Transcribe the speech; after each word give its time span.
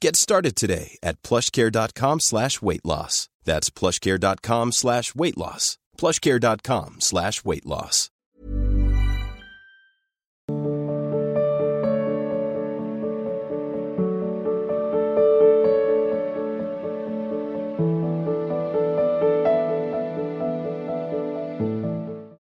Get 0.00 0.16
started 0.16 0.56
today 0.56 0.98
at 1.02 1.22
plushcare.com 1.22 2.20
slash 2.20 2.62
weight 2.62 2.84
loss. 2.84 3.28
That's 3.44 3.70
plushcare.com 3.70 4.72
slash 4.72 5.14
weight 5.14 5.38
loss. 5.38 5.78
plushcare.com 5.98 6.96
slash 7.00 7.44
weight 7.44 7.66
loss. 7.66 8.10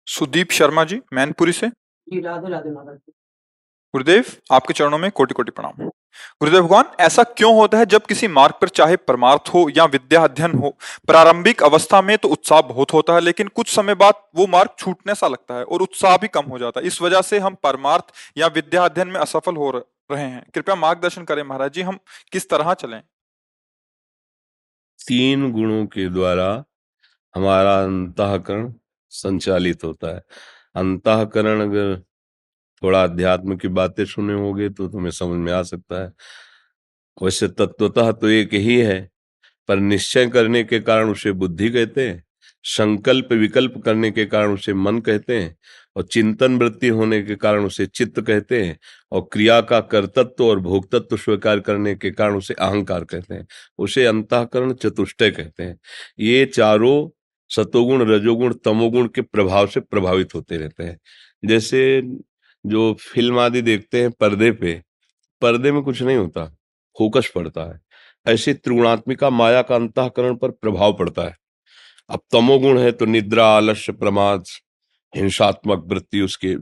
Sudeep 0.07 0.51
Sharma 0.51 0.85
ji 0.85 1.01
Mainpuri 1.13 1.53
से 1.53 1.69
जी 1.69 2.21
राधे 2.21 2.51
राधे 2.51 2.71
महाराज 2.71 2.97
जी 2.97 3.13
गुरुदेव 3.95 4.25
आपके 4.55 4.75
चरणों 4.75 4.99
में 4.99 5.11
कोटि 5.11 5.35
कोटि 5.35 5.53
प्रणाम 5.59 5.89
गुरुदेव 6.42 6.64
भगवान, 6.64 6.86
ऐसा 7.00 7.24
क्यों 7.24 7.54
होता 7.56 7.78
है 7.78 7.86
जब 7.86 8.06
किसी 8.06 8.28
मार्ग 8.28 8.54
पर 8.62 8.70
चाहे 8.70 8.96
परमार्थ 8.98 9.50
हो 9.54 9.68
या 9.78 9.86
विद्या 9.86 10.24
अध्ययन 10.24 10.52
हो, 10.52 10.70
प्रारंभिक 11.08 11.64
अवस्था 11.64 12.02
में 12.02 12.18
तो 12.18 12.30
उत्साह 12.30 12.62
बहुत 12.62 12.94
होता 12.94 13.14
है, 13.14 13.22
लेकिन 13.22 13.48
कुछ 13.48 13.74
समय 13.76 13.96
बाद 13.96 14.22
वो 14.36 14.48
मार्ग 14.48 14.70
छूटने 14.80 15.16
सा 15.16 15.28
लगता 15.28 15.56
है 15.56 15.64
और 15.64 15.82
उत्साह 15.82 16.18
भी 16.18 16.28
कम 16.28 16.46
हो 16.46 16.60
जाता 16.60 16.80
है। 16.80 16.88
इस 16.88 17.02
वजह 17.02 17.22
से 17.22 17.40
हम 17.40 17.56
परमार्थ 17.64 18.14
या 18.38 18.48
विद्या 18.48 18.86
अध्ययन 18.86 19.08
में 19.08 19.20
असफल 19.20 19.56
हो 19.56 19.70
रहे 19.72 20.22
हैं। 20.22 20.46
कृपया 20.54 20.76
मार्गदर्शन 20.76 21.24
करें 21.24 21.44
महाराज 21.44 21.72
जी, 21.72 21.82
हम 21.82 22.00
किस 22.32 22.50
तरह 22.50 22.74
चलें? 22.74 23.02
तीन 25.00 25.52
गुणों 25.52 25.86
के 25.86 26.08
द्वारा 26.10 26.64
हमारा 27.36 27.78
अंतकरण 27.84 28.74
संचालित 29.12 29.84
होता 29.84 30.08
है। 30.08 30.22
अंतकरण 30.76 31.62
अगर 31.62 32.02
थोड़ा 32.82 33.04
अध्यात्म 33.04 33.56
की 33.56 33.68
बातें 33.68 34.04
सुने 34.06 34.34
होगे 34.34 34.70
तो 34.70 34.88
तुम्हें 34.88 35.12
समझ 35.12 35.38
में 35.40 35.52
आ 35.54 35.62
सकता 35.64 36.04
है। 36.04 36.12
वैसे 37.18 37.48
तत्वतः 37.48 38.12
तो 38.12 38.28
एक 38.28 38.54
ही 38.54 38.78
है, 38.78 39.10
पर 39.70 39.78
निश्चय 39.78 40.28
करने 40.28 40.64
के 40.64 40.80
कारण 40.80 41.10
उसे 41.10 41.32
बुद्धि 41.32 41.70
कहते 41.70 42.08
हैं, 42.10 42.24
संकल्प 42.64 43.32
विकल्प 43.34 43.82
करने 43.86 44.12
के 44.12 44.26
कारण 44.26 44.54
उसे 44.54 44.74
मन 44.74 45.00
कहते 45.00 45.40
हैं, 45.40 45.56
और 45.96 46.04
चिंतन 46.04 46.58
वृत्ति 46.58 46.88
होने 46.88 47.22
के 47.22 47.36
कारण 47.36 47.66
उसे 47.66 47.86
चित्त 47.86 48.20
कहते 48.22 48.64
हैं, 48.64 48.78
और 49.12 49.28
क्रिया 49.32 49.60
का 49.62 49.80
कर्तत्व 49.82 50.46
और 50.46 50.60
भोक्तत्व 50.60 51.18
स्वीकार 51.18 51.60
करने 51.60 51.96
के 51.96 52.12
कारण 52.12 52.36
उसे 52.36 52.54
अहंकार 52.54 53.04
कहते 53.04 53.34
हैं, 53.34 53.48
उसे 53.78 54.06
अंतकरण 54.06 54.74
चतुष्टय 54.74 55.32
कहते 55.32 55.64
हैं। 55.64 55.78
ये 56.20 56.46
चारों 56.46 57.10
सतोगुण, 57.52 58.06
रजोगुण, 58.10 58.54
तमोगुण 58.54 59.08
के 59.08 59.22
प्रभाव 59.22 59.68
से 59.68 59.80
प्रभावित 59.80 60.36
होते 60.36 60.58
रहते 60.58 60.84
हैं। 60.84 60.98
जैसे 61.44 62.02
जो 62.66 62.94
फ़िल्म 63.02 63.40
आदि 63.40 63.62
देखते 63.62 64.02
हैं 64.02 64.12
पर्दे 64.12 64.52
पे, 64.52 64.82
पर्दे 65.42 65.72
में 65.72 65.82
कुछ 65.84 66.02
नहीं 66.02 66.18
होता, 66.18 66.46
फोकस 66.96 67.32
पड़ता 67.36 67.64
है। 67.64 67.80
ऐसे 68.26 68.54
त्रिगुणात्मिका 68.54 69.30
माया 69.30 69.62
का 69.62 69.76
अंतकरण 69.76 70.36
पर 70.36 70.52
प्रभाव 70.52 70.94
पड़ता 70.94 71.24
है। 71.24 71.36
अब 72.10 72.20
तमोगुण 72.32 72.80
है 72.80 72.92
तो 72.92 73.06
निद्रा, 73.06 73.46
आलस्य, 73.48 73.92
प्रमाद, 73.94 74.44
हिंसात्मक 75.14 75.84
वृत्ति 75.88 76.22
उसके 76.22 76.56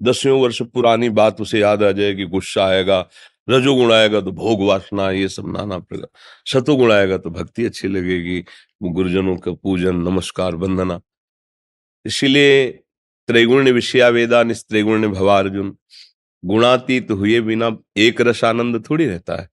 दसियों 0.00 0.40
वर्ष 0.40 0.62
पुरानी 0.64 1.08
बात 1.10 1.40
उसे 1.40 1.60
याद 1.60 1.82
आ 1.82 1.90
जाएगी, 1.92 2.24
गुस्सा 2.26 2.66
आएगा, 2.66 3.00
रजोगुण 3.48 3.92
आएगा 3.92 4.20
तो 4.20 4.32
भोग 4.32 4.62
वासना, 4.62 5.10
ये 5.10 5.28
सब 5.28 5.52
नाना 5.56 5.78
प्रकार 5.78 6.08
सतोगुण 6.52 6.92
आएगा 6.92 7.18
तो 7.18 7.30
भक्ति 7.30 7.64
अच्छी 7.64 7.88
लगेगी, 7.88 8.40
गुरुजनों 8.82 9.36
का 9.36 9.52
पूजन, 9.52 9.96
नमस्कार, 9.98 10.54
वंदना। 10.54 11.00
इसीलिए 12.04 12.82
त्रैगुण्य 13.28 13.72
विषया 13.72 14.08
वेदा 14.08 14.42
निस्त्रैगुण्य 14.42 15.08
भवार्जुन। 15.08 15.76
गुणातीत 16.44 17.10
हुए 17.10 17.40
बिना 17.40 17.76
एक 17.96 18.20
रसानंद 18.20 18.84
थोड़ी 18.90 19.06
रहता 19.06 19.40
है। 19.40 19.48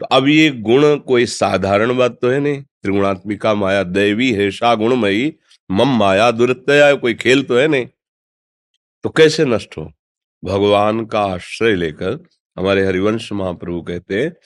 तो 0.00 0.06
अब 0.06 0.28
ये 0.28 0.50
गुण 0.50 0.96
कोई 0.96 1.26
साधारण 1.26 1.96
बात 1.96 2.18
तो 2.22 2.30
है 2.30 2.40
नहीं। 2.40 2.62
त्रिगुणात्मिका 2.62 3.54
माया 3.54 3.82
दैवी 3.82 4.32
हेषा 4.32 4.74
गुणमयी, 4.74 5.32
मम 5.70 5.98
माया 5.98 6.30
दुरतया 6.30 6.94
कोई 6.94 7.14
खेल 7.14 7.42
तो 7.42 7.58
है 7.58 7.68
नहीं। 7.68 7.86
तो 9.02 9.10
कैसे 9.10 9.44
नष्ट 9.44 9.78
हो? 9.78 9.92
भगवान 10.44 11.04
का 11.06 11.20
आश्रय 11.20 11.74
लेकर 11.74 12.18
हमारे 12.58 12.86
हरिवंश 12.86 13.32
महाप्रभु 13.32 13.82
कहते 13.82 14.22
हैं 14.22 14.36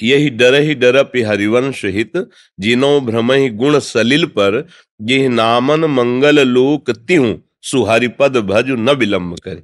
यही 0.00 0.30
डर 0.32 0.54
ही 0.56 0.74
डर 0.76 0.96
हरिवंश 1.26 1.84
हित 1.86 2.16
जिनो 2.58 3.00
भ्रम 3.00 3.32
ही 3.32 3.48
गुण 3.52 3.78
सलिल 3.80 4.24
पर, 4.28 4.66
ये 5.00 5.28
नामन 5.28 5.84
मंगल 5.90 6.46
लोक 6.48 6.90
त्यू 6.90 7.34
सुहरिपद 7.62 8.36
भज 8.46 8.70
न 8.70 8.90
विलंब 8.92 9.36
करे। 9.38 9.62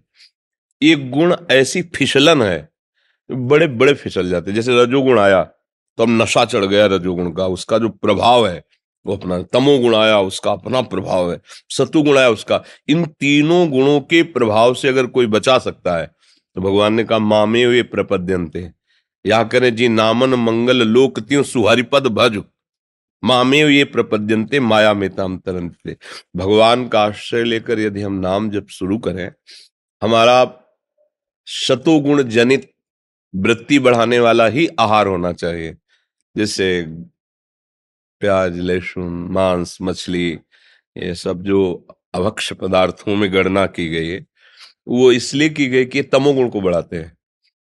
ये 0.83 0.95
गुण 1.11 1.35
ऐसी 1.51 1.83
फिसलन 1.95 2.43
है, 2.43 2.69
बड़े 3.31 3.67
बड़े 3.69 3.95
फिसल 3.95 4.31
जाते 4.31 4.53
जैसे 4.53 4.83
रजोगुण 4.83 5.19
आया 5.21 5.43
तो 5.99 6.03
अब 6.03 6.09
नशा 6.13 6.45
चढ़ 6.45 6.65
गया 6.65 6.87
रजोगुण 6.89 7.31
का, 7.33 7.47
उसका 7.49 7.79
जो 7.79 7.89
प्रभाव 7.89 8.47
है, 8.49 8.63
वो 9.07 9.17
अपना 9.17 9.41
तमोगुण 9.45 9.95
आया, 9.97 10.19
उसका 10.21 10.53
अपना 10.53 10.81
प्रभाव 10.83 11.31
है, 11.33 11.41
सतुगुण 11.71 12.19
आया 12.19 12.29
उसका। 12.31 12.63
इन 12.89 13.05
तीनों 13.05 13.69
गुणों 13.71 14.01
के 14.03 14.23
प्रभाव 14.33 14.75
से 14.75 14.89
अगर 14.89 15.07
कोई 15.09 15.27
बचा 15.29 15.59
सकता 15.61 15.97
है 15.99 16.07
तो 16.57 16.61
भगवान 16.61 16.95
ने 16.95 17.05
कहा 17.05 17.19
मामे 17.19 17.65
वे 17.67 17.83
प्रपद्यंते 17.85 18.61
या 19.25 19.43
करें 19.45 19.75
जी 19.77 19.89
नामन 19.89 20.35
मंगल 20.37 20.87
लोक 20.89 21.21
त्यों 21.21 21.43
सुहरिपद 21.43 22.07
भज। 22.09 22.43
मामे 23.23 23.59
ये 23.59 23.85
प्रपद्यंते 23.85 24.61
माया 24.61 24.93
में 24.95 25.09
ताम 25.11 25.37
तरंते 25.39 25.97
भगवान 26.37 26.87
का 26.89 27.03
आश्रय 27.03 27.45
लेकर 27.45 27.81
यदि 27.81 28.03
हम 28.03 28.13
नाम 28.21 28.51
जब 28.51 28.67
शुरू 28.69 28.99
करें, 28.99 29.31
हमारा 30.03 30.37
शतोगुण 31.49 32.23
जनित 32.23 32.69
वृत्ति 33.35 33.79
बढ़ाने 33.79 34.19
वाला 34.21 34.47
ही 34.47 34.67
आहार 34.81 35.07
होना 35.07 35.33
चाहिए। 35.33 35.77
जैसे 36.37 36.83
प्याज, 38.23 38.59
लहसुन, 38.59 39.13
मांस, 39.31 39.79
मछली, 39.83 40.31
ये 40.97 41.15
सब 41.15 41.43
जो 41.43 41.87
अभक्ष 42.15 42.53
पदार्थों 42.53 43.17
में 43.17 43.33
गणना 43.33 43.67
की 43.67 43.89
गई 43.89 44.09
है, 44.09 44.25
वो 44.89 45.11
इसलिए 45.13 45.49
की 45.49 45.67
गई 45.67 45.85
कि 45.85 46.03
तमोगुण 46.03 46.49
को 46.49 46.61
बढ़ाते 46.61 46.97
हैं। 46.97 47.17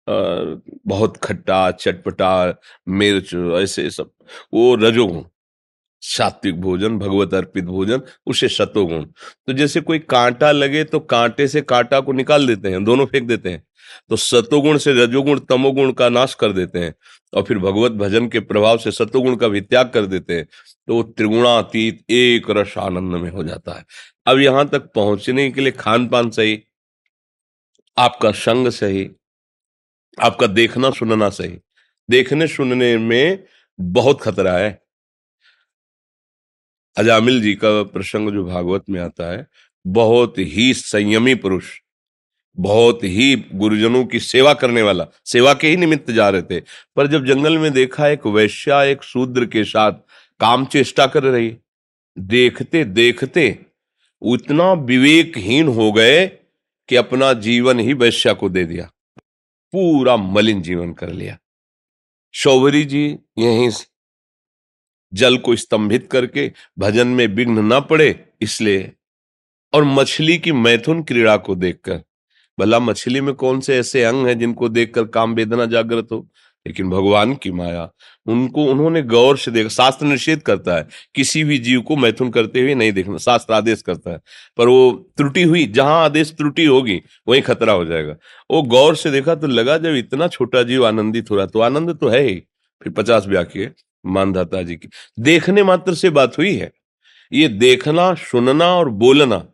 बहुत 0.08 1.16
खट्टा, 1.16 1.70
चटपटा, 1.70 2.54
मिर्च, 2.88 3.34
ऐसे 3.34 3.88
सब। 3.90 4.10
वो 4.54 4.74
रजोगुण, 4.76 5.22
सात्विक 6.02 6.60
भोजन, 6.60 6.98
भगवत 6.98 7.34
अर्पित 7.34 7.64
भोजन, 7.64 8.00
उसे 8.26 8.48
सतोगुण 8.48 9.04
तो 9.04 9.52
जैसे 9.52 9.80
कोई 9.80 9.98
कांटा 10.00 10.50
लगे 10.52 10.84
तो 10.84 11.00
कांटे 11.00 11.46
से 11.48 11.60
कांटा 11.62 12.00
को 12.00 12.12
निकाल 12.12 12.46
देते 12.46 12.70
हैं, 12.70 12.84
दोनों 12.84 13.06
फेंक 13.06 13.26
देते 13.28 13.50
हैं। 13.50 13.64
तो 14.10 14.16
सतोगुण 14.16 14.78
से 14.78 14.92
रजोगुण, 14.94 15.38
तमोगुण 15.40 15.92
का 15.92 16.08
नाश 16.08 16.34
कर 16.34 16.52
देते 16.52 16.78
हैं 16.78 16.94
और 17.32 17.42
फिर 17.42 17.58
भगवत 17.58 17.92
भजन 17.94 18.28
के 18.28 18.40
प्रभाव 18.42 18.78
से 18.78 18.90
सतोगुण 18.92 19.36
का 19.36 19.48
भी 19.48 19.60
त्याग 19.60 19.90
कर 19.90 20.06
देते 20.06 20.36
हैं। 20.36 20.46
तो 20.88 20.94
वो 20.94 21.02
त्रिगुणातीत, 21.02 22.04
एक 22.10 22.50
रस 22.50 22.74
आनंद 22.78 23.14
में 23.14 23.30
हो 23.30 23.44
जाता 23.44 23.78
है। 23.78 23.84
अब 24.26 24.38
यहाँ 24.40 24.68
तक 24.68 24.90
पहुँचने 24.94 25.50
के 25.50 25.60
लिए 25.60 25.72
खान 25.72 26.08
पान 26.08 26.30
सही, 26.30 26.62
आपका 27.96 28.30
संग 28.32 28.68
सही 28.70 29.08
आपका 30.22 30.46
देखना 30.46 30.90
सुनना 30.90 31.28
सही। 31.28 31.58
देखने 32.10 32.46
सुनने 32.46 32.98
में 32.98 33.44
बहुत 33.80 34.20
खतरा 34.22 34.52
है। 34.52 34.82
अजामिल 36.96 37.42
जी 37.42 37.54
का 37.54 37.82
प्रसंग 37.82 38.30
जो 38.30 38.44
भागवत 38.44 38.84
में 38.90 39.00
आता 39.00 39.32
है, 39.32 39.46
बहुत 39.86 40.34
ही 40.38 40.74
संयमी 40.74 41.34
पुरुष, 41.34 41.64
बहुत 42.58 43.04
ही 43.04 43.44
गुरुजनों 43.54 44.04
की 44.04 44.20
सेवा 44.20 44.54
करने 44.54 44.82
वाला, 44.82 45.06
सेवा 45.24 45.54
के 45.54 45.68
ही 45.68 45.76
निमित्त 45.76 46.10
जा 46.10 46.28
रहे 46.28 46.42
थे, 46.42 46.60
पर 46.96 47.06
जब 47.06 47.24
जंगल 47.24 47.58
में 47.58 47.72
देखा 47.72 48.08
एक 48.08 48.26
वैश्या, 48.26 48.82
एक 48.82 49.02
शूद्र 49.02 49.46
के 49.46 49.64
साथ 49.64 49.92
काम 50.40 50.66
चेष्टा 50.66 51.06
कर 51.06 51.22
रही, 51.22 51.56
देखते 52.18 52.84
देखते 52.84 53.66
उतना 54.22 54.72
विवेकहीन 54.72 55.68
हो 55.68 55.92
गए 55.92 56.26
कि 56.88 56.96
अपना 56.96 57.32
जीवन 57.32 57.80
ही 57.80 57.92
वैश्या 57.92 58.32
को 58.32 58.48
दे 58.48 58.64
दिया। 58.64 58.90
पूरा 59.76 60.16
मलिन 60.16 60.62
जीवन 60.62 60.92
कर 60.92 61.08
लिया। 61.08 61.36
शौवरी 62.34 62.84
जी 62.84 63.04
यहीं 63.38 63.70
जल 65.12 65.36
को 65.38 65.56
स्तंभित 65.56 66.08
करके 66.10 66.50
भजन 66.78 67.08
में 67.08 67.26
विघ्न 67.26 67.58
न 67.72 67.80
पड़े 67.80 68.08
इसलिए 68.40 68.92
और 69.72 69.84
मछली 69.84 70.38
की 70.38 70.52
मैथुन 70.52 71.02
क्रीड़ा 71.02 71.36
को 71.36 71.54
देखकर, 71.54 72.02
भला 72.58 72.78
मछली 72.78 73.20
में 73.20 73.34
कौन 73.34 73.60
से 73.60 73.76
ऐसे 73.78 74.04
अंग 74.04 74.26
हैं 74.26 74.38
जिनको 74.38 74.68
देखकर 74.68 75.04
काम 75.08 75.34
वेदना 75.34 75.66
जागृत 75.66 76.08
हो? 76.12 76.28
लेकिन 76.66 76.90
भगवान 76.90 77.34
की 77.34 77.50
माया, 77.50 77.88
उनको, 78.26 78.64
उन्होंने 78.64 79.02
गौर 79.02 79.36
से 79.38 79.50
देखा, 79.50 79.68
शास्त्र 79.68 80.06
निषेध 80.06 80.40
करता 80.42 80.76
है, 80.76 80.86
किसी 81.14 81.42
भी 81.44 81.58
जीव 81.58 81.80
को 81.80 81.96
मैथुन 81.96 82.30
करते 82.30 82.60
हुए 82.60 82.74
नहीं 82.74 82.92
देखना, 82.92 83.18
शास्त्र 83.18 83.54
आदेश 83.54 83.82
करता 83.82 84.10
है, 84.10 84.20
पर 84.58 84.68
वो 84.68 84.90
त्रुटि 85.16 85.42
हुई, 85.42 85.64
जहाँ 85.66 86.04
आदेश 86.04 86.32
त्रुटि 86.32 86.64
होगी, 86.64 87.00
वहीं 87.28 87.42
खतरा 87.42 87.72
हो 87.72 87.84
जाएगा। 87.84 88.16
वो 88.50 88.62
गौर 88.62 88.96
से 88.96 89.10
देखा 89.10 89.34
तो 89.34 89.46
लगा, 89.46 89.78
जब 89.78 89.94
इतना 89.94 90.28
छोटा 90.28 90.62
जीव 90.62 90.86
आनंदित 90.86 91.30
हो 91.30 91.36
रहा 91.36 91.46
तो 91.46 91.60
आनंद 91.60 91.96
तो 91.96 92.08
है 92.08 92.22
ही। 92.22 92.34
फिर 92.82 92.92
पचास 92.92 93.26
व्याख्य 93.26 93.72
मानधाता 94.04 94.62
जी 94.62 94.74
की, 94.76 94.88
देखने 95.20 95.62
मात्र 95.62 95.94
से 95.94 96.10
बात 96.10 96.38
हुई 96.38 96.54
है। 96.56 96.70
ये 97.32 97.48
देखना, 97.48 98.12
सुनना 98.14 98.74
और 98.74 98.88
बोलना, 98.88 99.44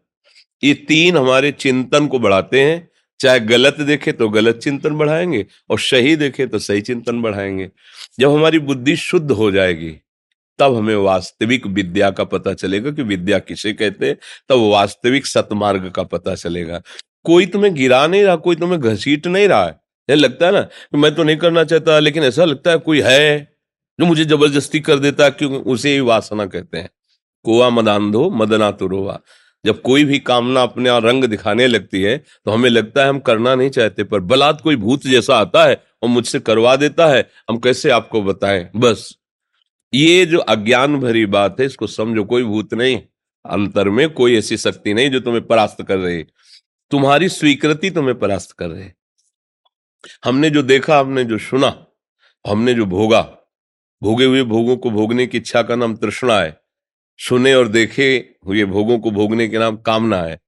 ये 0.63 0.75
तीन 0.89 1.17
हमारे 1.17 1.53
चिंतन 1.53 2.07
को 2.07 2.19
बढ़ाते 2.19 2.61
हैं 2.61 2.89
चाहे 3.23 3.41
गलत 3.41 3.81
देखे 3.81 4.13
तो 4.13 4.29
गलत 4.29 4.57
चिंतन 4.57 4.95
बढ़ाएँगे 4.95 5.47
और 5.71 5.79
सही 5.79 6.17
देखे 6.17 6.47
तो 6.47 6.59
सही 6.59 6.81
चिंतन 6.81 7.23
बढ़ाएँगे। 7.23 7.71
जब 8.21 8.31
हमारी 8.31 8.59
बुद्धि 8.59 8.97
शुद्ध 8.97 9.31
हो 9.31 9.51
जाएगी, 9.51 9.97
तब 10.59 10.77
हमें 10.77 10.97
वास्तविक 10.97 11.67
विद्या 11.67 12.11
का 12.11 12.25
पता 12.25 12.55
चलेगा 12.55 12.91
कि 12.91 13.03
विद्या 13.03 13.39
किसे 13.39 13.73
कहते 13.73 14.07
हैं, 14.07 14.17
तब 14.49 14.57
वास्तविक 14.59 15.27
सतमार्ग 15.27 15.91
का 15.91 16.03
पता 16.03 16.35
चलेगा। 16.35 16.83
कोई 17.25 17.47
तुम्हें 17.47 17.75
गिरा 17.75 18.07
नहीं 18.07 18.23
रहा, 18.23 18.37
कोई 18.37 18.57
तुम्हें 18.57 18.81
घसीट 18.81 19.27
नहीं 19.27 19.49
रहा 19.49 19.65
है। 19.65 19.81
ये 20.11 20.17
लगता 20.17 20.47
है 20.47 20.53
ना 20.53 20.61
कि 20.61 20.99
मैं 20.99 21.15
तो 21.15 21.23
नहीं 21.23 21.37
करना 21.37 21.65
चाहता, 21.65 21.99
लेकिन 21.99 22.23
ऐसा 22.23 22.45
लगता 22.45 22.71
है 22.71 22.79
कोई 22.79 23.01
है, 23.01 23.55
जो 24.01 24.07
मुझे 24.07 24.25
ज़बरदस्ती 24.25 24.81
कर 24.81 24.99
देता 24.99 25.25
है, 25.25 25.31
क्योंकि 25.31 25.57
उसे 25.57 25.93
ही 25.93 26.01
वासना 26.01 26.47
कहते 26.47 26.79
हैं। 26.79 26.91
कोआ 27.45 27.71
मदांधो 27.71 28.31
मदना 28.31 28.71
तुरोवा 28.71 29.21
जब 29.67 29.81
कोई 29.83 30.05
भी 30.05 30.19
कामना 30.19 30.63
अपने 30.63 31.01
रंग 31.01 31.25
दिखाने 31.25 31.67
लगती 31.67 32.03
है 32.03 32.17
तो 32.19 32.51
हमें 32.51 32.71
लगता 32.71 33.03
है 33.03 33.09
हम 33.09 33.19
करना 33.19 33.55
नहीं 33.55 33.71
चाहते, 33.71 34.05
पर 34.05 34.21
बलात् 34.21 34.63
कोई 34.63 34.77
भूत 34.77 35.07
जैसा 35.07 35.37
आता 35.37 35.65
है 35.65 35.83
और 36.03 36.09
मुझसे 36.09 36.41
करवा 36.41 36.77
देता 36.77 37.07
है, 37.07 37.29
हम 37.51 37.59
कैसे 37.59 37.91
आपको 37.91 38.23
बताएँ? 38.23 38.71
बस। 38.77 39.17
ये 39.95 40.27
जो 40.27 40.39
अज्ञान 40.39 41.01
भरी 41.01 41.27
बात 41.27 41.61
है, 41.61 41.67
इसको 41.67 41.87
समझो, 41.87 42.25
कोई 42.25 42.45
भूत 42.45 42.75
नहीं। 42.75 43.01
अंतर 43.45 43.89
में 43.89 44.09
कोई 44.11 44.37
ऐसी 44.37 44.57
शक्ति 44.57 44.95
नहीं 44.95 45.11
जो 45.11 45.21
तुम्हें 45.21 45.47
परास्त 45.47 45.83
कर 45.83 45.99
रही। 45.99 46.23
तुम्हारी 46.91 47.29
स्वीकृति 47.29 47.91
तुम्हें 47.91 48.19
परास्त 48.19 48.53
कर 48.53 48.69
रहे। 48.69 48.91
हमने 50.25 50.51
जो 50.51 50.63
देखा, 50.63 50.99
हमने 51.01 51.25
जो 51.25 51.39
सुना, 51.39 51.87
हमने 52.47 52.75
जो 52.75 52.87
भोगा, 52.87 53.21
भोगे 54.03 54.25
हुए 54.25 54.43
भोगों 54.43 54.77
को 54.77 54.91
भोगने 54.91 55.27
की 55.27 55.39
इच्छा 55.39 55.63
का 55.63 55.77
नाम 55.77 55.97
तृष्णा 55.97 56.39
है। 56.41 56.62
सुने 57.19 57.55
और 57.55 57.69
देखे 57.69 58.35
हुए 58.47 58.65
भोगों 58.65 58.99
को 58.99 59.11
भोगने 59.11 59.49
के 59.49 59.59
नाम 59.59 59.77
कामना 59.77 60.17
है। 60.17 60.41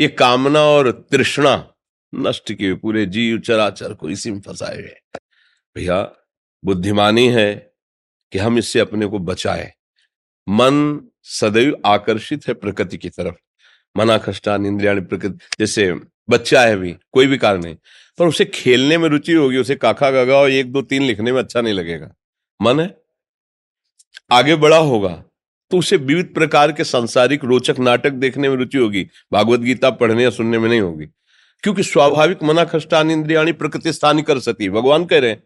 ये 0.00 0.08
कामना 0.08 0.60
और 0.60 1.08
तृष्णा 1.10 1.72
नष्ट 2.14 2.52
किए 2.52 2.74
पूरे 2.74 3.06
जीव, 3.06 3.38
चराचर 3.38 3.94
को 3.94 4.10
इसी 4.10 4.30
में 4.30 4.40
फंसाए 4.40 4.74
हुए 4.74 5.20
भैया, 5.76 6.12
बुद्धिमानी 6.64 7.28
है 7.28 7.72
कि 8.32 8.38
हम 8.38 8.58
इससे 8.58 8.80
अपने 8.80 9.06
को 9.06 9.18
बचाए। 9.18 9.72
मन 10.48 11.08
सदैव 11.22 11.82
आकर्षित 11.86 12.48
है 12.48 12.54
प्रकृति 12.54 12.96
की 12.96 13.10
तरफ़। 13.10 13.34
मना 13.96 14.18
खष्टान 14.18 14.66
इंद्रिया 14.66 14.94
प्रकृति, 14.94 15.38
जैसे 15.60 15.92
बच्चा 16.30 16.62
है 16.62 16.76
भी, 16.76 16.96
कोई 17.12 17.26
भी 17.26 17.38
कारण 17.38 17.62
नहीं। 17.62 17.76
पर 18.18 18.26
उसे 18.26 18.44
खेलने 18.44 18.98
में 18.98 19.08
रुचि 19.08 19.32
होगी, 19.32 19.56
उसे 19.56 19.74
काका 19.74 20.10
गागा 20.10 20.36
और 20.36 20.50
एक 20.50 20.72
दो 20.72 20.82
तीन 20.82 21.02
लिखने 21.02 21.32
में 21.32 21.42
अच्छा 21.42 21.60
नहीं 21.60 21.74
लगेगा। 21.74 22.14
मन 22.62 22.80
है? 22.80 23.02
आगे 24.32 24.56
बड़ा 24.56 24.76
होगा। 24.76 25.24
तो 25.70 25.78
उसे 25.78 25.96
विविध 25.96 26.32
प्रकार 26.34 26.72
के 26.72 26.84
सांसारिक 26.84 27.44
रोचक 27.44 27.78
नाटक 27.78 28.10
देखने 28.12 28.48
में 28.48 28.56
रुचि 28.56 28.78
होगी। 28.78 29.06
भागवत 29.32 29.60
गीता 29.60 29.90
पढ़ने 29.90 30.22
या 30.22 30.30
सुनने 30.30 30.58
में 30.58 30.68
नहीं 30.68 30.80
होगी। 30.80 31.06
क्योंकि 31.64 31.82
स्वाभाविक 31.82 32.42
मना 32.42 32.64
खष्टान 32.64 33.10
इंद्रियाणी 33.10 33.52
प्रकृति 33.52 33.92
स्थानी 33.92 34.22
कर 34.22 34.38
सकती 34.38 34.68
भगवान 34.70 35.04
कह 35.04 35.18
रहे 35.18 35.30
हैं, 35.30 35.42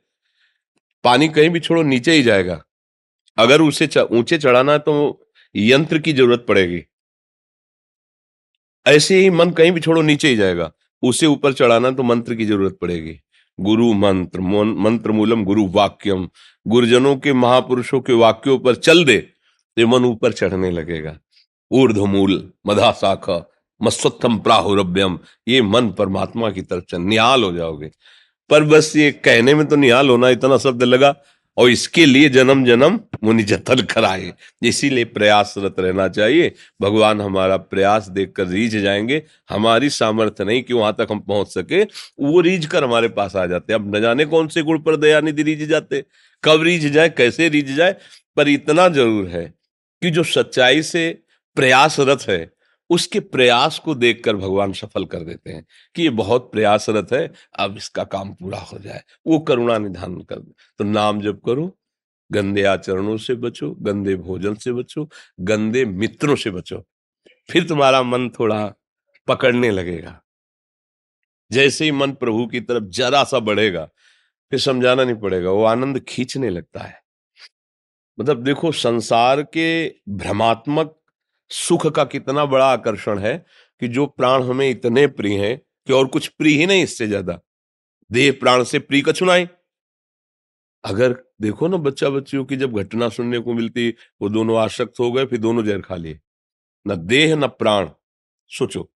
पानी 1.04 1.28
कहीं 1.28 1.50
भी 1.50 1.60
छोड़ो, 1.60 1.82
नीचे 1.82 2.12
ही 2.12 2.22
जाएगा। 2.22 2.62
अगर 3.38 3.60
उसे 3.60 3.88
ऊँचे 4.00 4.38
चढ़ाना 4.38 4.72
है 4.72 4.78
तो 4.78 5.26
यंत्र 5.54 5.98
की 5.98 6.12
ज़रूरत 6.12 6.44
पड़ेगी। 6.48 6.82
ऐसे 8.86 9.18
ही 9.18 9.30
मन 9.30 9.50
कहीं 9.50 9.72
भी 9.72 9.80
छोड़ो, 9.80 10.02
नीचे 10.02 10.28
ही 10.28 10.36
जाएगा। 10.36 10.70
उसे 11.02 11.26
ऊपर 11.26 11.52
चढ़ाना 11.52 11.90
तो 11.90 12.02
मंत्र 12.02 12.34
की 12.34 12.44
ज़रूरत 12.44 12.78
पड़ेगी। 12.80 13.18
गुरु 13.58 13.92
मंत्र 13.92 14.40
मंत्र 14.40 15.12
मूलम 15.12 15.44
गुरु 15.44 15.66
वाक्यम। 15.66 16.28
गुरुजनों 16.66 17.16
के 17.16 17.32
महापुरुषों 17.32 18.00
के 18.00 18.12
वाक्यों 18.12 18.58
पर 18.58 18.74
चल 18.76 19.04
दे। 19.04 19.31
तो 19.76 19.86
मन 19.88 20.04
ऊपर 20.04 20.32
चढ़ने 20.32 20.70
लगेगा। 20.70 21.16
ऊर्धमूल 21.70 22.52
मधा 22.66 22.90
शाखा 22.92 23.44
मस्वत्थम 23.80 24.38
प्राहुरभ्यम 24.38 25.18
ये 25.48 25.62
मन 25.62 25.88
परमात्मा 25.90 26.50
की 26.50 26.62
तरफ़ 26.62 26.84
से 26.90 26.98
निहाल 26.98 27.42
हो 27.42 27.52
जाओगे। 27.52 27.90
पर 28.50 28.64
बस 28.64 28.92
ये 28.96 29.10
कहने 29.14 29.54
में 29.54 29.66
तो 29.66 29.76
निहाल 29.76 30.08
होना 30.08 30.28
इतना 30.28 30.58
शब्द 30.58 30.82
लगा, 30.82 31.14
और 31.56 31.70
इसके 31.70 32.04
लिए 32.06 32.28
जन्म 32.28 32.64
जन्म 32.64 32.98
मुनि 33.24 33.42
जतन 33.42 33.80
कराए। 33.84 34.32
इसीलिए 34.62 35.04
प्रयासरत 35.04 35.80
रहना 35.80 36.08
चाहिए। 36.08 36.52
भगवान 36.82 37.20
हमारा 37.20 37.56
प्रयास 37.56 38.08
देखकर 38.08 38.46
रीझ 38.46 38.76
जाएँगे। 38.76 39.22
हमारी 39.50 39.90
सामर्थ्य 39.90 40.44
नहीं 40.44 40.62
कि 40.62 40.74
वहाँ 40.74 40.92
तक 40.98 41.08
हम 41.10 41.20
पहुँच 41.20 41.48
सके। 41.48 41.82
वो 41.82 42.40
रीझ 42.40 42.64
कर 42.66 42.84
हमारे 42.84 43.08
पास 43.08 43.36
आ 43.36 43.46
जाते 43.46 43.72
अब 43.72 43.94
न 43.96 44.00
जाने 44.00 44.24
कौन 44.24 44.48
से 44.48 44.62
गुण 44.62 44.78
पर 44.78 44.96
दया 44.96 45.20
निधि 45.20 45.42
रीझ 45.42 45.62
जाते। 45.62 46.04
कब 46.44 46.62
रीझ 46.62 46.86
जाए, 46.86 47.08
कैसे 47.08 47.48
रीझ 47.48 47.70
जाए, 47.70 47.96
पर 48.36 48.48
इतना 48.48 48.88
ज़रूर 48.90 49.28
है 49.28 49.52
कि 50.02 50.10
जो 50.10 50.24
सच्चाई 50.24 50.82
से 50.82 51.22
प्रयासरत 51.54 52.22
है, 52.22 52.52
उसके 52.90 53.20
प्रयास 53.20 53.78
को 53.78 53.94
देखकर 53.94 54.36
भगवान 54.36 54.72
सफल 54.72 55.04
कर 55.04 55.20
देते 55.20 55.50
हैं 55.50 55.66
कि 55.94 56.02
ये 56.02 56.10
बहुत 56.10 56.52
प्रयासरत 56.52 57.08
है, 57.12 57.32
अब 57.58 57.76
इसका 57.76 58.04
काम 58.04 58.34
पूरा 58.34 58.58
हो 58.58 58.78
जाए। 58.78 59.02
वो 59.26 59.38
करुणा 59.38 59.78
निधान 59.78 60.20
कर 60.20 60.36
दे। 60.36 60.52
तो 60.78 60.84
नाम 60.84 61.20
जब 61.20 61.40
करो, 61.40 61.78
गंदे 62.32 62.62
आचरणों 62.62 63.16
से 63.16 63.34
बचो, 63.34 63.70
गंदे 63.70 64.16
भोजन 64.16 64.54
से 64.54 64.72
बचो, 64.72 65.10
गंदे 65.40 65.84
मित्रों 65.84 66.36
से 66.36 66.50
बचो। 66.50 66.86
फिर 67.50 67.68
तुम्हारा 67.68 68.02
मन 68.02 68.28
थोड़ा 68.28 68.74
पकड़ने 69.28 69.70
लगेगा। 69.70 70.22
जैसे 71.52 71.84
ही 71.84 71.92
मन 71.92 72.12
प्रभु 72.12 72.46
की 72.46 72.60
तरफ़ 72.60 72.84
जरा 72.84 73.24
सा 73.24 73.38
बढ़ेगा, 73.38 73.84
फिर 74.50 74.60
समझाना 74.60 75.04
नहीं 75.04 75.16
पड़ेगा, 75.16 75.50
वो 75.50 75.64
आनंद 75.64 76.00
खींचने 76.00 76.50
लगता 76.50 76.80
है। 76.80 77.01
मतलब 78.18 78.42
देखो, 78.44 78.72
संसार 78.72 79.42
के 79.56 79.88
भ्रमात्मक 80.16 80.98
सुख 81.50 81.86
का 81.86 82.04
कितना 82.06 82.44
बड़ा 82.46 82.66
आकर्षण 82.66 83.18
है 83.18 83.36
कि 83.82 83.88
जो 83.88 84.06
प्राण 84.08 84.42
हमें 84.42 84.68
इतने 84.70 85.06
प्रिय 85.08 85.38
हैं 85.38 85.56
कि 85.86 85.92
और 85.92 86.06
कुछ 86.06 86.26
प्रिय 86.28 86.58
ही 86.58 86.66
नहीं 86.66 86.82
इससे 86.82 87.06
ज़्यादा। 87.06 87.38
देह 88.10 88.30
प्राण 88.40 88.62
से 88.64 88.78
प्रिय 88.80 89.02
कछुनाई 89.02 89.46
अगर 90.84 91.16
देखो 91.42 91.68
ना 91.68 91.76
बच्चा 91.78 92.08
बच्चियों 92.10 92.44
की 92.44 92.56
जब 92.56 92.78
घटना 92.78 93.08
सुनने 93.08 93.38
को 93.38 93.52
मिलती, 93.54 93.88
वो 94.20 94.28
दोनों 94.28 94.58
आशक्त 94.58 95.00
हो 95.00 95.10
गए, 95.12 95.24
फिर 95.26 95.38
दोनों 95.38 95.64
जहर 95.64 95.80
खा 95.80 95.96
लिए। 95.96 96.18
न 96.86 96.96
देह, 97.06 97.34
न 97.36 97.46
प्राण। 97.48 97.88
सोचो 98.50 98.88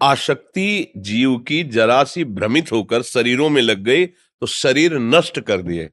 आशक्ति 0.00 0.92
जीव 0.98 1.36
की 1.38 1.62
जरा 1.64 2.02
सी 2.04 2.24
भ्रमित 2.26 2.72
होकर 2.72 3.02
शरीरों 3.04 3.48
में 3.50 3.60
लग 3.62 3.82
गई 3.84 4.06
तो 4.06 4.46
शरीर 4.46 4.98
नष्ट 4.98 5.40
कर 5.40 5.62
दिए। 5.62 5.88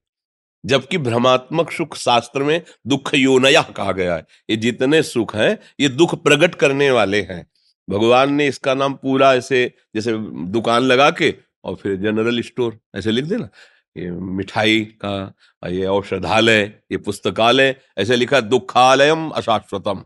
जबकि 0.65 0.97
भ्रमात्मक 0.97 1.71
सुख 1.71 1.95
शास्त्र 1.97 2.43
में 2.43 2.61
दुख 2.87 3.13
योनया 3.15 3.61
कहा 3.61 3.91
गया 3.91 4.15
है। 4.15 4.25
ये 4.49 4.55
जितने 4.55 5.03
सुख 5.03 5.35
हैं, 5.35 5.57
ये 5.79 5.89
दुख 5.89 6.15
प्रकट 6.23 6.55
करने 6.55 6.91
वाले 6.91 7.21
हैं। 7.21 7.45
भगवान 7.89 8.33
ने 8.33 8.47
इसका 8.47 8.73
नाम 8.73 8.93
पूरा 8.93 9.33
ऐसे, 9.33 9.73
जैसे 9.95 10.13
दुकान 10.47 10.83
लगा 10.83 11.09
के 11.11 11.33
और 11.63 11.75
फिर 11.75 11.95
जनरल 11.95 12.41
स्टोर 12.41 12.79
ऐसे 12.95 13.11
लिख 13.11 13.25
देना। 13.25 13.49
ये 13.95 14.11
मिठाई 14.11 14.81
का, 15.05 15.33
ये 15.67 15.85
औषधालय, 15.85 16.61
ये 16.91 16.97
पुस्तकालय, 16.97 17.75
ऐसे 17.97 18.15
लिखा, 18.15 18.39
दुखालयम 18.41 19.29
अशाश्वतम। 19.29 20.03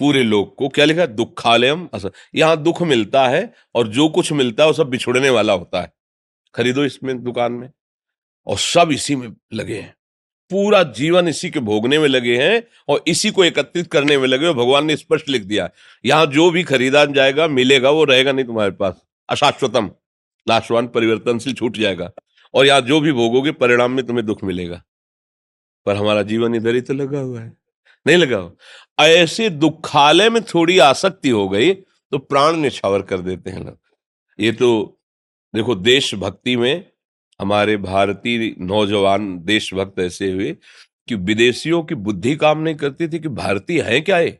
पूरे 0.00 0.22
लोग 0.22 0.54
को 0.56 0.68
क्या 0.68 0.84
लिखा? 0.84 1.06
दुखालयम 1.06 1.88
यहाँ 2.34 2.56
दुख 2.56 2.82
मिलता 2.82 3.26
है 3.28 3.52
और 3.74 3.88
जो 3.88 4.08
कुछ 4.08 4.32
मिलता 4.32 4.62
है 4.62 4.66
वो 4.66 4.72
सब 4.72 4.88
बिछुड़ने 4.90 5.30
वाला 5.30 5.52
होता 5.52 5.80
है। 5.80 5.92
खरीदो 6.54 6.84
इसमें 6.84 7.22
दुकान 7.24 7.52
में। 7.52 7.70
और 8.46 8.58
सब 8.58 8.92
इसी 8.92 9.16
में 9.16 9.28
लगे 9.54 9.76
हैं। 9.76 9.94
पूरा 10.50 10.82
जीवन 10.96 11.28
इसी 11.28 11.50
के 11.50 11.60
भोगने 11.60 11.98
में 11.98 12.06
लगे 12.08 12.36
हैं 12.38 12.62
और 12.88 13.02
इसी 13.06 13.30
को 13.30 13.44
एकत्रित 13.44 13.86
करने 13.86 14.18
में 14.18 14.26
लगे 14.28 14.52
भगवान 14.52 14.84
ने 14.86 14.96
स्पष्ट 14.96 15.28
लिख 15.28 15.42
दिया 15.42 15.68
यहाँ 16.04 16.26
जो 16.28 16.50
भी 16.50 16.62
खरीदा 16.64 17.04
जाएगा, 17.06 17.46
मिलेगा, 17.48 17.90
वो 17.90 18.04
रहेगा 18.04 18.32
नहीं 18.32 18.44
तुम्हारे 18.44 18.70
पास। 18.72 19.02
अशाश्वतम, 19.28 19.90
नाशवान, 20.46 20.86
परिवर्तनशील 20.88 21.54
छूट 21.54 21.76
जाएगा 21.76 22.10
और 22.54 22.66
यहाँ 22.66 22.80
जो 22.82 23.00
भी 23.00 23.12
भोगोगे, 23.12 23.52
परिणाम 23.52 23.92
में 23.92 24.06
तुम्हें 24.06 24.26
दुख 24.26 24.44
मिलेगा। 24.44 24.82
पर 25.86 25.96
हमारा 25.96 26.22
जीवन 26.22 26.54
इधर 26.54 26.74
ही 26.74 26.80
तो 26.80 26.94
लगा 26.94 27.18
हुआ 27.18 27.40
है। 27.40 27.52
नहीं 28.06 28.16
लगा 28.16 28.36
हुआ 28.36 29.06
ऐसे 29.06 29.48
दुखालय 29.50 30.30
में 30.30 30.42
थोड़ी 30.44 30.78
आसक्ति 30.80 31.30
हो 31.30 31.48
गई 31.48 31.72
तो 31.72 32.18
प्राण 32.18 32.56
निछावर 32.56 33.02
कर 33.02 33.20
देते 33.20 33.50
हैं 33.50 33.64
लोग। 33.64 33.78
ये 34.38 34.52
तो 34.52 35.00
देखो, 35.54 35.74
देशभक्ति 35.74 36.56
में 36.56 36.84
हमारे 37.40 37.76
भारतीय 37.76 38.54
नौजवान 38.60 39.38
देशभक्त 39.38 39.98
ऐसे 39.98 40.30
हुए 40.32 40.56
कि 41.08 41.14
विदेशियों 41.14 41.82
की 41.82 41.94
बुद्धि 41.94 42.36
काम 42.36 42.58
नहीं 42.58 42.74
करती 42.74 43.08
थी 43.08 43.18
कि 43.18 43.28
भारतीय 43.28 43.80
हैं 43.82 44.02
क्या 44.04 44.16
है 44.16 44.30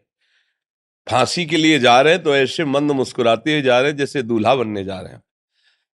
फांसी 1.06 1.44
के 1.46 1.56
लिए 1.56 1.78
जा 1.78 2.00
रहे 2.00 2.12
हैं 2.12 2.22
तो 2.22 2.36
ऐसे 2.36 2.64
मंद 2.64 2.92
मुस्कुराते 2.92 3.52
हुए 3.52 3.62
जा 3.62 3.80
रहे 3.80 3.90
हैं 3.90 3.96
जैसे 3.98 4.22
दूल्हा 4.22 4.54
बनने 4.54 4.84
जा 4.84 5.00
रहे 5.00 5.12
हैं। 5.12 5.22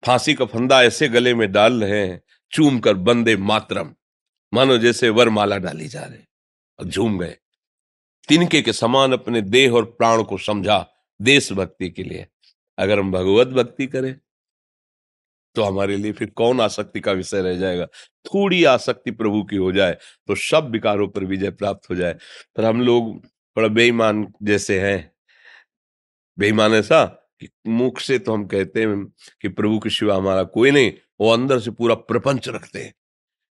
फांसी 0.03 0.33
का 0.33 0.45
फंदा 0.45 0.81
ऐसे 0.83 1.07
गले 1.07 1.33
में 1.33 1.51
डाल 1.51 1.83
रहे 1.83 2.07
हैं 2.07 2.21
चूम 2.51 2.79
कर 2.79 2.93
बंदे 2.93 3.35
मातरम, 3.37 3.93
मानो 4.53 4.77
जैसे 4.77 5.09
वरमाला 5.09 5.57
डाली 5.57 5.87
जा 5.87 6.01
रहे 6.01 6.19
और 6.79 6.85
झूम 6.85 7.17
गए। 7.19 7.37
तिनके 8.29 8.61
के 8.61 8.73
समान 8.73 9.13
अपने 9.13 9.41
देह 9.41 9.71
और 9.71 9.85
प्राण 9.85 10.23
को 10.23 10.37
समझा 10.37 10.85
देशभक्ति 11.21 11.89
के 11.89 12.03
लिए। 12.03 12.27
अगर 12.77 12.99
हम 12.99 13.11
भगवत 13.11 13.47
भक्ति 13.47 13.87
करें 13.87 14.15
तो 15.55 15.63
हमारे 15.63 15.97
लिए 15.97 16.11
फिर 16.11 16.29
कौन 16.29 16.61
आसक्ति 16.61 16.99
का 16.99 17.11
विषय 17.11 17.41
रह 17.41 17.55
जाएगा? 17.57 17.85
थोड़ी 18.25 18.63
आसक्ति 18.63 19.11
प्रभु 19.11 19.43
की 19.43 19.55
हो 19.55 19.71
जाए 19.71 19.97
तो 20.27 20.35
सब 20.35 20.69
विकारों 20.71 21.07
पर 21.07 21.23
विजय 21.25 21.51
प्राप्त 21.51 21.89
हो 21.89 21.95
जाए। 21.95 22.13
पर 22.55 22.65
हम 22.65 22.81
लोग 22.81 23.15
बड़ा 23.57 23.67
बेईमान 23.67 24.27
जैसे 24.43 24.79
हैं। 24.79 25.11
बेईमान 26.39 26.73
ऐसा 26.73 27.05
कि 27.39 27.49
मुख 27.67 27.99
से 27.99 28.19
तो 28.19 28.33
हम 28.33 28.45
कहते 28.45 28.81
हैं 28.81 29.05
कि 29.41 29.47
प्रभु 29.49 29.79
के 29.79 29.89
सिवा 29.89 30.15
हमारा 30.15 30.43
कोई 30.43 30.71
नहीं, 30.71 30.91
वो 31.21 31.31
अंदर 31.31 31.59
से 31.59 31.71
पूरा 31.71 31.95
प्रपंच 31.95 32.47
रखते 32.49 32.79
हैं। 32.79 32.93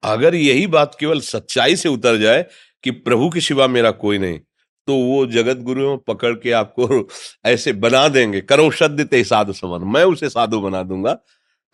अगर 0.03 0.35
यही 0.35 0.67
बात 0.67 0.97
केवल 1.01 1.21
सच्चाई 1.21 1.77
से 1.77 1.89
उतर 1.89 2.17
जाए 2.17 2.47
कि 2.85 2.91
प्रभु 2.91 3.31
के 3.31 3.41
सिवा 3.41 3.67
मेरा 3.67 3.91
कोई 3.91 4.19
नहीं 4.19 4.39
तो 4.87 4.95
वो 4.97 5.27
जगत 5.27 5.57
गुरु 5.57 5.97
पकड़ 5.97 6.35
के 6.35 6.53
आपको 6.53 7.09
ऐसे 7.45 7.73
बना 7.73 8.09
देंगे। 8.09 8.41
करो 8.41 8.71
शब्द 8.71 9.09
साधु 9.15 9.53
समर 9.53 9.79
मैं 9.85 10.05
उसे 10.05 10.29
साधु 10.29 10.61
बना 10.61 10.83
दूँगा 10.83 11.19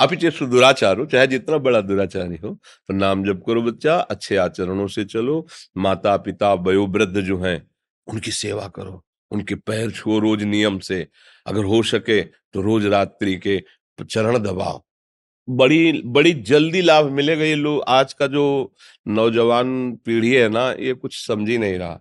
अपिचे 0.00 0.30
दुराचार 0.42 0.98
हो, 0.98 1.04
चाहे 1.06 1.26
जितना 1.26 1.58
बड़ा 1.58 1.80
दुराचारी 1.82 2.36
हो 2.36 2.48
तो 2.88 2.94
नाम 2.94 3.24
जप 3.24 3.42
करो 3.46 3.62
बच्चा, 3.62 3.96
अच्छे 3.96 4.36
आचरणों 4.38 4.86
से 4.88 5.04
चलो। 5.06 5.46
माता 5.78 6.16
पिता 6.18 6.52
वयोवृद्ध 6.54 7.20
जो 7.20 7.38
हैं, 7.38 7.60
उनकी 8.06 8.30
सेवा 8.32 8.66
करो, 8.68 9.02
उनके 9.30 9.54
पैर 9.56 9.90
छुओ 9.92 10.18
रोज 10.20 10.42
नियम 10.44 10.78
से। 10.80 11.06
अगर 11.46 11.64
हो 11.64 11.82
सके 11.84 12.20
तो 12.22 12.62
रोज 12.62 12.86
रात्रि 12.88 13.36
के 13.38 13.62
चरण 13.98 14.38
दबाओ। 14.40 14.82
बड़ी 15.48 16.02
बड़ी 16.06 16.32
जल्दी 16.42 16.80
लाभ 16.82 17.10
मिलेगा 17.12 17.44
ये 17.44 17.54
लोग 17.54 17.82
आज 17.88 18.12
का 18.12 18.26
जो 18.26 18.72
नौजवान 19.06 19.92
पीढ़ी 20.06 20.30
है 20.30 20.48
ना, 20.48 20.70
ये 20.72 20.94
कुछ 20.94 21.16
समझ 21.18 21.48
ही 21.48 21.58
नहीं 21.58 21.78
रहा। 21.78 22.00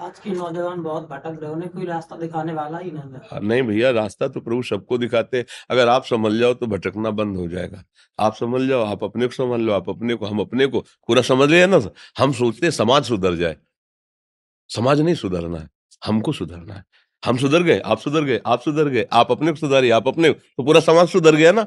आज 0.00 0.18
के 0.18 0.30
नौजवान 0.30 0.82
बहुत 0.82 1.08
भटक 1.08 1.38
रहे 1.42 1.50
उन्हें 1.52 1.70
कोई 1.70 1.84
रास्ता 1.86 2.16
दिखाने 2.16 2.52
वाला 2.52 2.78
ही 2.78 2.90
नहीं 2.90 3.18
है, 3.32 3.40
नहीं 3.40 3.62
भैया, 3.62 3.90
रास्ता 3.90 4.28
तो 4.28 4.40
प्रभु 4.40 4.62
सबको 4.62 4.98
दिखाते 4.98 5.44
अगर 5.70 5.88
आप 5.88 6.04
समझ 6.04 6.32
जाओ 6.32 6.54
तो 6.54 6.66
भटकना 6.66 7.10
बंद 7.12 7.36
हो 7.36 7.46
जाएगा। 7.48 7.82
आप 8.18 8.34
समझ 8.36 8.62
जाओ, 8.68 8.84
आप 8.84 9.04
अपने 9.04 9.26
को 9.26 9.32
समझ 9.34 9.60
लो, 9.60 9.72
आप 9.72 9.88
अपने 9.90 10.14
को, 10.14 10.26
हम 10.26 10.40
अपने 10.40 10.66
को 10.66 10.80
पूरा 10.80 11.22
समझ 11.22 11.50
लिया 11.50 11.66
ना? 11.66 11.80
हम 12.18 12.32
सोचते 12.32 12.66
हैं 12.66 12.70
समाज 12.72 13.04
सुधर 13.04 13.34
जाए। 13.36 13.56
समाज 14.70 15.00
नहीं 15.00 15.14
सुधरना 15.16 15.58
है, 15.58 15.68
हमको 16.02 16.32
सुधरना 16.32 16.74
है। 16.74 16.84
हम 17.22 17.36
सुधर 17.36 17.62
गए, 17.62 17.78
आप 17.80 17.98
सुधर 17.98 18.24
गए, 18.24 18.40
आप 18.46 18.60
सुधर 18.60 18.88
गए, 18.88 19.06
आप 19.12 19.32
अपने 19.32 19.52
को 19.52 19.56
सुधारिए 19.58 19.90
आप 19.92 20.08
अपने 20.08 20.30
तो 20.30 20.62
पूरा 20.62 20.80
समाज 20.82 21.08
सुधर 21.08 21.36
गया 21.36 21.52
ना? 21.52 21.66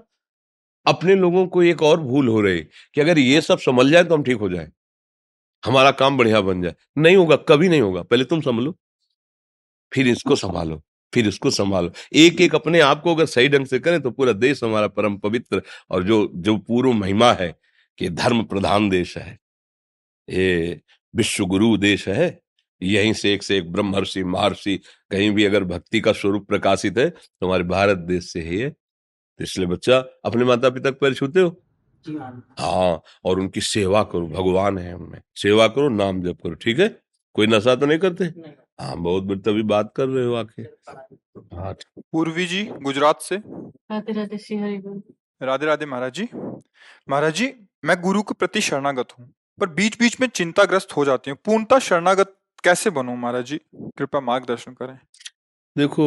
अपने 0.85 1.15
लोगों 1.15 1.45
को 1.47 1.63
एक 1.63 1.81
और 1.83 1.99
भूल 2.01 2.27
हो 2.27 2.39
रही 2.41 2.61
कि 2.95 3.01
अगर 3.01 3.19
ये 3.19 3.41
सब 3.41 3.59
समझ 3.61 3.85
जाए 3.87 4.03
तो 4.03 4.15
हम 4.15 4.23
ठीक 4.23 4.37
हो 4.37 4.49
जाए। 4.49 4.71
हमारा 5.63 5.91
काम 5.93 6.17
बढ़िया 6.17 6.41
बन 6.41 6.61
जाए। 6.61 6.75
नहीं 6.97 7.15
होगा, 7.17 7.35
कभी 7.35 7.69
नहीं 7.69 7.81
होगा। 7.81 8.01
पहले 8.03 8.23
तुम 8.25 8.41
संभलो। 8.41 8.75
फिर 9.91 10.07
इसको 10.07 10.35
संभालो, 10.35 10.81
फिर 11.13 11.27
इसको 11.27 11.49
संभालो। 11.51 11.91
एक 12.15 12.41
एक 12.41 12.55
अपने 12.55 12.79
आप 12.81 13.01
को 13.01 13.15
अगर 13.15 13.25
सही 13.25 13.49
ढंग 13.49 13.65
से 13.65 13.79
करें 13.79 14.01
तो 14.01 14.11
पूरा 14.11 14.33
देश 14.33 14.63
हमारा 14.63 14.87
परम 14.89 15.17
पवित्र 15.17 15.61
और 15.91 16.03
जो 16.03 16.29
जो 16.35 16.57
पूर्व 16.59 16.91
महिमा 16.93 17.31
है 17.33 17.53
कि 17.97 18.09
धर्म 18.11 18.43
प्रधान 18.43 18.89
देश 18.89 19.17
है। 19.17 19.37
ये 20.27 20.79
विश्व 21.13 21.45
गुरु 21.45 21.75
देश 21.77 22.07
है। 22.09 22.39
यहीं 22.81 23.13
से 23.13 23.33
एक 23.33 23.43
से 23.43 23.57
एक 23.57 23.71
ब्रह्मर्षि, 23.71 24.23
महर्षि 24.23 24.77
कहीं 25.11 25.31
भी 25.31 25.45
अगर 25.45 25.63
भक्ति 25.63 25.99
का 26.01 26.11
स्वरूप 26.13 26.47
प्रकाशित 26.47 26.97
है 26.97 27.09
तो 27.09 27.45
हमारे 27.45 27.63
भारत 27.65 27.97
देश 27.99 28.31
से 28.31 28.41
ही 28.41 28.57
है। 28.59 28.69
तो 28.69 29.43
इसलिए 29.43 29.67
बच्चा, 29.67 29.97
अपने 30.25 30.45
माता 30.45 30.69
पिता 30.69 30.91
को 30.91 30.97
पैर 31.01 31.13
छूते 31.13 31.39
हो। 31.39 31.49
हाँ। 32.07 33.01
और 33.25 33.39
उनकी 33.39 33.61
सेवा 33.61 34.03
करो 34.11 34.27
भगवान 34.27 34.77
है 34.77 34.93
उनमें। 34.95 35.21
सेवा 35.41 35.67
करो 35.67 35.89
नाम 35.89 36.21
जप 36.23 36.37
करो 36.43 36.55
ठीक 36.55 36.79
है? 36.79 36.87
कोई 37.35 37.47
नशा 37.47 37.75
तो 37.75 37.85
नहीं 37.85 37.99
करते? 37.99 38.25
हाँ 38.81 38.95
बहुत 38.97 39.23
बड़ी 39.23 39.39
तभी 39.41 39.63
बात 39.63 39.91
कर 39.95 40.07
रहे 40.07 40.25
हो 40.25 40.33
आके 40.35 40.61
हाँ। 41.55 41.73
पूर्वी 42.11 42.45
जी 42.45 42.63
गुजरात 42.83 43.21
से। 43.21 43.37
राधे 43.37 44.13
राधे 44.13 44.37
श्री 44.37 44.57
हरि 44.57 45.01
राधे 45.41 45.65
राधे 45.65 45.85
महाराज 45.85 46.13
जी। 46.13 46.27
महाराज 47.09 47.33
जी 47.35 47.53
मैं 47.85 47.99
गुरु 48.01 48.21
के 48.23 48.33
प्रति 48.33 48.61
शरणागत 48.61 49.17
हूँ 49.19 49.27
पर 49.59 49.69
बीच 49.71 49.99
बीच 49.99 50.19
में 50.21 50.27
चिंताग्रस्त 50.27 50.95
हो 50.97 51.05
जाती 51.05 51.31
हूँ। 51.31 51.37
पूर्णता 51.45 51.79
शरणागत 51.79 52.35
कैसे 52.63 52.89
बनू 52.89 53.15
महाराज 53.15 53.45
जी? 53.45 53.57
कृपया 53.97 54.21
मार्गदर्शन 54.21 54.73
करें। 54.73 54.97
देखो 55.75 56.05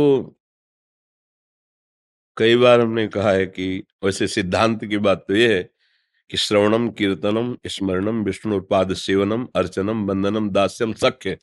कई 2.37 2.57
बार 2.57 2.81
हमने 2.81 3.07
कहा 3.09 3.31
है 3.31 3.47
कि 3.47 3.83
वैसे 4.05 4.26
सिद्धांत 4.29 4.85
की 4.85 4.99
बात 4.99 5.25
तो 5.29 5.35
ये 5.35 5.55
है 5.55 5.62
श्रवणम 6.35 6.88
कीर्तनम 6.90 7.56
स्मरणम 7.66 8.25
विष्णु 8.25 8.56
उत्पाद 8.56 8.92
सेवनम 8.92 9.47
अर्चनम 9.54 10.06
बंदनम 10.06 10.50
दास्यम 10.50 10.92
सख्य 10.92 11.38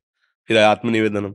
फिर 0.47 0.57
आत्मनिवेदनम 0.57 1.31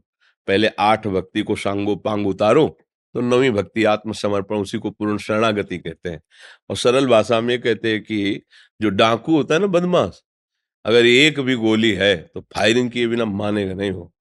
पहले 0.46 0.68
आठ 0.78 1.06
भक्ति 1.06 1.42
को 1.42 1.56
सांगो 1.56 1.96
पांग 1.96 2.26
उतारो 2.26 2.78
तो 3.14 3.20
नवी 3.20 3.50
भक्ति 3.50 3.84
आत्मसमर्पण 3.84 4.56
उसी 4.56 4.78
को 4.78 4.90
पूर्ण 4.90 5.18
शरणागति 5.18 5.78
कहते 5.78 6.08
हैं। 6.08 6.20
और 6.70 6.76
सरल 6.76 7.06
भाषा 7.06 7.40
में 7.40 7.60
कहते 7.60 7.92
हैं 7.92 8.02
कि 8.02 8.42
जो 8.82 8.88
डाकू 8.88 9.36
होता 9.36 9.54
है 9.54 9.60
ना 9.60 9.66
बदमाश 9.66 10.22
अगर 10.84 11.06
एक 11.06 11.40
भी 11.40 11.54
गोली 11.54 11.92
है 11.92 12.16
तो 12.16 12.40
फायरिंग 12.40 12.90
किए 12.90 13.06
बिना 13.06 13.24
मानेगा 13.24 13.74
नहीं 13.74 13.90
हो 13.90 14.12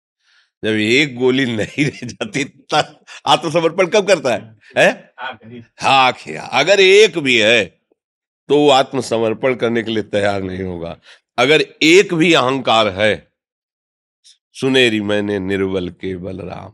जब 0.63 0.69
एक 0.69 1.15
गोली 1.15 1.45
नहीं 1.45 1.85
रह 1.85 2.07
जाती 2.07 2.65
आत्मसमर्पण 3.25 3.87
कब 3.87 4.07
करता 4.07 4.33
है, 4.33 4.55
है? 4.77 5.13
हाँ? 5.77 6.13
अगर 6.51 6.79
एक 6.79 7.17
भी 7.17 7.37
है 7.37 7.76
तो 8.49 8.57
वो 8.57 8.69
आत्मसमर्पण 8.69 9.55
करने 9.55 9.83
के 9.83 9.91
लिए 9.91 10.03
तैयार 10.03 10.41
नहीं 10.43 10.63
होगा। 10.63 10.97
अगर 11.37 11.61
एक 11.83 12.13
भी 12.13 12.33
अहंकार 12.33 12.87
है, 12.87 13.27
सुनेरी 14.55 15.01
मैंने 15.01 15.39
निर्बल 15.39 15.89
के 15.89 16.15
बलराम 16.17 16.73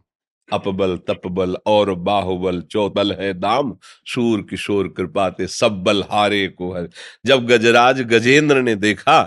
अपबल, 0.49 0.97
तपबल 0.97 1.55
और 1.65 1.93
बाहुबल 1.95 2.61
चौबल 2.61 3.11
है 3.13 3.33
दाम, 3.33 3.75
सूर, 4.05 4.41
किशोर 4.41 4.87
कृपाते 4.87 5.47
सब 5.47 5.81
बल 5.83 6.03
हारे 6.03 6.47
को 6.47 6.71
है। 6.73 6.87
जब 7.25 7.45
गजराज 7.47 8.01
गजेंद्र 8.01 8.61
ने 8.61 8.75
देखा 8.75 9.21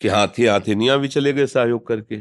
कि 0.00 0.08
हाथी 0.08 0.44
हाथिनियाँ 0.44 0.98
भी 0.98 1.08
चले 1.08 1.32
गए 1.32 1.46
सहयोग 1.46 1.86
करके, 1.86 2.20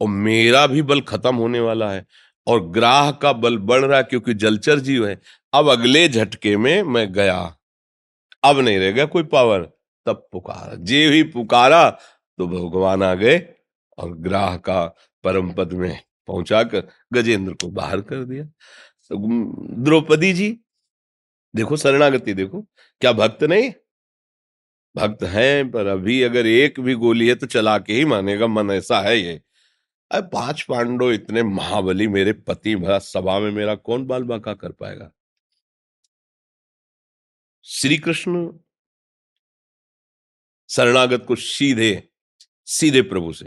और 0.00 0.08
मेरा 0.08 0.66
भी 0.66 0.82
बल 0.82 1.00
खत्म 1.00 1.34
होने 1.36 1.60
वाला 1.60 1.90
है, 1.92 2.04
और 2.46 2.60
ग्राह 2.68 3.10
का 3.12 3.32
बल 3.32 3.58
बढ़ 3.58 3.84
रहा 3.84 4.02
क्योंकि 4.02 4.34
जलचर 4.34 4.78
जीव 4.78 5.06
है, 5.06 5.20
अब 5.52 5.68
अगले 5.68 6.08
झटके 6.08 6.56
में 6.56 6.82
मैं 6.82 7.12
गया। 7.12 7.56
अब 8.42 8.58
नहीं 8.58 8.78
रह 8.78 8.90
गया 8.90 9.04
कोई 9.06 9.22
पावर 9.22 9.62
तब 10.06 10.28
पुकारा 10.32 10.74
जे 10.74 11.06
ही 11.08 11.22
पुकारा 11.22 11.90
तो 11.90 12.46
भगवान 12.46 13.02
आ 13.02 13.14
गए 13.14 13.38
और 13.98 14.14
ग्राह 14.18 14.56
का 14.56 14.84
परम 15.24 15.52
पद 15.52 15.72
में 15.72 15.98
पहुंचाकर 16.26 16.88
गजेंद्र 17.12 17.52
को 17.54 17.68
बाहर 17.68 18.00
कर 18.00 18.24
दिया। 18.24 18.44
तो 18.44 19.16
द्रौपदी 19.84 20.32
जी, 20.32 20.48
देखो 21.54 21.76
शरणागति, 21.76 22.34
देखो, 22.34 22.60
क्या 23.00 23.12
भक्त 23.12 23.42
नहीं? 23.44 23.72
भक्त 24.96 25.22
हैं, 25.22 25.70
पर 25.70 25.86
अभी 25.86 26.22
अगर 26.22 26.46
एक 26.46 26.80
भी 26.80 26.94
गोली 26.94 27.28
है 27.28 27.34
तो 27.34 27.46
चला 27.46 27.78
के 27.78 27.92
ही 27.92 28.04
मानेगा, 28.04 28.46
मन 28.46 28.70
ऐसा 28.70 29.00
है 29.00 29.18
ये। 29.18 29.40
अब 30.10 30.30
पाँच 30.32 30.62
पांडव 30.62 31.10
इतने 31.12 31.42
महाबली 31.42 32.08
मेरे 32.08 32.32
पति 32.32 32.76
भरा 32.76 32.98
सभा 32.98 33.38
में 33.38 33.50
मेरा 33.50 33.74
कौन 33.74 34.06
बाल 34.06 34.22
बाका 34.22 34.54
कर 34.54 34.72
पाएगा? 34.72 35.10
श्री 37.66 37.96
कृष्ण 37.98 38.48
शरणागत 40.70 41.24
को 41.28 41.34
सीधे 41.36 42.08
सीधे 42.68 43.02
प्रभु 43.02 43.32
से, 43.32 43.44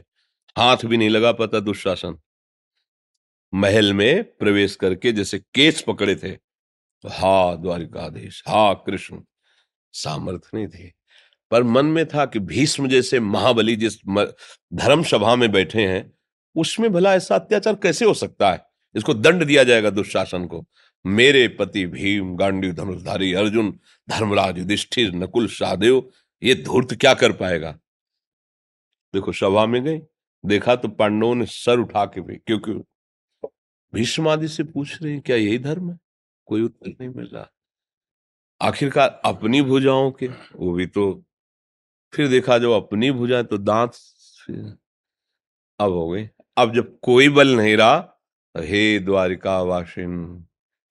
हाथ 0.58 0.86
भी 0.86 0.98
नहीं 0.98 1.10
लगा 1.10 1.32
पाता 1.32 1.60
दुशासन। 1.60 2.18
महल 3.54 3.94
में 3.94 4.24
प्रवेश 4.38 4.76
करके 4.76 5.12
जैसे 5.12 5.40
केस 5.40 5.84
पकड़े 5.88 6.16
थे 6.16 6.32
तो 6.34 7.10
हा 7.10 7.56
द्वारिकाधीश, 7.56 8.44
हा 8.48 8.74
कृष्ण 8.86 9.22
सामर्थ्य 9.94 10.50
नहीं 10.54 10.68
थे। 10.68 10.92
पर 11.52 11.64
मन 11.64 11.86
में 11.86 12.06
था 12.06 12.26
कि 12.26 12.40
भीष्म 12.42 12.88
जैसे 12.88 13.20
महाबली 13.20 13.76
जिस 13.76 13.98
धर्म 14.74 15.04
सभा 15.04 15.36
में 15.36 15.52
बैठे 15.52 15.88
हैं, 15.88 16.12
उसमें 16.56 16.92
भला 16.94 17.14
ऐसा 17.16 17.36
अत्याचार 17.36 17.76
कैसे 17.76 18.06
हो 18.06 18.14
सकता 18.14 18.52
है? 18.52 18.66
इसको 18.96 19.14
दंड 19.14 19.44
दिया 19.44 19.64
जाएगा 19.64 19.90
दुशासन 19.90 20.46
को। 20.46 20.66
मेरे 21.06 21.48
पति 21.48 21.86
भीम 21.86 22.36
गांडी 22.36 22.72
धनुषधारी 22.72 23.34
अर्जुन, 23.34 23.72
धर्मराज 24.08 24.58
युधिष्ठिर, 24.58 25.12
नकुल 25.14 25.48
शाहदेव, 25.48 26.10
ये 26.44 26.56
धूर्त 26.56 26.94
क्या 26.94 27.14
कर 27.14 27.32
पाएगा? 27.32 27.72
देखो, 29.14 29.32
सभा 29.32 29.66
में 29.66 29.84
गए, 29.84 30.02
देखा 30.44 30.76
तो 30.76 30.88
पांडवों 30.88 31.36
ने 31.36 31.46
सर 31.46 31.80
उठा 31.80 32.06
के 32.06 32.22
भी 32.22 32.36
क्योंकि 32.38 32.74
भीष्म 33.94 34.30
आदि 34.30 34.48
से 34.48 34.64
पूछ 34.64 35.02
रहे 35.02 35.12
हैं, 35.14 35.22
क्या 35.22 35.36
यही 35.36 35.60
धर्म 35.60 35.92
है? 35.92 35.98
कोई 36.48 36.62
उत्तर 36.62 36.90
नहीं 36.90 37.10
मिल 37.10 37.30
रहा। 37.34 37.50
आखिरकार 38.62 39.22
अपनी 39.26 39.62
भुजाओं 39.62 40.12
के, 40.12 40.28
वो 40.28 40.74
भी 40.74 40.86
तो 40.88 41.24
फिर 42.14 42.28
देखा 42.28 42.58
जब 42.58 42.72
अपनी 42.72 43.12
भुजा 43.12 43.42
तो 43.44 43.58
दांत 43.58 43.94
अब 45.80 45.92
हो 45.92 46.10
गए। 46.10 46.30
अब 46.58 46.74
जब 46.74 47.00
कोई 47.00 47.30
बल 47.30 47.56
नहीं 47.56 47.76
रहा 47.78 47.98
तो 48.00 48.62
हे 48.62 49.00
द्वारिका 49.00 49.62
वासिन 49.62 50.46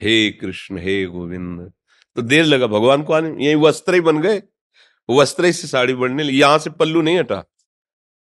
हे 0.04 0.30
कृष्ण, 0.30 0.78
हे 0.78 1.04
गोविंद। 1.06 1.72
तो 2.16 2.22
देर 2.22 2.44
लगा, 2.44 2.66
भगवान 2.66 3.02
को 3.02 3.12
आने, 3.12 3.44
यही 3.44 3.54
वस्त्र 3.54 3.94
ही 3.94 4.00
बन 4.00 4.20
गए। 4.20 4.42
वस्त्र 5.08 5.50
से 5.52 5.68
साड़ी 5.68 5.94
बनने 5.94 6.24
यहाँ 6.24 6.58
से 6.58 6.70
पल्लू 6.70 7.02
नहीं 7.02 7.18
हटा 7.18 7.42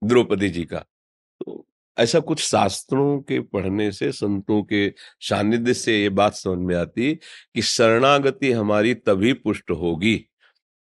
द्रौपदी 0.03 0.49
जी 0.49 0.65
का। 0.65 0.79
तो 0.79 1.65
ऐसा 1.97 2.21
कुछ 2.21 2.41
शास्त्रों 2.41 3.19
के 3.21 3.39
पढ़ने 3.41 3.91
से, 3.93 4.11
संतों 4.13 4.63
के 4.63 4.93
सानिध्य 5.21 5.75
से 5.75 6.01
ये 6.03 6.09
बात 6.09 6.35
समझ 6.35 6.59
में 6.59 6.75
आती 6.77 7.15
कि 7.15 7.63
शरणागति 7.63 8.53
हमारी 8.53 8.95
तभी 8.95 9.33
पुष्ट 9.33 9.71
होगी 9.71 10.21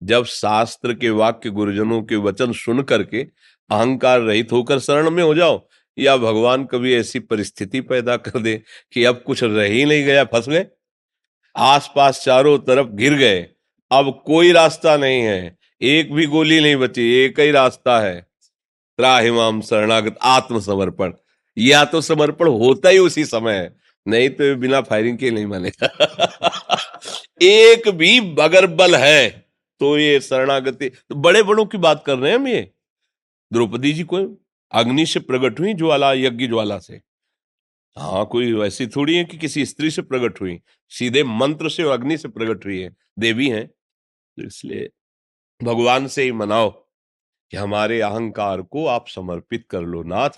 जब 0.02 0.24
शास्त्र 0.24 0.94
के 0.94 1.10
वाक्य, 1.10 1.50
गुरुजनों 1.50 2.02
के 2.02 2.16
वचन 2.16 2.52
सुन 2.52 2.82
करके 2.82 3.22
अहंकार 3.70 4.20
रहित 4.20 4.52
होकर 4.52 4.78
शरण 4.78 5.10
में 5.10 5.22
हो 5.22 5.34
जाओ, 5.34 5.66
या 5.98 6.16
भगवान 6.16 6.64
कभी 6.64 6.94
ऐसी 6.94 7.18
परिस्थिति 7.20 7.80
पैदा 7.80 8.16
कर 8.16 8.40
दे 8.40 8.56
कि 8.92 9.04
अब 9.04 9.22
कुछ 9.26 9.42
रह 9.42 9.64
ही 9.64 9.84
नहीं 9.84 10.04
गया, 10.04 10.24
फंस 10.24 10.48
गए। 10.48 10.66
आसपास 11.56 12.24
चारों 12.24 12.58
तरफ़ 12.58 12.88
गिर 12.88 13.14
गए। 13.14 13.46
अब 13.92 14.22
कोई 14.26 14.52
रास्ता 14.52 14.96
नहीं 14.96 15.22
है। 15.22 15.58
एक 15.82 16.14
भी 16.14 16.26
गोली 16.26 16.60
नहीं 16.60 16.76
बची, 16.76 17.14
एक 17.14 17.40
ही 17.40 17.50
रास्ता 17.50 18.00
है। 18.00 18.20
त्राहिमाम 18.98 19.60
शरणागत 19.60 20.16
आत्मसमर्पण। 20.22 21.12
या 21.58 21.84
तो 21.84 22.00
समर्पण 22.00 22.48
होता 22.48 22.88
ही 22.88 22.98
उसी 22.98 23.24
समय 23.24 23.54
है, 23.54 23.76
नहीं 24.08 24.28
तो 24.30 24.56
बिना 24.56 24.80
फायरिंग 24.80 25.18
के 25.18 25.30
नहीं 25.30 25.46
मानेगा। 25.46 25.88
एक 27.42 27.88
भी 27.88 28.18
अगर 28.40 28.66
बल 28.66 28.94
है 28.94 29.30
तो 29.80 29.98
ये 29.98 30.20
शरणागति 30.20 30.88
तो 30.88 31.14
बड़े 31.14 31.42
बड़ों 31.42 31.66
की 31.66 31.78
बात 31.78 32.02
कर 32.06 32.18
रहे 32.18 32.30
हैं 32.32 32.38
हम 32.38 32.48
ये। 32.48 32.70
द्रौपदी 33.52 33.92
जी 33.92 34.02
को 34.02 34.16
अग्नि 34.72 35.06
से 35.06 35.20
प्रकट 35.20 35.60
हुई 35.60 35.74
ज्वाला, 35.74 36.12
यज्ञ 36.12 36.46
ज्वाला 36.46 36.78
से। 36.78 37.00
हाँ 37.96 38.24
कोई 38.26 38.52
वैसी 38.52 38.86
थोड़ी 38.86 39.16
है 39.16 39.24
कि 39.24 39.36
किसी 39.38 39.64
स्त्री 39.66 39.90
से 39.90 40.02
प्रकट 40.02 40.40
हुई, 40.40 40.60
सीधे 40.92 41.22
मंत्र 41.24 41.68
से 41.70 41.82
और 41.82 41.92
अग्नि 41.92 42.16
से 42.18 42.28
प्रकट 42.28 42.64
हुई 42.66 42.80
है, 42.80 42.90
देवी 43.18 43.48
हैं। 43.48 43.66
तो 44.16 44.46
इसलिए 44.46 44.88
भगवान 45.60 46.06
से 46.06 46.22
ही 46.22 46.32
मनाओ 46.32 46.70
कि 47.52 47.56
हमारे 47.56 48.00
अहंकार 48.00 48.62
को 48.62 48.86
आप 48.86 49.08
समर्पित 49.08 49.66
कर 49.70 49.82
लो, 49.82 50.02
नाथ। 50.02 50.30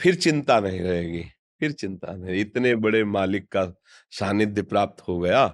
फिर 0.00 0.14
चिंता 0.14 0.60
नहीं 0.60 0.80
रहेगी, 0.80 1.22
फिर 1.60 1.72
चिंता 1.72 2.16
नहीं। 2.16 2.40
इतने 2.40 2.74
बड़े 2.76 3.04
मालिक 3.04 3.48
का 3.48 3.64
सानिध्य 4.10 4.62
प्राप्त 4.62 5.02
हो 5.08 5.18
गया। 5.20 5.46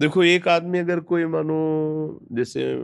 देखो, 0.00 0.24
एक 0.24 0.48
आदमी 0.48 0.78
अगर 0.78 1.00
कोई 1.00 1.26
मानो, 1.26 2.20
जैसे 2.32 2.76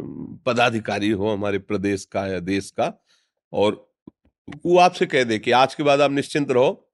पदाधिकारी 0.46 1.10
हो 1.10 1.30
हमारे 1.30 1.58
प्रदेश 1.58 2.04
का 2.04 2.26
या 2.26 2.40
देश 2.40 2.70
का, 2.70 2.92
और 3.52 3.90
वो 4.66 4.78
आपसे 4.78 5.06
कह 5.06 5.24
दे 5.24 5.38
कि 5.38 5.50
आज 5.50 5.74
के 5.74 5.82
बाद 5.82 6.00
आप 6.00 6.10
निश्चिंत 6.10 6.50
रहो। 6.50 6.87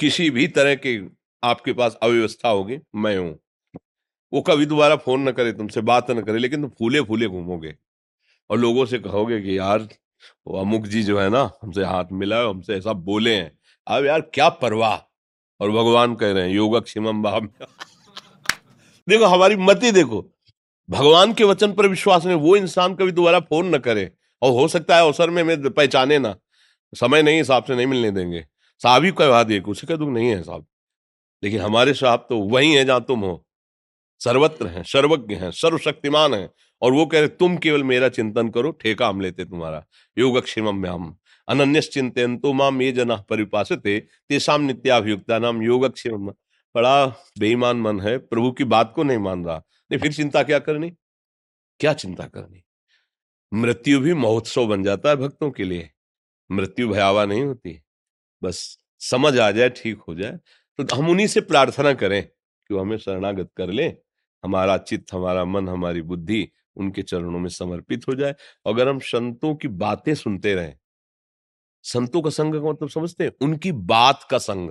किसी 0.00 0.30
भी 0.30 0.48
तरह 0.48 0.74
की 0.74 1.16
आपके 1.44 1.72
पास 1.72 1.98
अव्यवस्था 2.02 2.48
होगी, 2.48 2.78
मैं 2.94 3.18
हूँ। 3.18 3.38
वो 4.32 4.40
कभी 4.40 4.66
दोबारा 4.66 4.96
फ़ोन 4.96 5.28
न 5.28 5.32
करे, 5.32 5.52
तुमसे 5.52 5.80
बात 5.80 6.10
न 6.10 6.20
करे, 6.20 6.38
लेकिन 6.38 6.60
तुम 6.60 6.70
फूले 6.70 7.00
फूले 7.00 7.26
घूमोगे। 7.26 7.74
और 8.50 8.58
लोगों 8.58 8.86
से 8.86 8.98
कहोगे 8.98 9.40
कि, 9.40 9.58
यार, 9.58 9.88
वो 10.46 10.60
अमुक 10.60 10.86
जी 10.86 11.02
जो 11.02 11.20
है 11.20 11.30
ना, 11.30 11.50
हमसे 11.62 11.84
हाथ 11.84 12.04
मिलाए, 12.12 12.48
हमसे 12.48 12.74
ऐसा 12.74 12.92
बोले 12.92 13.34
हैं। 13.34 13.58
अब 13.86 14.04
यार, 14.04 14.20
क्या 14.20 14.48
परवाह? 14.48 15.16
और 15.60 15.70
भगवान 15.70 16.14
कह 16.14 16.32
रहे 16.32 16.48
हैं, 16.48 16.50
योगा 16.50 16.80
क्षिमम 16.80 17.22
भाव 17.22 17.40
देखो, 19.08 19.24
हमारी 19.24 19.56
मति 19.56 19.92
देखो। 19.92 20.30
भगवान 20.90 21.32
के 21.32 21.44
वचन 21.44 21.72
पर 21.72 21.86
विश्वास 21.86 22.26
नहीं, 22.26 22.36
वो 22.36 22.56
इंसान 22.56 22.94
कभी 22.94 23.12
दोबारा 23.12 23.40
फ़ोन 23.40 23.74
न 23.74 23.78
करे। 23.78 24.12
और 24.42 24.52
हो 24.52 24.68
सकता 24.68 24.96
है, 24.96 25.02
अवसर 25.02 25.30
में 25.30 25.42
मैं 25.42 25.70
पहचाने 25.70 26.18
ना। 26.18 26.36
समय 26.94 27.22
नहीं, 27.22 27.38
हिसाब 27.38 27.64
से 27.64 27.76
नहीं 27.76 27.86
मिलने 27.86 28.10
देंगे। 28.10 28.46
साहब 28.82 29.04
ही 29.04 29.10
कहवा 29.10 29.42
दिए 29.42 29.60
कुछ 29.60 29.84
कह 29.84 29.96
दूँ, 29.96 30.12
नहीं 30.12 30.28
है 30.28 30.42
साहब। 30.42 30.66
लेकिन 31.44 31.60
हमारे 31.60 31.94
साहब 31.94 32.26
तो 32.28 32.38
वही 32.38 32.72
है 32.72 32.84
जहाँ 32.84 33.00
तुम 33.00 33.20
हो। 33.20 33.46
सर्वत्र 34.20 34.66
हैं, 34.66 34.82
सर्वज्ञ 34.82 35.34
हैं, 35.34 35.50
सर्वशक्तिमान 35.50 36.34
हैं। 36.34 36.50
और 36.82 36.92
वो 36.92 37.06
कह 37.06 37.18
रहे, 37.18 37.28
तुम 37.28 37.56
केवल 37.56 37.84
मेरा 37.84 38.08
चिंतन 38.08 38.48
करो, 38.48 38.70
ठेका 38.70 39.08
हम 39.08 39.20
लेते 39.20 39.44
तुम्हारा। 39.44 39.84
योगक्षेम 40.18 40.86
हम 40.86 41.16
अनन्य 41.48 41.80
चिंतन 41.80 42.36
तो 42.36 42.52
माम 42.52 42.82
ये 42.82 42.92
जना 42.92 43.16
परिपासते 43.16 44.00
तेसाम 44.00 44.62
नित्याभियुक्ता 44.62 45.38
नाम 45.38 45.62
योगक्षेम। 45.62 46.28
बड़ा 46.74 47.06
बेईमान 47.38 47.76
मन 47.76 48.00
है, 48.00 48.18
प्रभु 48.18 48.52
की 48.52 48.64
बात 48.64 48.92
को 48.96 49.02
नहीं 49.02 49.18
मान 49.18 49.44
रहा। 49.44 49.62
नहीं, 49.90 50.00
फिर 50.00 50.12
चिंता 50.12 50.42
क्या 50.42 50.58
करनी? 50.58 50.90
क्या 51.80 51.92
चिंता 51.92 52.26
करनी? 52.26 52.62
मृत्यु 53.54 54.00
भी 54.00 54.14
महोत्सव 54.14 54.66
बन 54.66 54.82
जाता 54.82 55.08
है 55.08 55.16
भक्तों 55.16 55.50
के 55.50 55.64
लिए। 55.64 55.90
मृत्यु 56.50 56.88
भयावा 56.88 57.24
नहीं 57.24 57.42
होती। 57.42 57.82
बस 58.42 58.78
समझ 59.02 59.38
आ 59.38 59.50
जाए, 59.50 59.68
ठीक 59.70 59.98
हो 60.08 60.14
जाए 60.14 60.38
तो 60.78 60.96
हम 60.96 61.08
उन्हीं 61.10 61.26
से 61.26 61.40
प्रार्थना 61.42 61.92
करें 61.94 62.22
कि 62.22 62.74
वो 62.74 62.80
हमें 62.80 62.96
शरणागत 62.98 63.50
कर 63.56 63.70
ले। 63.70 63.86
हमारा 64.44 64.76
चित्त, 64.78 65.12
हमारा 65.14 65.44
मन, 65.44 65.68
हमारी 65.68 66.02
बुद्धि 66.02 66.48
उनके 66.76 67.02
चरणों 67.02 67.38
में 67.38 67.48
समर्पित 67.50 68.06
हो 68.08 68.14
जाए। 68.14 68.34
अगर 68.66 68.88
हम 68.88 68.98
संतों 69.04 69.54
की 69.54 69.68
बातें 69.68 70.14
सुनते 70.14 70.54
रहें, 70.54 70.76
संतों 71.84 72.22
का 72.22 72.30
संग 72.30 72.54
का 72.54 72.70
मतलब 72.70 72.88
समझते 72.88 73.24
हैं? 73.24 73.32
उनकी 73.42 73.72
बात 73.72 74.26
का 74.30 74.38
संग। 74.38 74.70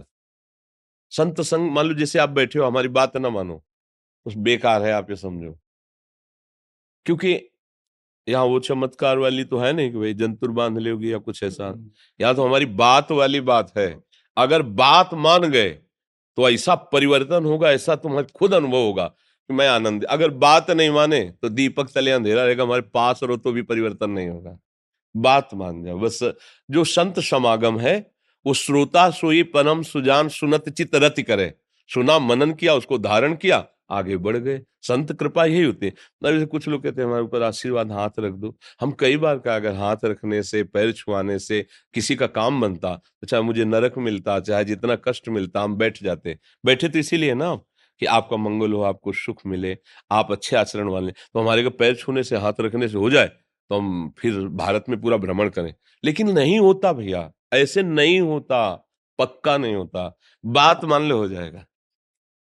संत 1.12 1.42
संग, 1.42 1.72
मान 1.72 1.86
लो 1.88 1.94
जैसे 1.94 2.20
आप 2.20 2.30
बैठे 2.30 2.60
हो, 2.60 2.66
हमारी 2.66 2.88
बात 2.90 3.18
ना 3.18 3.30
मानो 3.30 3.64
उस 4.26 4.36
बेकार 4.40 4.84
है, 4.84 4.92
आप 4.94 5.10
ये 5.10 5.16
समझो। 5.18 5.60
क्योंकि 7.06 7.36
यहाँ 8.30 8.44
वो 8.46 8.60
चमत्कार 8.60 9.18
वाली 9.18 9.44
तो 9.44 9.58
है 9.58 9.72
नहीं 9.74 9.92
कि 9.92 9.98
भाई 9.98 10.14
जंतुर 10.14 10.52
बाँध 10.52 10.78
लोगी 10.78 11.12
या 11.14 11.18
कुछ 11.20 11.44
ऐसा। 11.44 11.68
हम्म। 11.68 11.90
यहाँ 12.20 12.36
तो 12.36 12.46
हमारी 12.46 12.66
बात 12.66 13.12
वाली 13.12 13.42
बात 13.42 13.72
है। 13.78 13.88
अगर 14.38 14.62
बात 14.62 15.14
मान 15.14 15.50
गए 15.52 15.70
तो 15.70 16.50
ऐसा 16.50 16.76
परिवर्तन 16.76 17.46
होगा 17.46 17.72
ऐसा 17.72 17.96
तुम्हारे 17.96 18.28
खुद 18.36 18.54
अनुभव 18.54 18.78
होगा 18.78 19.06
कि 19.06 19.54
मैं 19.54 19.68
आनंद। 19.68 20.04
अगर 20.06 20.30
बात 20.38 20.72
नहीं 20.72 20.90
माने 20.90 21.22
तो 21.42 21.50
दीपक 21.50 21.90
तले 21.96 22.12
अंधेरा 22.12 22.46
रहेगा 22.46 22.64
हमारे 22.64 22.82
पास 22.94 23.20
रहो 23.24 23.38
तो 23.38 23.52
भी 23.52 23.62
परिवर्तन 23.62 24.10
नहीं 24.10 24.30
होगा। 24.30 24.58
बात 25.16 25.50
मान 25.54 25.84
जाओ 25.84 26.00
बस 26.00 26.20
जो 26.70 26.84
संत 26.84 27.20
समागम 27.20 27.80
है 27.80 27.96
वो 28.46 28.54
श्रोता 28.54 29.10
सोई 29.12 29.44
पनम 29.46 29.82
सुजान 29.84 30.30
सुनत 30.30 30.70
चित 30.70 30.96
रति 30.96 31.24
करे। 31.24 31.54
सुना 31.90 32.18
मनन 32.20 32.54
किया 32.54 32.74
उसको 32.74 32.98
धारण 32.98 33.36
किया 33.36 33.66
आगे 33.90 34.18
बढ़ 34.18 34.38
गए। 34.38 34.62
संत 34.82 35.12
कृपा 35.14 35.46
यही 35.46 35.64
होती 35.64 35.86
है। 35.86 35.92
जैसे 36.24 36.46
कुछ 36.46 36.68
लोग 36.68 36.84
कहते 36.84 37.02
हैं, 37.02 37.08
हमारे 37.08 37.24
ऊपर 37.24 37.44
आशीर्वाद 37.44 37.92
हाथ 37.92 38.20
रख 38.20 38.34
दो। 38.34 38.56
हम 38.82 38.92
कई 39.00 39.18
बार 39.18 39.40
कहा 39.40 39.56
अगर 39.56 39.74
हाथ 39.76 40.06
रखने 40.06 40.42
से, 40.44 40.64
पैर 40.66 40.92
छुआने 40.94 41.40
से 41.40 41.66
किसी 41.96 42.16
का 42.16 42.28
काम 42.30 42.62
बनता 42.62 42.96
तो 42.96 43.28
चाहे 43.28 43.44
मुझे 43.44 43.66
नरक 43.66 43.98
मिलता, 44.00 44.40
चाहे 44.42 44.66
जितना 44.66 44.96
कष्ट 45.06 45.30
मिलता, 45.30 45.62
हम 45.62 45.76
बैठ 45.78 46.04
जाते 46.04 46.38
बैठे 46.64 46.90
तो 46.90 47.00
इसीलिए 47.00 47.34
ना 47.36 47.56
कि 48.02 48.06
आपका 48.08 48.38
मंगल 48.38 48.74
हो, 48.74 48.82
आपको 48.82 49.12
सुख 49.14 49.42
मिले, 49.48 49.76
आप 50.12 50.32
अच्छे 50.32 50.56
आचरण 50.58 50.90
वाले। 50.90 51.12
तो 51.12 51.40
हमारे 51.40 51.64
को 51.64 51.70
पैर 51.72 51.96
छूने 51.96 52.24
से, 52.24 52.36
हाथ 52.38 52.62
रखने 52.62 52.88
से 52.88 52.98
हो 52.98 53.10
जाए 53.10 53.28
तो 53.70 53.78
हम 53.78 54.14
फिर 54.20 54.40
भारत 54.58 54.86
में 54.90 55.00
पूरा 55.02 55.18
भ्रमण 55.18 55.50
करें। 55.50 55.74
लेकिन 56.04 56.30
नहीं 56.32 56.60
होता 56.60 56.94
भैया, 56.94 57.30
ऐसे 57.54 57.84
नहीं 57.84 58.20
होता, 58.22 58.62
पक्का 59.20 59.58
नहीं 59.58 59.76
होता। 59.76 60.18
बात 60.44 60.86
मान 60.86 61.10
लो 61.10 61.18
हो 61.18 61.28
जाएगा। 61.28 61.66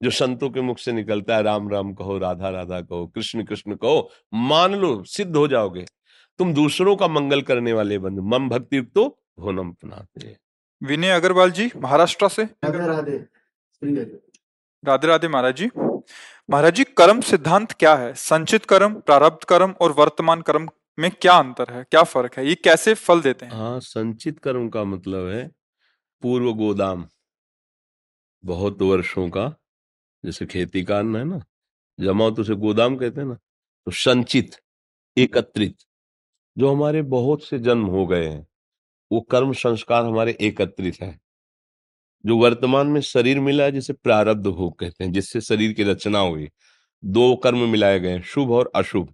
जो 0.02 0.10
संतों 0.10 0.50
के 0.50 0.62
मुख 0.62 0.80
से 0.80 0.92
निकलता 0.92 1.36
है 1.36 1.44
राम 1.44 1.70
राम 1.70 1.94
कहो 1.94 2.18
राधा 2.18 2.50
राधा 2.50 2.82
कहो 2.82 3.06
कृष्ण 3.08 3.44
कृष्ण 3.44 3.76
कहो 3.76 4.10
मान 4.34 4.76
लो 4.76 5.04
सिद्ध 5.04 5.36
हो 5.36 5.48
जाओगे। 5.48 5.86
तुम 6.40 6.54
दूसरों 6.54 6.96
का 6.96 7.08
मंगल 7.08 7.42
करने 7.42 7.74
वाले 7.74 7.98
बंधु 8.00 8.22
मम 8.24 8.50
भक्ति 8.50 8.78
युक्त 8.78 8.92
तो 8.96 9.08
भोनम 9.40 9.70
अपनाते 9.70 10.36
विनय 10.82 11.12
अग्रवाल 11.12 11.52
जी 11.52 11.70
महाराष्ट्र 11.78 12.30
से। 12.30 12.44
राधे 12.44 12.88
राधे 12.88 13.18
राधे 14.84 15.08
राधे 15.08 15.28
महाराज 15.28 15.56
जी। 15.56 15.70
महाराज 16.50 16.76
जी 16.76 16.84
कर्म 16.98 17.22
सिद्धांत 17.22 17.72
क्या 17.72 17.96
है? 17.96 18.14
संचित 18.14 18.66
कर्म 18.66 18.94
प्रारब्ध 19.00 19.44
कर्म 19.44 19.74
और 19.82 19.92
वर्तमान 19.92 20.42
कर्म 20.42 20.68
में 21.00 21.10
क्या 21.12 21.34
अंतर 21.34 21.72
है? 21.74 21.84
क्या 21.84 22.04
फ़र्क 22.04 22.38
है? 22.38 22.48
ये 22.48 22.56
कैसे 22.56 22.94
फल 22.94 23.22
देते 23.22 23.46
हैं? 23.46 23.52
हाँ 23.54 23.80
संचित 23.80 24.40
कर्म 24.40 24.68
का 24.70 24.84
मतलब 24.84 25.28
है 25.28 25.48
पूर्व 26.24 26.52
गोदाम 26.54 27.08
बहुत 28.44 28.82
वर्षों 28.82 29.30
का 29.30 29.48
जैसे 30.24 30.46
खेती 30.46 30.84
का 30.84 31.00
अन्न 31.00 31.16
है 31.16 31.24
ना 31.24 31.42
जमाओ 32.00 32.32
तो 32.32 32.42
उसे 32.42 32.56
गोदाम 32.56 32.96
कहते 32.96 33.22
हैं 33.22 33.28
ना 33.28 33.36
तो 33.88 33.92
संचित, 33.92 34.56
एकत्रित, 35.18 35.78
जो 36.58 36.72
हमारे 36.72 37.02
बहुत 37.02 37.44
से 37.44 37.60
जन्म 37.60 37.86
हो 37.86 38.06
गए 38.08 38.28
हैं, 38.28 38.46
वो 39.12 39.22
कर्म 39.22 39.54
संस्कार 39.54 40.06
हमारे 40.06 40.38
एकत्रित 40.42 41.02
है। 41.02 41.20
जो 42.26 42.38
वर्तमान 42.38 42.88
में 42.88 43.02
शरीर 43.02 43.40
मिला 43.40 43.64
है, 43.64 43.72
जिसे 43.72 43.94
प्रारब्ध 43.94 44.48
हो 44.48 44.70
कहते 44.72 45.04
हैं, 45.04 45.12
जिससे 45.12 45.42
शरीर 45.42 45.74
की 45.74 45.84
रचना 45.84 46.20
हुई, 46.20 46.50
दो 47.04 47.36
कर्म 47.36 47.70
मिलाए 47.70 48.00
गए 48.00 48.22
शुभ 48.22 48.52
और 48.52 48.72
अशुभ, 48.76 49.14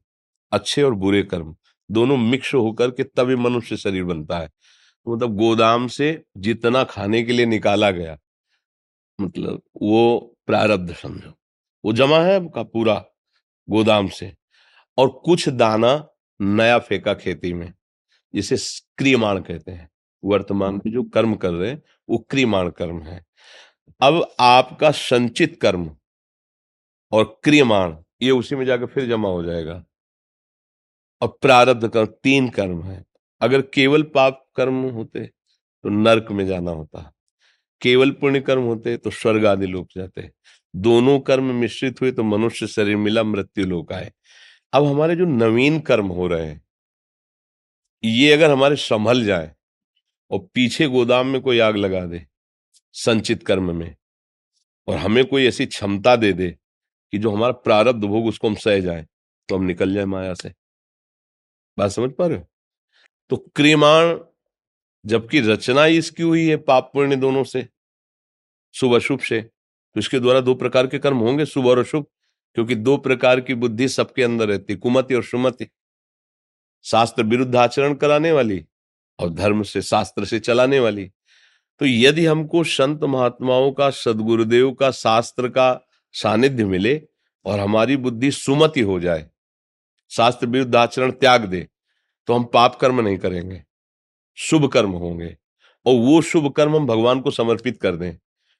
अच्छे 0.51 0.83
और 0.83 0.93
बुरे 0.95 1.23
कर्म, 1.23 1.55
दोनों 1.89 2.17
मिक्स 2.17 2.53
होकर 2.55 2.91
के 2.91 3.03
तभी 3.03 3.35
मनुष्य 3.35 3.77
शरीर 3.77 4.03
बनता 4.03 4.39
है। 4.39 4.47
तो 4.47 5.15
मतलब 5.15 5.35
गोदाम 5.37 5.87
से 5.87 6.23
जितना 6.37 6.83
खाने 6.85 7.23
के 7.23 7.33
लिए 7.33 7.45
निकाला 7.45 7.91
गया 7.91 8.17
मतलब 9.19 9.61
वो 9.81 10.33
प्रारब्ध 10.47 10.93
समझो। 10.95 11.33
वो 11.85 11.93
जमा 11.93 12.19
है 12.19 12.39
का 12.49 12.63
पूरा 12.63 13.05
गोदाम 13.69 14.07
से 14.07 14.35
और 14.97 15.21
कुछ 15.25 15.49
दाना 15.49 16.09
नया 16.41 16.79
फेंका 16.79 17.13
खेती 17.13 17.53
में, 17.53 17.73
जिसे 18.35 18.81
क्रियमाण 18.97 19.41
कहते 19.41 19.71
हैं। 19.71 19.89
वर्तमान 20.23 20.73
में 20.75 20.91
जो 20.93 21.03
कर्म 21.03 21.35
कर 21.35 21.51
रहे 21.51 21.71
हैं, 21.71 21.83
वो 22.09 22.17
क्रियमाण 22.17 22.69
कर्म 22.69 23.01
है। 23.01 23.25
अब 24.01 24.35
आपका 24.39 24.91
संचित 24.91 25.59
कर्म 25.61 25.97
और 27.11 27.41
क्रियमाण, 27.43 27.97
ये 28.21 28.31
उसी 28.31 28.55
में 28.55 28.65
जाकर 28.65 28.85
फिर 28.85 29.07
जमा 29.07 29.29
हो 29.29 29.43
जाएगा। 29.43 29.85
और 31.21 31.37
प्रारब्ध 31.41 31.87
कर्म 31.87 32.05
तीन 32.05 32.49
कर्म 32.49 32.83
है। 32.83 33.05
अगर 33.41 33.61
केवल 33.61 34.03
पाप 34.03 34.47
कर्म 34.55 34.89
होते 34.89 35.25
तो 35.83 35.89
नरक 35.89 36.31
में 36.31 36.47
जाना 36.47 36.71
होता। 36.71 37.13
केवल 37.81 38.11
पुण्य 38.11 38.39
कर्म 38.41 38.63
होते 38.63 38.95
तो 38.97 39.09
स्वर्ग 39.11 39.45
आदि 39.45 39.67
लोग 39.67 39.87
जाते। 39.97 40.29
दोनों 40.73 41.19
कर्म 41.19 41.53
मिश्रित 41.55 42.01
हुए 42.01 42.11
तो 42.11 42.23
मनुष्य 42.23 42.67
शरीर 42.67 42.97
मिला, 42.97 43.23
मृत्यु 43.23 43.65
लोक 43.65 43.93
आए। 43.93 44.11
अब 44.73 44.85
हमारे 44.85 45.15
जो 45.15 45.25
नवीन 45.25 45.79
कर्म 45.79 46.07
हो 46.07 46.27
रहे 46.27 46.45
हैं, 46.45 46.61
ये 48.03 48.31
अगर 48.33 48.51
हमारे 48.51 48.75
संभल 48.75 49.23
जाए 49.25 49.53
और 50.31 50.47
पीछे 50.53 50.87
गोदाम 50.87 51.27
में 51.27 51.41
कोई 51.41 51.59
आग 51.59 51.77
लगा 51.77 52.05
दे, 52.05 52.25
संचित 52.95 53.43
कर्म 53.43 53.75
में, 53.75 53.95
और 54.87 54.97
हमें 54.97 55.23
कोई 55.25 55.47
ऐसी 55.47 55.65
क्षमता 55.65 56.15
दे 56.15 56.31
दे 56.33 56.49
कि 57.13 57.17
जो 57.17 57.31
हमारा 57.31 57.51
प्रारब्ध 57.53 58.05
भोग 58.05 58.25
उसको 58.25 58.47
हम 58.47 58.55
सह 58.55 58.79
जाए 58.79 59.05
तो 59.49 59.57
हम 59.57 59.63
निकल 59.63 59.93
जाए 59.93 60.05
माया 60.05 60.33
से। 60.33 60.53
बात 61.77 61.91
समझ 61.91 62.11
पा 62.11 62.27
रहे 62.27 62.37
हो? 62.37 62.45
तो 63.29 63.37
क्रियमाण 63.55 64.17
जबकि 65.07 65.39
रचना 65.41 65.83
ही 65.83 65.97
इसकी 65.97 66.23
हुई 66.23 66.47
है 66.47 66.55
पाप 66.57 66.89
पुण्य 66.93 67.15
दोनों 67.15 67.43
से। 67.43 67.67
शुभ 68.75 68.93
अशुभ 68.95 69.19
से। 69.19 69.41
तो 69.41 69.99
इसके 69.99 70.19
द्वारा 70.19 70.39
दो 70.41 70.53
प्रकार 70.55 70.87
के 70.87 70.99
कर्म 70.99 71.17
होंगे, 71.17 71.45
शुभ 71.45 71.67
और 71.67 71.79
अशुभ, 71.79 72.05
क्योंकि 72.55 72.75
दो 72.75 72.97
प्रकार 72.97 73.39
की 73.41 73.53
बुद्धि 73.55 73.87
सबके 73.87 74.23
अंदर 74.23 74.47
रहती 74.47 74.75
कुमति 74.75 75.15
और 75.15 75.23
सुमति 75.23 75.67
शास्त्र 76.85 77.23
विरुद्ध 77.23 77.55
आचरण 77.55 77.93
कराने 77.93 78.31
वाली 78.31 78.63
और 79.19 79.29
धर्म 79.29 79.63
से, 79.63 79.81
शास्त्र 79.81 80.25
से 80.25 80.39
चलाने 80.39 80.79
वाली। 80.79 81.05
तो 81.81 81.85
यदि 81.85 82.25
हमको 82.25 82.63
संत 82.63 83.03
महात्माओं 83.03 83.71
का, 83.71 83.89
सदगुरुदेव 83.89 84.71
का, 84.71 84.91
शास्त्र 84.91 85.49
का 85.49 85.87
सानिध्य 86.15 86.65
मिले 86.65 87.01
और 87.45 87.59
हमारी 87.59 87.97
बुद्धि 87.97 88.31
सुमति 88.31 88.81
हो 88.81 88.99
जाए, 88.99 89.29
शास्त्र 90.11 90.47
विरुद्ध 90.47 90.75
आचरण 90.75 91.11
त्याग 91.11 91.45
दे 91.45 91.67
तो 92.27 92.33
हम 92.33 92.43
पाप 92.43 92.75
कर्म 92.75 93.01
नहीं 93.01 93.17
करेंगे। 93.17 93.61
शुभ 94.37 94.67
कर्म 94.71 94.91
होंगे 94.91 95.35
और 95.85 95.95
वो 96.05 96.21
शुभ 96.21 96.51
कर्म 96.57 96.75
हम 96.75 96.87
भगवान 96.87 97.21
को 97.21 97.31
समर्पित 97.31 97.77
कर 97.81 97.95
दें 97.95 98.13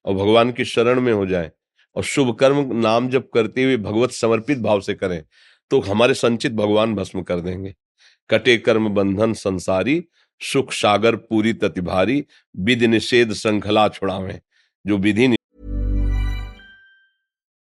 और 0.06 0.13
भगवान 0.16 0.52
की 0.52 0.66
शरण 0.66 1.02
में 1.02 1.13
हो 1.13 1.26
जाए 1.26 1.52
और 1.96 2.04
शुभ 2.04 2.36
कर्म 2.40 2.74
नाम 2.78 3.10
जब 3.10 3.30
करते 3.34 3.63
हुए 3.63 3.78
भगवत 3.78 4.12
समर्पित 4.12 4.60
भाव 4.60 4.82
से 4.82 4.94
करें 4.94 5.22
तो 5.72 5.80
हमारे 5.82 6.13
संचित 6.13 6.52
भगवान 6.52 6.96
भस्म 6.96 7.22
कर 7.22 7.40
देंगे 7.40 7.76
कटे 8.30 8.58
कर्म 8.58 8.90
बंधन 8.90 9.34
संसारी 9.34 10.04
सुख 10.42 10.72
सागर 10.74 11.16
पूरी 11.16 11.54
ततिभारी 11.54 12.24
विधि 12.56 12.88
निषेध 12.88 13.34
श्रृंखला 13.34 13.88
छुड़ावे 13.90 14.40
जो 14.86 14.98
विधि 14.98 15.36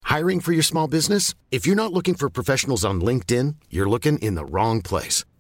Hiring 0.04 0.40
for 0.40 0.54
your 0.54 0.64
small 0.64 0.88
business? 0.88 1.26
If 1.52 1.66
you're 1.68 1.76
not 1.76 1.92
looking 1.92 2.16
for 2.16 2.30
professionals 2.30 2.86
on 2.86 3.02
LinkedIn, 3.02 3.56
you're 3.70 3.90
looking 3.90 4.18
in 4.20 4.36
the 4.36 4.46
wrong 4.46 4.82
place. 4.82 5.26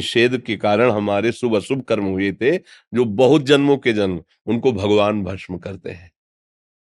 निषेध 0.00 0.38
के 0.38 0.56
कारण 0.56 0.90
हमारे 0.90 1.32
शुभ 1.32 1.56
अशुभ 1.56 1.82
कर्म 1.82 2.04
हुए 2.04 2.32
थे, 2.32 2.56
जो 2.94 3.04
बहुत 3.04 3.42
जन्मों 3.42 3.76
के 3.76 3.92
जन्म, 3.92 4.22
उनको 4.46 4.72
भगवान 4.72 5.24
भस्म 5.24 5.58
करते 5.58 5.90
हैं। 5.90 6.12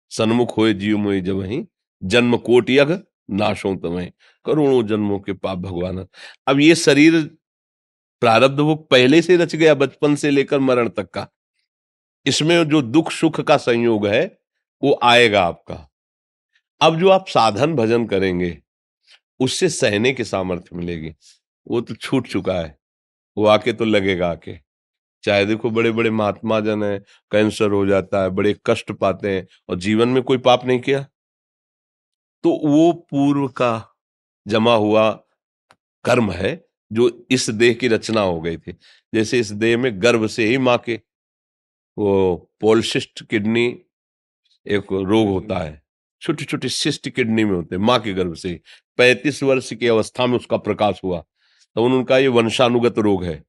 सन्मुख 0.09 0.57
हुए 0.57 0.73
जीव 0.73 0.97
मोई 0.97 1.21
जब 1.21 1.41
ही, 1.41 1.65
जन्म 2.03 2.37
कोट 2.37 2.69
यग 2.69 3.03
नाशों 3.29 3.77
तमें, 3.77 4.11
करोड़ों 4.45 4.87
जन्मों 4.87 5.19
के 5.19 5.33
पाप 5.33 5.57
भगवान। 5.57 6.07
अब 6.47 6.59
ये 6.59 6.75
शरीर 6.75 7.37
प्रारब्ध 8.21 8.59
वो 8.59 8.75
पहले 8.75 9.21
से 9.21 9.37
रच 9.37 9.55
गया, 9.55 9.73
बचपन 9.73 10.15
से 10.15 10.29
लेकर 10.29 10.59
मरण 10.59 10.89
तक 10.89 11.09
का। 11.09 11.27
इसमें 12.25 12.69
जो 12.69 12.81
दुख 12.81 13.11
सुख 13.11 13.41
का 13.41 13.57
संयोग 13.57 14.07
है, 14.07 14.39
वो 14.83 14.99
आएगा 15.03 15.43
आपका। 15.43 15.89
अब 16.81 16.99
जो 16.99 17.09
आप 17.09 17.27
साधन 17.27 17.75
भजन 17.75 18.05
करेंगे, 18.05 18.61
उससे 19.39 19.69
सहने 19.69 20.13
की 20.13 20.23
सामर्थ्य 20.23 20.69
मिलेगी। 20.73 21.13
वो 21.67 21.81
तो 21.81 21.95
छूट 21.95 22.27
चुका 22.27 22.53
है। 22.53 22.78
वो 23.39 23.45
आके 23.45 23.73
तो 23.73 23.85
लगेगा 23.85 24.29
आके। 24.31 24.57
चाहे 25.23 25.45
देखो 25.45 25.69
बड़े 25.69 25.91
बड़े 25.91 26.09
महात्मा 26.09 26.59
जन 26.59 26.83
है, 26.83 26.99
कैंसर 27.31 27.71
हो 27.71 27.85
जाता 27.85 28.21
है, 28.23 28.29
बड़े 28.29 28.55
कष्ट 28.65 28.91
पाते 28.91 29.35
हैं 29.35 29.47
और 29.69 29.79
जीवन 29.79 30.09
में 30.09 30.21
कोई 30.23 30.37
पाप 30.37 30.65
नहीं 30.65 30.79
किया। 30.79 31.01
तो 32.43 32.51
वो 32.65 32.91
पूर्व 33.11 33.47
का 33.47 33.97
जमा 34.47 34.75
हुआ 34.75 35.11
कर्म 36.05 36.31
है, 36.31 36.65
जो 36.91 37.27
इस 37.31 37.49
देह 37.49 37.73
की 37.73 37.87
रचना 37.87 38.21
हो 38.21 38.39
गई 38.41 38.57
थी। 38.57 38.71
जैसे 39.13 39.39
इस 39.39 39.51
देह 39.51 39.77
में 39.77 39.91
गर्भ 40.01 40.25
से 40.27 40.45
ही 40.45 40.57
माँ 40.57 40.77
के 40.77 40.95
वो 41.97 42.35
पोलशिस्ट 42.61 43.23
किडनी 43.23 43.65
एक 44.65 44.91
रोग 44.91 45.27
होता 45.27 45.57
है 45.59 45.81
छोटी 46.21 46.45
छोटी 46.45 46.69
शिष्ट 46.69 47.09
किडनी 47.09 47.43
में 47.43 47.55
होते 47.55 47.75
हैं, 47.75 47.81
माँ 47.81 47.99
के 47.99 48.13
गर्भ 48.13 48.33
से 48.33 48.59
पैंतीस 48.97 49.43
वर्ष 49.43 49.73
की 49.73 49.87
अवस्था 49.87 50.25
में 50.25 50.35
उसका 50.37 50.57
प्रकाश 50.57 51.01
हुआ। 51.03 51.23
तो 51.79 51.83
उनका 51.85 52.17
ये 52.17 52.27
वंशानुगत 52.27 52.97
रोग 52.99 53.23
है। 53.23 53.43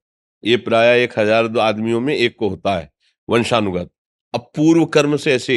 ये 0.44 0.56
प्राय 0.58 1.02
एक 1.04 1.18
हज़ार 1.18 1.58
आदमियों 1.60 2.00
में 2.00 2.14
एक 2.14 2.36
को 2.38 2.48
होता 2.48 2.74
है, 2.76 2.90
वंशानुगत। 3.28 3.90
अब 4.34 4.40
पूर्व 4.56 4.84
कर्म 4.86 5.16
से 5.16 5.32
ऐसे 5.32 5.56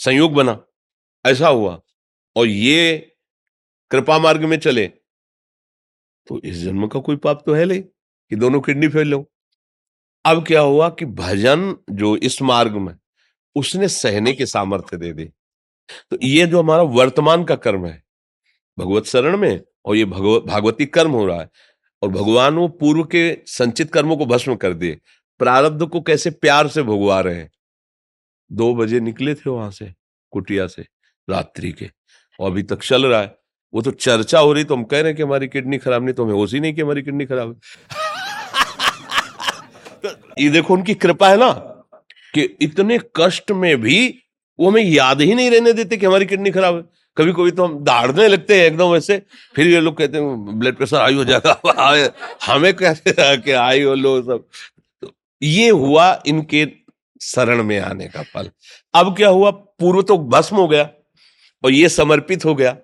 संयोग 0.00 0.32
बना। 0.34 0.58
ऐसा 1.24 1.48
हुआ। 1.48 1.80
और 2.36 2.46
ये 2.46 2.96
कृपा 3.90 4.18
मार्ग 4.18 4.44
में 4.44 4.56
चले। 4.58 4.86
तो 6.26 6.40
इस 6.40 6.56
जन्म 6.58 6.86
का 6.86 7.00
कोई 7.00 7.16
पाप 7.18 7.42
तो 7.46 7.54
है 7.54 7.64
नहीं 7.64 7.82
कि 7.82 8.36
दोनों 8.36 8.60
किडनी 8.60 8.88
फेल 8.88 9.12
हो। 9.12 9.24
अब 10.24 10.44
क्या 10.46 10.60
हुआ 10.62 10.88
कि 10.90 11.04
भजन 11.04 11.74
जो 11.92 12.16
इस 12.18 12.42
मार्ग 12.44 12.76
में, 12.76 12.94
उसने 13.56 13.88
सहने 13.90 14.32
के 14.32 14.46
सामर्थ्य 14.46 14.96
दे 14.96 15.12
दी 15.12 15.24
तो 16.10 16.18
ये 16.24 16.46
जो 16.46 16.62
हमारा 16.62 16.82
वर्तमान 16.94 17.44
का 17.44 17.56
कर्म 17.56 17.86
है, 17.86 18.02
भगवत 18.78 19.06
शरण 19.06 19.36
में, 19.36 19.60
और 19.84 19.96
ये 19.96 20.04
भागवती 20.04 20.86
कर्म 20.86 21.12
हो 21.12 21.26
रहा 21.26 21.40
है 21.40 21.50
और 22.02 22.08
भगवान 22.08 22.54
वो 22.54 22.68
पूर्व 22.68 23.04
के 23.04 23.38
संचित 23.46 23.92
कर्मों 23.92 24.16
को 24.16 24.26
भस्म 24.26 24.54
कर 24.54 24.72
दिए। 24.72 24.98
प्रारब्ध 25.38 25.86
को 25.86 26.00
कैसे 26.00 26.30
प्यार 26.30 26.68
से 26.68 26.82
भगवा 26.82 27.20
रहे 27.20 27.34
हैं। 27.34 27.50
दो 28.52 28.74
बजे 28.74 29.00
निकले 29.00 29.34
थे 29.34 29.50
वहाँ 29.50 29.70
से, 29.70 29.92
कुटिया 30.30 30.66
से, 30.66 30.86
रात्रि 31.30 31.72
के, 31.72 31.90
और 32.40 32.50
अभी 32.50 32.62
तक 32.62 32.82
चल 32.82 33.06
रहा 33.06 33.20
है। 33.20 33.34
वो 33.74 33.82
तो 33.82 33.90
चर्चा 33.90 34.38
हो 34.38 34.52
रही 34.52 34.64
तो 34.64 34.76
हम 34.76 34.84
कह 34.84 35.00
रहे 35.00 35.06
हैं 35.06 35.16
कि 35.16 35.22
हमारी 35.22 35.48
किडनी 35.48 35.78
खराब 35.78 36.04
नहीं 36.04 36.14
तो 36.14 36.24
हमें 36.24 36.34
होश 36.34 36.54
ही 36.54 36.60
नहीं 36.60 36.74
कि 36.74 36.80
हमारी 36.80 37.02
किडनी 37.02 37.26
खराब 37.26 37.48
है। 37.48 37.54
तो 40.04 40.08
ये 40.38 40.48
देखो 40.48 40.74
उनकी 40.74 40.94
कृपा 40.94 41.28
है 41.28 41.36
ना, 41.36 41.50
कि 42.34 42.56
इतने 42.60 42.98
कष्ट 43.16 43.50
में 43.50 43.80
भी 43.80 44.22
वो 44.60 44.70
हमें 44.70 44.82
याद 44.82 45.20
ही 45.20 45.34
नहीं 45.34 45.50
रहने 45.50 45.72
देते 45.72 45.96
कि 45.96 46.06
हमारी 46.06 46.26
किडनी 46.26 46.50
खराब 46.50 46.76
है। 46.76 46.82
कभी 47.16 47.32
कभी 47.32 47.50
तो 47.50 47.64
हम 47.64 47.78
दाड़ने 47.84 48.26
लगते 48.28 48.58
हैं 48.58 48.66
एकदम 48.66 48.94
ऐसे, 48.96 49.18
फिर 49.56 49.66
ये 49.66 49.80
लोग 49.80 49.96
कहते 49.98 50.18
हैं, 50.18 50.58
ब्लड 50.58 50.76
प्रेशर 50.76 50.96
हाई 50.96 51.14
हो 51.14 51.24
जाएगा 51.24 52.10
हमें 52.46 52.72
कहते 52.74 53.36
कि 53.36 53.52
हाई 53.52 53.82
हो 53.82 53.94
लो 53.94 54.20
सब? 54.22 54.44
तो 55.02 55.12
ये 55.42 55.68
हुआ 55.70 56.22
इनके 56.26 56.66
शरण 57.20 57.62
में 57.62 57.78
आने 57.80 58.06
का 58.06 58.22
फल 58.24 58.50
अब 58.94 59.14
क्या 59.16 59.28
हुआ? 59.28 59.50
पूर्व 59.50 60.02
तो 60.02 60.18
भस्म 60.18 60.56
हो 60.56 60.66
गया 60.68 60.88
और 61.64 61.72
ये 61.72 61.88
समर्पित 61.88 62.44
हो 62.44 62.54
गया 62.54 62.76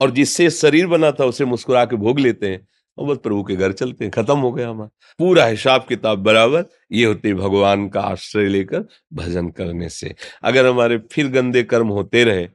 और 0.00 0.10
जिससे 0.10 0.48
शरीर 0.50 0.86
बना 0.86 1.10
था, 1.10 1.24
उसे 1.24 1.44
मुस्कुरा 1.44 1.84
के 1.84 1.96
भोग 1.96 2.18
लेते 2.20 2.48
हैं 2.48 2.66
और 2.98 3.06
बस 3.06 3.18
प्रभु 3.22 3.42
के 3.44 3.56
घर 3.56 3.72
चलते 3.72 4.04
हैं। 4.04 4.10
खत्म 4.12 4.36
हो 4.38 4.50
गया 4.52 4.68
हमारा। 4.68 4.90
पूरा 5.18 5.44
हिसाब 5.46 5.84
किताब 5.88 6.18
बराबर, 6.18 6.64
ये 6.92 7.04
होते 7.04 7.34
भगवान 7.34 7.88
का 7.88 8.00
आश्रय 8.02 8.48
लेकर 8.48 8.84
भजन 9.12 9.48
करने 9.50 9.88
से। 9.88 10.14
अगर 10.42 10.66
हमारे 10.66 10.98
फिर 11.12 11.28
गंदे 11.30 11.62
कर्म 11.64 11.88
होते 11.88 12.24
रहे 12.24 12.48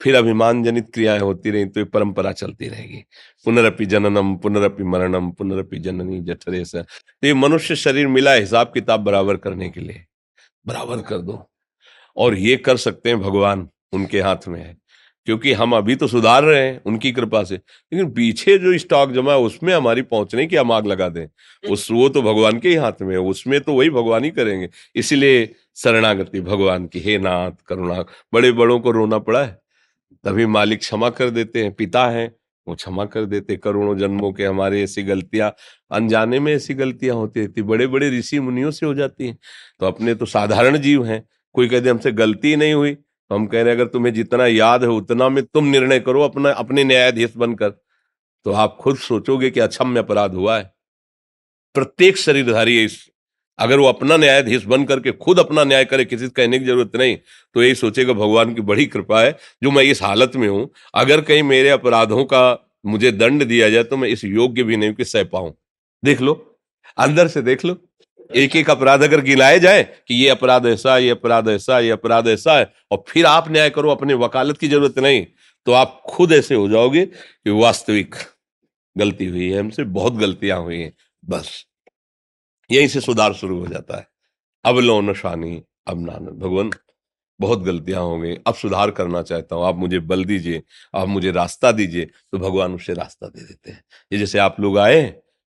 फिर 0.00 0.14
अभिमान 0.14 0.62
जनित 0.64 0.90
क्रियाएँ 0.94 1.20
होती 1.20 1.50
रही 1.50 1.64
तो 1.64 1.80
ये 1.80 1.84
परंपरा 1.84 2.32
चलती 2.32 2.68
रहेगी। 2.68 3.04
पुनरअपि 3.44 3.86
जननम 3.86 4.34
पुनरअपि 4.36 4.84
मरणम 4.84 5.30
पुनरअपि 5.30 5.78
जननी 5.78 6.20
जठरे 6.20 6.64
तो 6.64 7.26
ये 7.26 7.34
मनुष्य 7.34 7.76
शरीर 7.76 8.06
मिला 8.08 8.32
हिसाब 8.32 8.70
किताब 8.74 9.00
बराबर 9.00 9.36
करने 9.36 9.68
के 9.68 9.80
लिए। 9.80 10.04
बराबर 10.66 11.02
कर 11.02 11.18
दो। 11.18 11.44
और 12.16 12.34
ये 12.38 12.56
कर 12.56 12.76
सकते 12.76 13.08
हैं 13.08 13.20
भगवान 13.20 13.68
उनके 13.92 14.20
हाथ 14.20 14.48
में 14.48 14.60
है। 14.60 14.76
क्योंकि 15.26 15.52
हम 15.52 15.72
अभी 15.76 15.94
तो 15.96 16.06
सुधार 16.08 16.44
रहे 16.44 16.62
हैं 16.66 16.80
उनकी 16.86 17.12
कृपा 17.12 17.42
से। 17.44 17.54
लेकिन 17.56 18.10
पीछे 18.10 18.58
जो 18.58 18.78
स्टॉक 18.78 19.12
जमा 19.12 19.32
है 19.32 19.38
उसमें 19.38 19.74
हमारी 19.74 20.02
पहुँचने 20.02 20.46
की 20.46 20.56
हम 20.56 20.72
आग 20.72 20.86
लगा 20.86 21.08
दें। 21.08 21.26
उस 21.64 21.90
वो 21.90 22.08
तो 22.08 22.22
भगवान 22.22 22.58
के 22.60 22.68
ही 22.68 22.74
हाथ 22.74 23.02
में 23.02 23.12
है। 23.14 23.20
उसमें 23.20 23.60
तो 23.60 23.74
वही 23.74 23.90
भगवान 23.90 24.24
ही 24.24 24.30
करेंगे। 24.30 24.68
इसलिए 24.96 25.54
शरणागति 25.76 26.40
भगवान 26.40 26.86
की। 26.86 27.00
हे 27.00 27.18
नाथ 27.18 27.52
करुणा। 27.66 28.04
बड़े 28.34 28.52
बड़ों 28.52 28.80
को 28.80 28.90
रोना 28.90 29.18
पड़ा 29.18 29.44
है। 29.44 29.63
तभी 30.24 30.46
मालिक 30.46 30.78
क्षमा 30.80 31.10
कर 31.10 31.30
देते 31.30 31.62
हैं, 31.62 31.72
पिता 31.74 32.06
हैं, 32.08 32.34
वो 32.66 32.74
क्षमा 32.74 33.04
कर 33.04 33.24
देते 33.24 33.56
करोड़ों 33.56 33.96
जन्मों 33.98 34.32
के 34.32 34.44
हमारे 34.44 34.82
ऐसी 34.82 35.02
गलतियाँ, 35.02 35.54
अनजाने 35.90 36.38
में 36.40 36.52
ऐसी 36.52 36.74
गलतियाँ 36.74 37.16
होती 37.16 37.40
रहती 37.40 37.62
बड़े 37.62 37.86
बड़े 37.86 38.10
ऋषि 38.10 38.40
मुनियों 38.40 38.70
से 38.70 38.86
हो 38.86 38.94
जाती 38.94 39.26
हैं। 39.26 39.38
तो 39.80 39.86
अपने 39.86 40.14
तो 40.14 40.26
साधारण 40.26 40.78
जीव 40.78 41.04
हैं, 41.04 41.22
कोई 41.54 41.68
कहते 41.68 41.88
हमसे 41.88 42.12
गलती 42.12 42.56
नहीं 42.56 42.74
हुई 42.74 42.94
तो 43.30 43.34
हम 43.34 43.46
कह 43.46 43.62
रहे 43.62 43.72
हैं, 43.72 43.80
अगर 43.80 43.88
तुम्हें 43.88 44.12
जितना 44.14 44.46
याद 44.46 44.82
है, 44.82 44.88
उतना 44.90 45.28
में 45.28 45.42
तुम 45.44 45.66
निर्णय 45.66 46.00
करो 46.00 46.22
अपना, 46.22 46.50
अपने 46.50 46.84
न्यायाधीश 46.84 47.36
बनकर। 47.36 47.70
तो 48.46 48.52
आप 48.52 48.76
खुद 48.80 48.96
सोचोगे 48.96 49.50
कि 49.50 49.60
अक्षम्य 49.60 50.00
अपराध 50.00 50.34
हुआ 50.34 50.56
है। 50.58 50.72
प्रत्येक 51.74 52.16
शरीरधारी 52.16 52.82
इस 52.84 52.98
अगर 53.58 53.78
वो 53.78 53.86
अपना 53.86 54.16
न्यायाधीश 54.16 54.64
बन 54.66 54.84
करके 54.84 55.12
खुद 55.14 55.38
अपना 55.38 55.64
न्याय 55.64 55.84
करे, 55.84 56.04
किसी 56.04 56.24
से 56.24 56.30
कहने 56.32 56.58
की 56.58 56.64
ज़रूरत 56.64 56.96
नहीं 56.96 57.16
तो 57.54 57.62
यही 57.62 57.74
सोचेगा 57.76 58.12
भगवान 58.14 58.54
की 58.54 58.60
बड़ी 58.62 58.86
कृपा 58.86 59.20
है, 59.20 59.36
जो 59.62 59.70
मैं 59.70 59.82
इस 59.84 60.02
हालत 60.02 60.36
में 60.36 60.48
हूँ। 60.48 60.68
अगर 60.94 61.20
कहीं 61.22 61.42
मेरे 61.44 61.68
अपराधों 61.70 62.24
का 62.26 62.70
मुझे 62.86 63.10
दंड 63.12 63.44
दिया 63.44 63.68
जाए 63.70 63.84
तो 63.84 63.96
मैं 63.96 64.08
इस 64.08 64.24
योग्य 64.24 64.62
भी 64.62 64.76
नहीं 64.76 64.92
कि 64.94 65.04
सह 65.06 65.24
पाऊँ। 65.26 65.52
देख 66.02 66.20
लो, 66.20 66.34
अंदर 66.98 67.28
से 67.28 67.42
देख 67.42 67.64
लो 67.64 67.76
एक 68.30 68.54
एक 68.56 68.70
अपराध 68.70 69.02
अगर 69.02 69.20
गिनाए 69.22 69.58
जाए 69.60 69.82
कि 70.08 70.14
ये 70.14 70.28
अपराध 70.30 70.66
ऐसा 70.66 70.96
ये 70.98 71.10
अपराध 71.10 71.48
ऐसा 71.48 71.78
ये 71.80 71.90
अपराध 71.90 72.28
ऐसा 72.28 72.58
है, 72.58 72.72
और 72.90 73.04
फिर 73.08 73.26
आप 73.26 73.50
न्याय 73.50 73.70
करो, 73.70 73.90
अपने 73.90 74.14
वकालत 74.16 74.58
की 74.58 74.68
ज़रूरत 74.68 74.98
नहीं 74.98 75.24
तो 75.66 75.72
आप 75.72 76.00
खुद 76.08 76.32
ऐसे 76.32 76.54
हो 76.54 76.68
जाओगे 76.68 77.04
कि 77.04 77.50
वास्तविक 77.52 78.14
गलती 78.96 79.26
हुई 79.26 79.48
है 79.50 79.58
हमसे, 79.58 79.84
बहुत 79.84 80.16
गलतियाँ 80.16 80.60
हुई 80.60 80.78
हैं, 80.78 80.92
बस। 81.22 81.64
यहीं 82.70 82.88
से 82.88 83.00
सुधार 83.00 83.32
शुरू 83.34 83.58
हो 83.60 83.66
जाता 83.66 83.96
है। 83.96 84.06
अब 84.64 84.78
लो 84.78 85.00
नशानी 85.00 85.62
अब 85.88 86.00
नान 86.00 86.26
भगवान, 86.38 86.70
बहुत 87.40 87.62
गलतियाँ 87.62 88.02
हो 88.02 88.18
गई। 88.18 88.34
अब 88.36 88.54
सुधार 88.54 88.90
करना 88.90 89.22
चाहता 89.22 89.56
हूँ। 89.56 89.64
आप 89.64 89.76
मुझे 89.76 89.98
बल 90.00 90.24
दीजिए, 90.24 90.62
आप 90.94 91.08
मुझे 91.08 91.30
रास्ता 91.32 91.72
दीजिए 91.72 92.04
तो 92.04 92.38
भगवान 92.38 92.74
उसे 92.74 92.94
रास्ता 92.94 93.28
दे 93.28 93.40
देते 93.40 93.70
हैं। 93.70 93.82
ये 94.12 94.18
जैसे 94.18 94.38
आप 94.38 94.60
लोग 94.60 94.78
आए, 94.78 95.02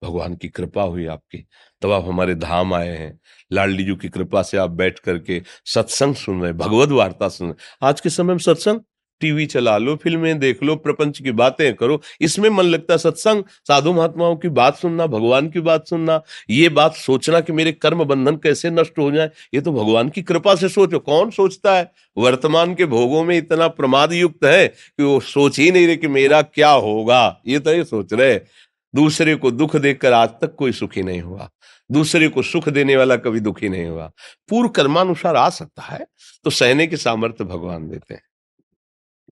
भगवान 0.03 0.35
की 0.35 0.49
कृपा 0.49 0.83
हुई 0.83 1.07
आपकी। 1.07 1.39
तब 1.83 1.91
आप 1.93 2.05
हमारे 2.05 2.35
धाम 2.35 2.75
आए 2.75 2.97
हैं। 2.97 3.19
लाडली 3.53 3.85
जी 3.85 3.95
की 3.97 4.09
कृपा 4.09 4.43
से 4.43 4.57
आप 4.59 4.71
बैठ 4.73 4.99
करके 4.99 5.41
सत्संग 5.67 6.15
सुन 6.15 6.41
रहे 6.43 6.53
भगवत 6.55 6.89
वार्ता 6.91 7.29
सुन 7.29 7.49
रहे 7.49 7.87
आज 7.89 8.01
के 8.01 8.11
समय 8.11 8.35
में 8.35 8.39
सत्संग 8.39 8.81
टीवी 9.21 9.47
चला 9.47 9.77
लो, 9.79 9.95
फ़िल्में 9.97 10.39
देख 10.39 10.63
लो, 10.63 10.77
प्रपंच 10.77 11.19
की 11.19 11.33
बातें 11.33 11.75
करो। 11.75 12.01
इसमें 12.21 12.49
मन 12.51 12.65
लगता 12.65 12.95
है, 12.95 12.99
सत्संग, 12.99 13.43
साधु 13.69 13.93
महात्माओं 13.93 14.37
की 14.37 14.49
बात 14.51 14.77
सुनना, 14.77 15.07
भगवान 15.07 15.49
की 15.51 15.61
बात 15.61 15.87
सुनना, 15.87 16.21
ये 16.51 16.69
बात 16.71 16.95
सोचना 16.97 17.41
कि 17.41 17.53
मेरे 17.53 17.73
कर्म 17.73 18.05
बंधन 18.05 18.37
कैसे 18.37 18.71
नष्ट 18.71 18.99
हो 18.99 19.11
जाए, 19.13 19.31
ये 19.55 19.61
तो 19.61 19.73
भगवान 19.73 20.09
की 20.09 20.23
कृपा 20.23 20.55
से 20.55 20.69
सोचो। 20.69 20.99
कौन 21.01 21.31
सोचता 21.31 21.77
है? 21.77 21.91
वर्तमान 22.17 22.75
के 22.75 22.87
भोगों 22.87 23.23
में 23.25 23.37
इतना 23.39 23.69
प्रमाद 23.71 24.13
युक्त 24.13 24.45
है 24.45 24.67
कि 24.69 25.03
वो 25.03 25.19
सोच 25.21 25.59
ही 25.59 25.71
नहीं 25.71 25.87
रहे 25.87 25.97
कि 25.97 26.09
मेरा 26.09 26.41
क्या 26.43 26.71
होगा। 26.71 27.41
ये 27.47 27.59
तो 27.59 27.73
ये 27.73 27.85
सोच 27.85 28.13
रहे 28.13 28.39
दूसरे 28.95 29.35
को 29.35 29.51
दुख 29.51 29.77
देखकर 29.77 30.13
आज 30.13 30.29
तक 30.41 30.55
कोई 30.55 30.73
सुखी 30.73 31.03
नहीं 31.03 31.21
हुआ। 31.21 31.49
दूसरे 31.91 32.29
को 32.29 32.43
सुख 32.43 32.69
देने 32.69 32.97
वाला 32.97 33.17
कभी 33.17 33.41
दुखी 33.41 33.69
नहीं 33.69 33.87
हुआ। 33.87 34.11
पूर्व 34.51 34.69
कर्मानुसार 34.69 35.37
आ 35.37 35.49
सकता 35.51 35.83
है 35.83 36.07
तो 36.45 36.51
सहने 36.51 36.87
के 36.87 36.97
सामर्थ्य 36.97 37.45
भगवान 37.45 37.89
देते 37.89 38.15
हैं। 38.15 38.23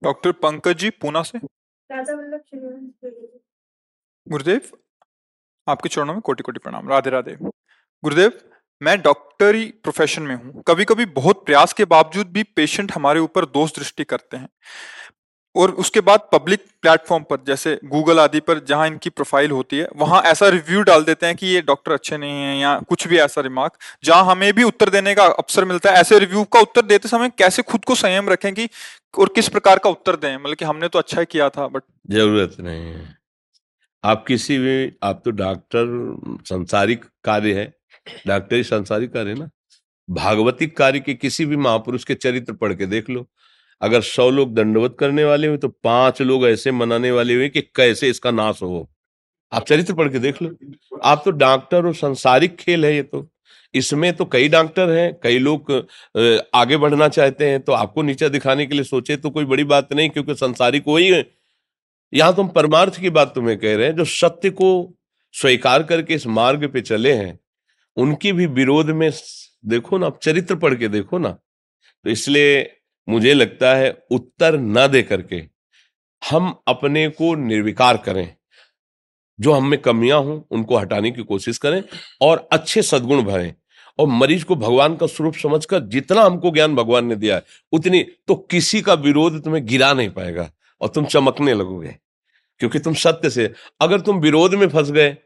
डॉक्टर 0.04 0.32
पंकज 0.32 0.76
जी 0.76 0.90
पूना 0.90 1.22
से? 1.22 1.38
गुरुदेव 4.26 4.61
आपके 5.68 5.88
चरणों 5.88 6.12
में 6.12 6.20
कोटि 6.22 6.42
कोटि 6.42 6.58
प्रणाम। 6.58 6.88
राधे 6.88 7.11
राधे। 7.11 7.37
गुरुदेव 8.04 8.32
मैं 8.82 9.00
डॉक्टरी 9.02 9.64
प्रोफेशन 9.82 10.22
में 10.22 10.34
हूँ। 10.34 10.62
कभी 10.62 10.84
कभी 10.84 11.04
बहुत 11.04 11.44
प्रयास 11.46 11.72
के 11.72 11.84
बावजूद 11.84 12.26
भी 12.26 12.42
पेशेंट 12.42 12.92
हमारे 12.92 13.20
ऊपर 13.20 13.44
दोष 13.44 13.74
दृष्टि 13.76 14.04
करते 14.04 14.37
हैं। 14.37 14.48
और 15.59 15.71
उसके 15.83 16.01
बाद 16.01 16.29
पब्लिक 16.33 16.61
प्लेटफॉर्म 16.83 17.25
पर, 17.31 17.37
जैसे 17.47 17.79
गूगल 17.85 18.18
आदि 18.21 18.40
पर 18.40 18.59
जहाँ 18.64 18.87
इनकी 18.87 19.11
प्रोफ़ाइल 19.11 19.51
होती 19.51 19.79
है, 19.79 19.88
वहाँ 19.97 20.23
ऐसा 20.23 20.49
रिव्यू 20.49 20.83
डाल 20.83 21.05
देते 21.05 21.27
हैं 21.27 21.37
कि 21.37 21.47
ये 21.47 21.61
डॉक्टर 21.62 21.92
अच्छे 21.92 22.16
नहीं 22.16 22.42
है 22.42 22.59
या 22.59 22.79
कुछ 22.88 23.07
भी 23.09 23.18
ऐसा 23.18 23.40
रिमार्क 23.40 23.73
जहाँ 24.05 24.25
हमें 24.25 24.53
भी 24.53 24.62
उत्तर 24.62 24.90
देने 24.90 25.14
का 25.14 25.25
अवसर 25.25 25.64
मिलता 25.64 25.90
है। 25.90 26.01
ऐसे 26.01 26.18
रिव्यू 26.18 26.44
का 26.44 26.61
उत्तर 26.61 26.83
देते 26.83 27.09
समय 27.09 27.31
कैसे 27.38 27.62
खुद 27.62 27.85
को 27.85 27.94
संयम 27.94 28.29
रखें 28.29 28.53
कि, 28.55 28.68
और 29.18 29.33
किस 29.35 29.49
प्रकार 29.49 29.79
का 29.79 29.90
उत्तर 29.90 30.16
दें? 30.16 30.37
मतलब 30.37 30.55
कि 30.55 30.64
हमने 30.64 30.88
तो 30.88 30.99
अच्छा 30.99 31.21
ही 31.21 31.27
किया 31.31 31.49
था 31.49 31.66
बट 31.68 31.83
ज़रूरत 32.11 32.57
नहीं 32.61 32.83
है। 32.83 33.16
आप 34.05 34.25
किसी 34.29 34.59
भी, 34.59 34.92
आप 35.03 35.23
तो 35.25 35.31
डॉक्टर 35.31 36.40
संसारिक 36.44 37.05
कार्य 37.25 37.53
है। 37.55 37.73
डॉक्टरी 38.27 38.62
संसारिक 38.62 39.12
कार्य 39.12 39.35
ना? 39.35 39.49
भागवतिक 40.09 40.77
कार्य 40.77 41.01
के 41.01 41.14
किसी 41.14 41.44
भी 41.47 41.57
महापुरुष 41.57 42.05
के 42.05 42.14
चरित्र 42.14 42.53
पढ़ 42.53 42.73
के 42.73 42.87
देख 42.87 43.11
लो। 43.11 43.27
अगर 43.80 44.00
सौ 44.02 44.28
लोग 44.30 44.54
दंडवत 44.54 44.96
करने 45.00 45.24
वाले 45.24 45.46
हुए 45.46 45.56
तो 45.56 45.68
पाँच 45.68 46.22
लोग 46.22 46.46
ऐसे 46.46 46.72
मनाने 46.72 47.10
वाले 47.10 47.34
हुए 47.34 47.48
कि 47.48 47.60
कैसे 47.60 48.08
इसका 48.10 48.30
नाश 48.32 48.62
हो। 48.62 48.88
आप 49.52 49.64
चरित्र 49.66 49.94
पढ़ 49.94 50.08
के 50.08 50.18
देख 50.18 50.42
लो। 50.42 50.50
आप 51.02 51.22
तो 51.24 51.30
डॉक्टर 51.32 51.86
और 51.86 51.94
संसारिक 51.96 52.56
खेल 52.56 52.84
है 52.84 52.94
ये 52.94 53.02
तो। 53.02 53.28
इसमें 53.74 54.12
तो 54.16 54.24
कई 54.24 54.48
डॉक्टर 54.48 54.90
हैं, 54.90 55.18
कई 55.22 55.38
लोग 55.38 55.72
आगे 56.54 56.76
बढ़ना 56.76 57.08
चाहते 57.08 57.48
हैं 57.48 57.60
तो 57.60 57.72
आपको 57.72 58.02
नीचे 58.02 58.28
दिखाने 58.30 58.66
के 58.66 58.74
लिए 58.74 58.84
सोचे 58.84 59.16
तो 59.16 59.30
कोई 59.30 59.44
बड़ी 59.44 59.64
बात 59.66 59.92
नहीं, 59.92 60.10
क्योंकि 60.10 60.34
संसारिक 60.34 60.88
वही 60.88 61.08
है। 61.08 61.24
यहाँ 62.12 62.34
तुम 62.36 62.48
परमार्थ 62.48 63.00
की 63.00 63.10
बात 63.10 63.34
तुम्हें 63.34 63.56
कह 63.58 63.76
रहे 63.76 63.86
हैं, 63.86 63.96
जो 63.96 64.04
सत्य 64.04 64.50
को 64.52 64.94
स्वीकार 65.34 65.82
करके 65.82 66.14
इस 66.14 66.26
मार्ग 66.28 66.66
पे 66.72 66.80
चले 66.82 67.12
हैं, 67.12 67.38
उनकी 67.96 68.32
भी 68.32 68.46
विरोध 68.48 68.90
में 68.92 69.10
देखो 69.64 69.98
ना, 69.98 70.06
आप 70.06 70.18
चरित्र 70.22 70.54
पढ़ 70.56 70.74
के 70.74 70.88
देखो 70.88 71.18
ना। 71.18 71.30
तो 71.30 72.10
इसलिए 72.10 72.62
मुझे 73.09 73.35
लगता 73.35 73.75
है 73.75 74.03
उत्तर 74.11 74.59
न 74.59 74.87
दे 74.87 75.03
करके 75.03 75.42
हम 76.31 76.61
अपने 76.68 77.09
को 77.09 77.35
निर्विकार 77.35 77.97
करें। 77.97 78.35
जो 79.40 79.53
हम 79.53 79.66
में 79.66 79.81
कमियाँ 79.81 80.21
हों, 80.21 80.42
उनको 80.51 80.77
हटाने 80.77 81.11
की 81.11 81.23
कोशिश 81.23 81.59
करें 81.59 81.85
और 82.21 82.49
अच्छे 82.53 82.83
सदगुण 82.83 83.23
भरें। 83.23 83.55
और 83.99 84.07
मरीज़ 84.07 84.44
को 84.44 84.57
भगवान 84.57 84.97
का 84.97 85.07
स्वरूप 85.07 85.35
समझकर 85.35 85.81
जितना 85.81 86.23
हमको 86.23 86.51
ज्ञान 86.51 86.75
भगवान 86.75 87.07
ने 87.07 87.16
दिया 87.16 87.37
है, 87.37 87.42
उतनी 87.73 88.03
तो 88.03 88.35
किसी 88.35 88.83
का 88.83 88.94
विरोध 88.94 89.44
तुम्हें 89.44 89.66
गिरा 89.66 89.92
नहीं 89.92 90.11
पाएगा 90.11 90.51
और 90.81 90.88
तुम 90.88 91.05
चमकने 91.05 91.55
लगोगे। 91.55 91.97
क्योंकि 92.59 92.79
तुम 92.79 92.94
सत्य 92.94 93.31
से, 93.31 93.53
अगर 93.81 94.01
तुम 94.01 94.21
विरोध 94.21 94.55
में 94.55 94.68
फंस 94.68 94.90
गए, 94.90 95.16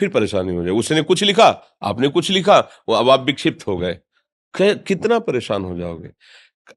फिर 0.00 0.08
परेशानी 0.08 0.54
हो 0.54 0.62
जाए 0.62 0.72
उसने 0.72 1.02
कुछ 1.02 1.22
लिखा, 1.22 1.78
आपने 1.82 2.08
कुछ 2.08 2.30
लिखा, 2.30 2.58
वो 2.88 2.94
अब 2.94 3.10
आप 3.10 3.20
विक्षिप्त 3.20 3.66
हो 3.66 3.76
गए। 3.76 3.98
कितना 4.60 5.18
परेशान 5.18 5.64
हो 5.64 5.78
जाओगे? 5.78 6.10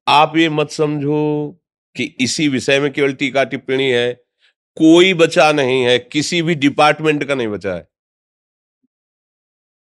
आप 0.08 0.36
ये 0.36 0.48
मत 0.48 0.70
समझो 0.70 1.60
कि 1.96 2.04
इसी 2.20 2.48
विषय 2.48 2.80
में 2.80 2.92
केवल 2.92 3.12
टीका 3.12 3.44
टिप्पणी 3.44 3.90
है, 3.90 4.12
कोई 4.76 5.14
बचा 5.14 5.50
नहीं 5.52 5.82
है, 5.82 5.98
किसी 5.98 6.40
भी 6.42 6.54
डिपार्टमेंट 6.54 7.24
का 7.24 7.34
नहीं 7.34 7.48
बचा 7.48 7.74
है। 7.74 7.86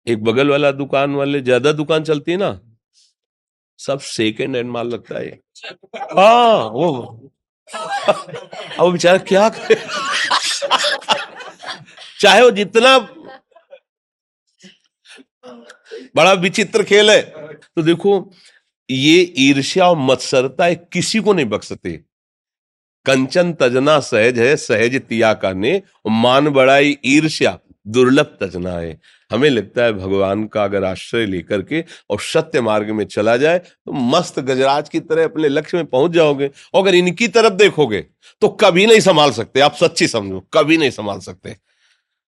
एक 0.07 0.23
बगल 0.23 0.49
वाला 0.49 0.71
दुकान 0.73 1.15
वाले, 1.15 1.41
ज़्यादा 1.41 1.71
दुकान 1.71 2.03
चलती 2.03 2.31
है 2.31 2.37
ना, 2.37 2.59
सब 3.79 3.99
सेकेंड 4.01 4.55
हैंड 4.55 4.69
माल 4.71 4.87
लगता 4.87 5.19
है। 5.19 5.39
हाँ 5.95 6.69
वो। 6.69 7.29
अब 7.69 8.91
बेचारा 8.91 9.17
क्या 9.19 9.47
करे? 9.49 9.75
चाहे 12.19 12.41
वो 12.41 12.51
जितना 12.51 12.97
बड़ा 16.15 16.33
विचित्र 16.33 16.83
खेल 16.83 17.09
है 17.11 17.21
तो 17.21 17.81
देखो 17.81 18.19
ये 18.89 19.33
ईर्ष्या 19.39 19.87
और 19.89 19.97
मत्सरता 19.99 20.73
किसी 20.73 21.19
को 21.19 21.33
नहीं 21.33 21.45
बख्शते 21.47 21.91
कंचन 23.05 23.51
तजना 23.53 23.99
सहज 24.01 24.39
है, 24.39 24.55
सहज 24.57 24.95
तिया 24.99 25.33
का 25.33 25.51
ने 25.53 25.81
मान 26.07 26.49
बड़ाई 26.49 26.97
ईर्ष्या, 27.05 27.57
दुर्लभ 27.87 28.37
तजना 28.41 28.71
है। 28.71 28.99
हमें 29.31 29.49
लगता 29.49 29.83
है 29.83 29.93
भगवान 29.93 30.45
का 30.47 30.63
अगर 30.63 30.83
आश्रय 30.83 31.25
लेकर 31.25 31.61
के 31.61 31.83
और 32.09 32.19
सत्य 32.21 32.61
मार्ग 32.61 32.89
में 32.91 33.03
चला 33.05 33.35
जाए 33.37 33.59
तो 33.59 33.91
मस्त 33.91 34.39
गजराज 34.41 34.89
की 34.89 34.99
तरह 35.01 35.23
अपने 35.23 35.49
लक्ष्य 35.49 35.77
में 35.77 35.85
पहुँच 35.87 36.11
जाओगे 36.11 36.49
और 36.73 36.81
अगर 36.81 36.95
इनकी 36.95 37.27
तरफ़ 37.29 37.53
देखोगे 37.53 38.01
तो 38.41 38.49
कभी 38.61 38.85
नहीं 38.85 38.99
संभाल 39.01 39.31
सकते। 39.31 39.59
आप 39.59 39.75
सच्ची 39.75 40.07
समझो, 40.07 40.39
कभी 40.53 40.77
नहीं 40.77 40.91
संभाल 40.91 41.19
सकते। 41.21 41.55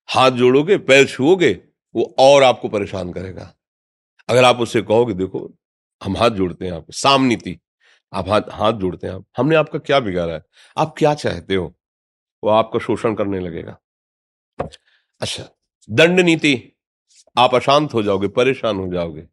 हाथ 0.09 0.31
जोड़ोगे, 0.31 0.77
पैर 0.79 1.05
छुओगे, 1.07 1.51
वो 1.95 2.15
और 2.19 2.43
आपको 2.43 2.69
परेशान 2.69 3.11
करेगा। 3.13 3.53
अगर 4.29 4.43
आप 4.43 4.59
उससे 4.59 4.81
कहोगे, 4.81 5.13
देखो 5.13 5.49
हम 6.05 6.17
हाथ 6.17 6.29
जोड़ते 6.29 6.65
हैं 6.65 6.71
आपको, 6.71 6.91
सामनीति, 6.91 7.59
आप 8.13 8.29
हाथ 8.29 8.41
हाथ 8.51 8.73
जोड़ते 8.73 9.07
हैं 9.07 9.13
आप। 9.13 9.25
हमने 9.37 9.55
आपका 9.55 9.79
क्या 9.79 9.99
बिगाड़ा 9.99 10.33
है? 10.33 10.43
आप 10.77 10.95
क्या 10.97 11.13
चाहते 11.13 11.55
हो? 11.55 11.73
वो 12.43 12.49
आपका 12.49 12.79
शोषण 12.79 13.15
करने 13.15 13.39
लगेगा। 13.39 13.77
अच्छा 15.21 15.49
दंड 15.89 16.19
नीति 16.19 16.77
आप 17.37 17.55
अशांत 17.55 17.93
हो 17.93 18.03
जाओगे, 18.03 18.27
परेशान 18.27 18.77
हो 18.77 18.93
जाओगे। 18.93 19.23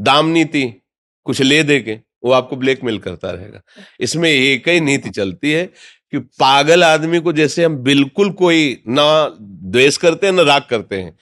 दाम 0.00 0.26
नीति 0.26 0.82
कुछ 1.24 1.40
ले 1.42 1.62
दे 1.62 1.80
के 1.80 2.00
वो 2.24 2.32
आपको 2.32 2.56
ब्लैकमेल 2.56 2.98
करता 2.98 3.30
रहेगा। 3.30 3.62
इसमें 4.00 4.30
एक 4.30 4.68
ही 4.68 4.80
नीति 4.80 5.10
चलती 5.10 5.52
है 5.52 5.66
कि 6.10 6.18
पागल 6.18 6.84
आदमी 6.84 7.20
को 7.20 7.32
जैसे 7.32 7.64
हम 7.64 7.76
बिल्कुल 7.76 8.32
कोई 8.32 8.82
ना 8.88 9.36
द्वेष 9.40 9.96
करते 9.96 10.26
हैं, 10.26 10.34
ना 10.34 10.42
राग 10.42 10.62
करते 10.70 11.02
हैं 11.02 11.16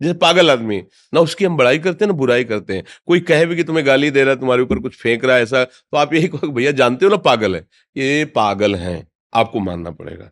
जैसे 0.00 0.14
पागल 0.16 0.50
आदमी 0.50 0.82
ना 1.12 1.20
उसकी 1.20 1.44
हम 1.44 1.56
बड़ाई 1.56 1.78
करते 1.78 2.04
हैं, 2.04 2.12
ना 2.12 2.18
बुराई 2.18 2.44
करते 2.44 2.74
हैं। 2.74 2.84
कोई 3.06 3.20
कहे 3.22 3.46
भी 3.46 3.56
कि 3.56 3.64
तुम्हें 3.64 3.86
गाली 3.86 4.10
दे 4.10 4.24
रहा 4.24 4.34
है, 4.34 4.40
तुम्हारे 4.40 4.62
ऊपर 4.62 4.78
कुछ 4.78 4.96
फेंक 4.96 5.24
रहा 5.24 5.36
है, 5.36 5.42
ऐसा 5.42 5.64
तो 5.64 5.96
आप 5.96 6.14
यही 6.14 6.28
कहो 6.28 6.48
भैया, 6.48 6.72
जानते 6.72 7.06
हो 7.06 7.10
ना, 7.10 7.16
पागल 7.18 7.56
है? 7.56 7.66
ये 7.96 8.24
पागल 8.34 8.74
हैं, 8.76 9.06
आपको 9.32 9.60
मानना 9.60 9.90
पड़ेगा। 9.92 10.30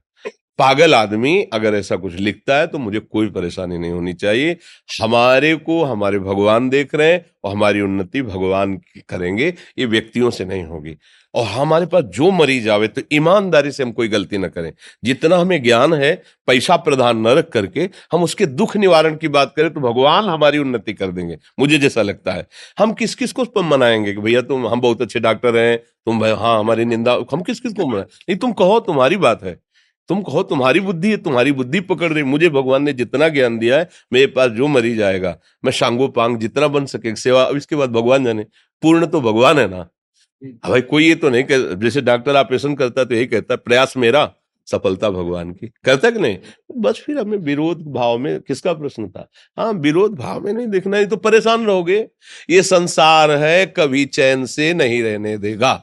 पागल 0.58 0.94
आदमी 0.94 1.42
अगर 1.52 1.74
ऐसा 1.74 1.96
कुछ 1.96 2.14
लिखता 2.16 2.56
है 2.56 2.66
तो 2.66 2.78
मुझे 2.78 3.00
कोई 3.00 3.28
परेशानी 3.30 3.78
नहीं 3.78 3.90
होनी 3.90 4.12
चाहिए। 4.14 4.56
हमारे 5.00 5.54
को 5.56 5.82
हमारे 5.84 6.18
भगवान 6.18 6.68
देख 6.68 6.94
रहे 6.94 7.12
हैं 7.12 7.24
और 7.44 7.52
हमारी 7.52 7.80
उन्नति 7.80 8.22
भगवान 8.22 8.76
करेंगे, 9.08 9.52
ये 9.78 9.86
व्यक्तियों 9.86 10.30
से 10.30 10.44
नहीं 10.44 10.64
होगी। 10.64 10.96
और 11.36 11.46
हमारे 11.46 11.86
पास 11.86 12.04
जो 12.04 12.30
मरीज़ 12.30 12.68
आवे 12.70 12.88
तो 12.88 13.02
ईमानदारी 13.12 13.70
से 13.72 13.82
हम 13.82 13.92
कोई 13.92 14.08
गलती 14.08 14.38
ना 14.38 14.48
करें। 14.48 14.72
जितना 15.04 15.36
हमें 15.36 15.62
ज्ञान 15.62 15.94
है, 15.94 16.22
पैसा 16.46 16.76
प्रदान 16.76 17.18
न 17.18 17.26
रख 17.26 17.48
करके 17.48 17.88
हम 18.12 18.22
उसके 18.22 18.46
दुख 18.46 18.76
निवारण 18.76 19.16
की 19.16 19.28
बात 19.28 19.52
करें 19.56 19.72
तो 19.74 19.80
भगवान 19.80 20.24
हमारी 20.24 20.58
उन्नति 20.58 20.92
कर 20.92 21.06
देंगे। 21.06 21.38
मुझे 21.58 21.78
जैसा 21.78 22.02
लगता 22.02 22.32
है। 22.32 22.46
हम 22.78 22.92
किस 22.92 23.14
किस 23.14 23.32
को 23.32 23.62
मनाएँगे 23.62 24.12
कि 24.12 24.20
भैया 24.20 24.40
तुम, 24.40 24.66
हम 24.68 24.80
बहुत 24.80 25.02
अच्छे 25.02 25.20
डॉक्टर 25.20 25.56
हैं, 25.56 25.78
तुम 25.78 26.20
भाई 26.20 26.30
हाँ 26.30 26.58
हमारी 26.58 26.84
निंदा, 26.84 27.18
हम 27.32 27.42
किस 27.42 27.60
किस 27.60 27.72
को 27.72 27.86
मनाए? 27.86 28.02
नहीं, 28.02 28.36
तुम 28.36 28.52
कहो 28.52 28.80
तुम्हारी 28.80 29.16
बात 29.16 29.44
है। 29.44 29.60
तुम 30.08 30.22
कहो 30.22 30.42
तुम्हारी 30.42 30.80
बुद्धि 30.80 31.10
है, 31.10 31.16
तुम्हारी 31.16 31.52
बुद्धि 31.52 31.80
पकड़ 31.80 32.12
रही 32.12 32.22
मुझे 32.22 32.48
भगवान 32.48 32.82
ने 32.82 32.92
जितना 32.92 33.28
ज्ञान 33.28 33.58
दिया 33.58 33.78
है, 33.78 33.88
मेरे 34.12 34.26
पास 34.26 34.50
जो 34.50 34.66
मरीज़ 34.66 35.02
आएगा, 35.02 35.38
मैं 35.64 35.72
शांगो 35.72 36.08
पांग 36.08 36.38
जितना 36.38 36.68
बन 36.68 36.86
सके, 36.86 37.16
सेवा 37.16 37.42
अब 37.42 37.56
इसके 37.56 37.76
बाद 37.76 37.90
भगवान 37.90 38.24
जाने। 38.24 38.46
पूर्ण 38.82 39.06
तो 39.06 39.20
भगवान 39.20 39.58
है 39.58 39.68
ना? 39.68 39.88
भाई, 40.44 40.80
कोई 40.80 41.08
ये 41.08 41.14
तो 41.14 41.30
नहीं 41.30 41.44
कह, 41.44 41.58
जैसे 41.58 42.00
डॉक्टर 42.00 42.36
ऑपरेशन 42.36 42.74
करता 42.74 43.04
तो 43.04 43.14
यही 43.14 43.26
कहता 43.26 43.56
प्रयास 43.56 43.96
मेरा, 43.96 44.32
सफलता 44.66 45.10
भगवान 45.10 45.52
की। 45.52 45.66
करता 45.84 46.10
कि 46.10 46.18
नहीं? 46.18 46.38
बस 46.76 47.02
फिर 47.06 47.18
हमें 47.18 47.38
विरोध 47.38 47.92
भाव 47.92 48.18
में, 48.18 48.40
किसका 48.40 48.72
प्रश्न 48.72 49.08
था? 49.08 49.28
हाँ 49.58 49.72
विरोध 49.72 50.14
भाव 50.14 50.40
में 50.40 50.52
नहीं 50.52 50.66
देखना, 50.66 50.98
ये 50.98 51.06
तो 51.06 51.16
परेशान 51.16 51.66
रहोगे। 51.66 52.08
ये 52.50 52.62
संसार 52.62 53.30
है, 53.30 53.66
कभी 53.66 54.04
चैन 54.04 54.46
से 54.46 54.74
नहीं 54.74 55.02
रहने 55.02 55.38
देगा। 55.38 55.74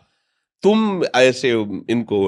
तुम 0.64 1.04
ऐसे 1.16 1.52
इनको 1.90 2.28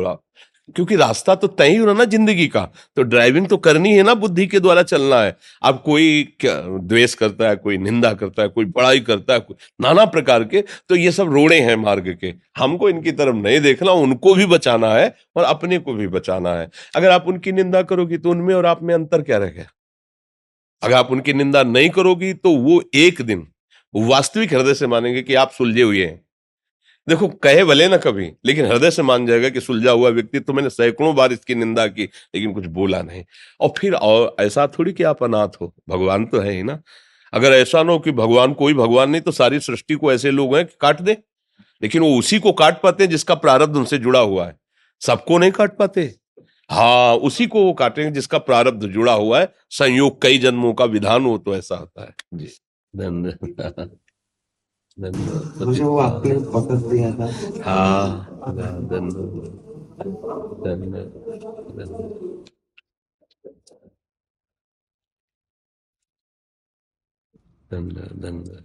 क्योंकि 0.69 0.95
रास्ता 0.95 1.33
तो 1.35 1.47
तय 1.49 1.69
ही 1.69 1.75
हो 1.75 1.93
ना 1.93 2.05
ज़िंदगी 2.05 2.47
का। 2.47 2.61
तो 2.95 3.03
ड्राइविंग 3.03 3.47
तो 3.47 3.57
करनी 3.59 3.91
है 3.91 4.03
ना 4.03 4.13
बुद्धि 4.15 4.45
के 4.47 4.59
द्वारा 4.59 4.83
चलना 4.83 5.21
है। 5.21 5.35
अब 5.63 5.81
कोई 5.85 6.35
द्वेष 6.43 7.13
करता 7.15 7.49
है, 7.49 7.55
कोई 7.55 7.77
निंदा 7.79 8.13
करता 8.13 8.41
है, 8.41 8.47
कोई 8.49 8.65
बड़ाई 8.67 8.99
करता 9.01 9.33
है, 9.33 9.39
कोई 9.39 9.55
नाना 9.81 10.05
प्रकार 10.07 10.43
के 10.45 10.61
तो 10.89 10.95
ये 10.95 11.11
सब 11.11 11.33
रोड़े 11.33 11.59
हैं 11.59 11.75
मार्ग 11.77 12.09
के। 12.21 12.33
हमको 12.57 12.89
इनकी 12.89 13.11
तरफ़ 13.13 13.35
नहीं 13.35 13.59
देखना, 13.61 13.91
उनको 13.93 14.35
भी 14.35 14.45
बचाना 14.47 14.93
है 14.93 15.13
और 15.35 15.43
अपने 15.45 15.77
को 15.79 15.93
भी 15.93 16.07
बचाना 16.09 16.53
है। 16.53 16.69
अगर 16.95 17.09
आप 17.09 17.27
उनकी 17.27 17.51
निंदा 17.51 17.81
करोगी 17.83 18.17
तो 18.17 18.29
उनमें 18.31 18.53
और 18.55 18.65
आप 18.65 18.83
में 18.83 18.93
अंतर 18.93 19.21
क्या 19.21 19.37
रह 19.37 19.49
गया? 19.49 19.71
अगर 20.81 20.95
आप 20.95 21.11
उनकी 21.11 21.33
निंदा 21.33 21.63
नहीं 21.63 21.89
करोगी 21.91 22.33
तो 22.35 22.55
वो 22.59 22.81
एक 22.95 23.21
दिन 23.21 23.47
वास्तविक 23.93 24.53
हृदय 24.53 24.73
से 24.73 24.87
मानेंगे 24.87 25.21
कि 25.21 25.35
आप 25.35 25.51
सुलझे 25.51 25.81
हुए 25.81 26.05
हैं। 26.05 26.24
देखो, 27.07 27.27
कहे 27.27 27.63
भले 27.63 27.87
ना 27.87 27.97
कभी, 27.97 28.31
लेकिन 28.45 28.65
हृदय 28.65 28.91
से 28.91 29.01
मान 29.01 29.25
जाएगा 29.25 29.49
कि 29.49 29.61
सुलझा 29.61 29.91
हुआ 29.91 30.09
व्यक्ति 30.09 30.39
तो 30.39 30.53
मैंने 30.53 30.69
सैकड़ों 30.69 31.15
बार 31.15 31.33
इसकी 31.33 31.55
निंदा 31.55 31.87
की, 31.87 32.03
लेकिन 32.03 32.53
कुछ 32.53 32.65
बोला 32.65 33.01
नहीं। 33.01 33.23
और 33.59 33.73
फिर, 33.77 33.93
और 33.93 34.35
ऐसा 34.39 34.67
थोड़ी 34.67 34.93
कि 34.93 35.03
आप 35.03 35.23
अनाथ 35.23 35.47
हो, 35.61 35.73
भगवान 35.89 36.25
तो 36.25 36.39
है 36.39 36.51
ही 36.51 36.63
ना। 36.63 36.79
अगर 37.33 37.53
ऐसा 37.53 37.83
ना 37.83 37.91
हो 37.91 37.99
कि 37.99 38.11
भगवान, 38.11 38.53
कोई 38.53 38.73
भगवान 38.73 39.09
नहीं 39.09 39.21
तो 39.21 39.31
सारी 39.31 39.59
सृष्टि 39.59 39.95
को 39.95 40.13
ऐसे 40.13 40.31
लोग 40.31 40.55
हैं 40.55 40.65
कि 40.65 40.75
काट 40.81 41.01
दे। 41.01 41.17
लेकिन 41.83 42.01
वो 42.01 42.19
उसी 42.19 42.39
को 42.39 42.51
काट 42.51 42.81
पाते 42.81 43.03
हैं 43.03 43.11
जिसका 43.11 43.35
प्रारब्ध 43.35 43.77
उनसे 43.77 43.97
जुड़ा 43.97 44.19
हुआ 44.19 44.47
है। 44.47 44.55
सबको 45.01 45.37
नहीं 45.37 45.51
काट 45.51 45.77
पाते। 45.77 46.15
हाँ 46.69 47.15
उसी 47.15 47.47
को 47.47 47.63
वो 47.63 47.73
काटेंगे 47.73 48.11
जिसका 48.11 48.37
प्रारब्ध 48.37 48.87
जुड़ा 48.87 49.13
हुआ 49.13 49.39
है। 49.39 49.53
संयोग 49.69 50.21
कई 50.21 50.37
जन्मों 50.37 50.73
का 50.73 50.85
विधान 50.85 51.25
हो 51.25 51.37
तो 51.37 51.55
ऐसा 51.55 51.75
होता 51.75 52.03
है। 52.03 52.13
जी। 52.33 52.47
धन्यवाद। 52.93 53.97
मुझे 54.99 55.83
वो 55.83 55.97
आपने 55.97 56.35
पकड़ 56.39 56.77
दिया 56.77 57.11
था 57.11 57.27
हाँ 57.63 58.31
धन्यवाद 67.71 68.63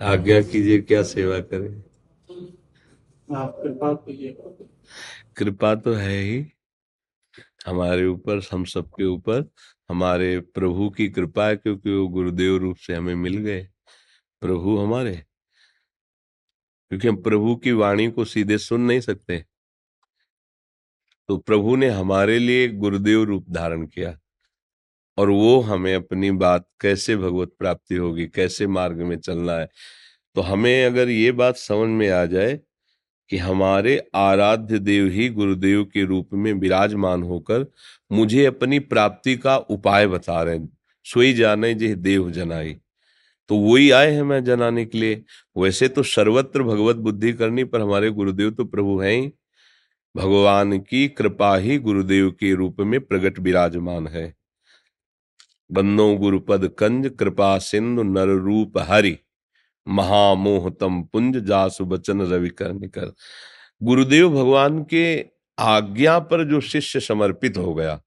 आज्ञा 0.00 0.42
कीजिए 0.42 0.80
क्या 0.80 1.02
सेवा 1.02 1.40
करें? 1.40 1.84
आप 3.36 3.60
कृपा 3.62 3.92
कीजिए। 3.94 4.36
कृपा 5.36 5.74
तो 5.74 5.92
है 5.92 6.18
ही। 6.20 6.52
हमारे 7.66 8.06
ऊपर, 8.06 8.40
हम 8.52 8.64
सबके 8.64 9.04
ऊपर, 9.04 9.50
हमारे 9.90 10.40
प्रभु 10.40 10.90
की 10.90 11.08
कृपा 11.08 11.46
है 11.46 11.56
क्योंकि 11.56 11.90
वो 11.90 12.08
गुरुदेव 12.08 12.56
रूप 12.56 12.76
से 12.76 12.94
हमें 12.94 13.14
मिल 13.14 13.36
गए। 13.36 13.68
प्रभु 14.40 14.78
हमारे। 14.78 15.16
क्योंकि 16.88 17.08
हम 17.08 17.16
प्रभु 17.22 17.56
की 17.56 17.72
वाणी 17.72 18.10
को 18.10 18.24
सीधे 18.24 18.58
सुन 18.58 18.80
नहीं 18.80 19.00
सकते। 19.00 19.44
तो 21.28 21.36
प्रभु 21.38 21.76
ने 21.76 21.88
हमारे 21.88 22.38
लिए 22.38 22.68
गुरुदेव 22.68 23.22
रूप 23.24 23.50
धारण 23.50 23.86
किया। 23.86 24.18
और 25.18 25.30
वो 25.30 25.60
हमें 25.60 25.94
अपनी 25.94 26.30
बात, 26.30 26.68
कैसे 26.80 27.16
भगवत 27.16 27.52
प्राप्ति 27.58 27.94
होगी, 27.94 28.26
कैसे 28.26 28.66
मार्ग 28.66 28.96
में 28.96 29.20
चलना 29.20 29.52
है 29.52 29.68
तो 30.34 30.40
हमें 30.40 30.84
अगर 30.84 31.08
ये 31.08 31.32
बात 31.32 31.56
समझ 31.56 31.88
में 31.88 32.10
आ 32.10 32.24
जाए 32.26 32.60
कि 33.30 33.36
हमारे 33.36 34.10
आराध्य 34.14 34.78
देव 34.78 35.06
ही 35.06 35.28
गुरुदेव 35.28 35.84
के 35.84 36.04
रूप 36.04 36.28
में 36.32 36.52
विराजमान 36.52 37.22
होकर 37.22 37.66
मुझे 38.12 38.44
अपनी 38.44 38.78
प्राप्ति 38.78 39.36
का 39.36 39.56
उपाय 39.56 40.06
बता 40.06 40.42
रहे 40.42 40.58
सोई 41.04 41.32
जाने 41.32 41.74
जे 41.74 41.94
देव 41.94 42.30
जनाई। 42.30 42.76
तो 43.48 43.56
वही 43.56 43.90
आए 43.90 44.12
हैं 44.12 44.22
मैं 44.22 44.44
जनाने 44.44 44.84
के 44.84 44.98
लिए। 44.98 45.22
वैसे 45.58 45.88
तो 45.88 46.02
सर्वत्र 46.02 46.62
भगवत 46.62 46.96
बुद्धि 46.96 47.32
करनी, 47.32 47.64
पर 47.64 47.80
हमारे 47.80 48.10
गुरुदेव 48.10 48.50
तो 48.50 48.64
प्रभु 48.64 48.98
हैं 48.98 49.12
ही। 49.12 49.32
भगवान 50.16 50.78
की 50.78 51.08
कृपा 51.08 51.56
ही 51.56 51.78
गुरुदेव 51.78 52.30
के 52.30 52.54
रूप 52.54 52.76
में 52.80 53.00
प्रकट 53.00 53.38
विराजमान 53.38 54.06
है। 54.06 54.34
बंदो 55.72 56.16
गुरुपद 56.16 56.70
कंज, 56.78 57.10
कृपा 57.18 57.58
सिंधु 57.58 58.02
नर 58.02 58.26
रूप 58.26 58.78
हरि। 58.78 59.18
महामोहतम 59.90 61.02
पुंज 61.02 61.36
जासु 61.46 61.84
बचन 61.84 62.20
रवि 62.22 62.48
कर 62.58 63.12
गुरुदेव 63.80 64.28
भगवान 64.30 64.82
के 64.84 65.04
आज्ञा 65.58 66.18
पर 66.20 66.44
जो 66.50 66.60
शिष्य 66.62 67.00
समर्पित 67.00 67.56
हो 67.58 67.74
गया, 67.74 68.00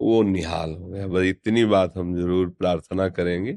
वो 0.00 0.22
निहाल 0.22 0.70
हो 0.72 0.86
गया। 0.88 1.06
बस 1.06 1.24
इतनी 1.24 1.64
बात 1.64 1.96
हम 1.96 2.14
ज़रूर 2.16 2.48
प्रार्थना 2.50 3.08
करेंगे 3.08 3.52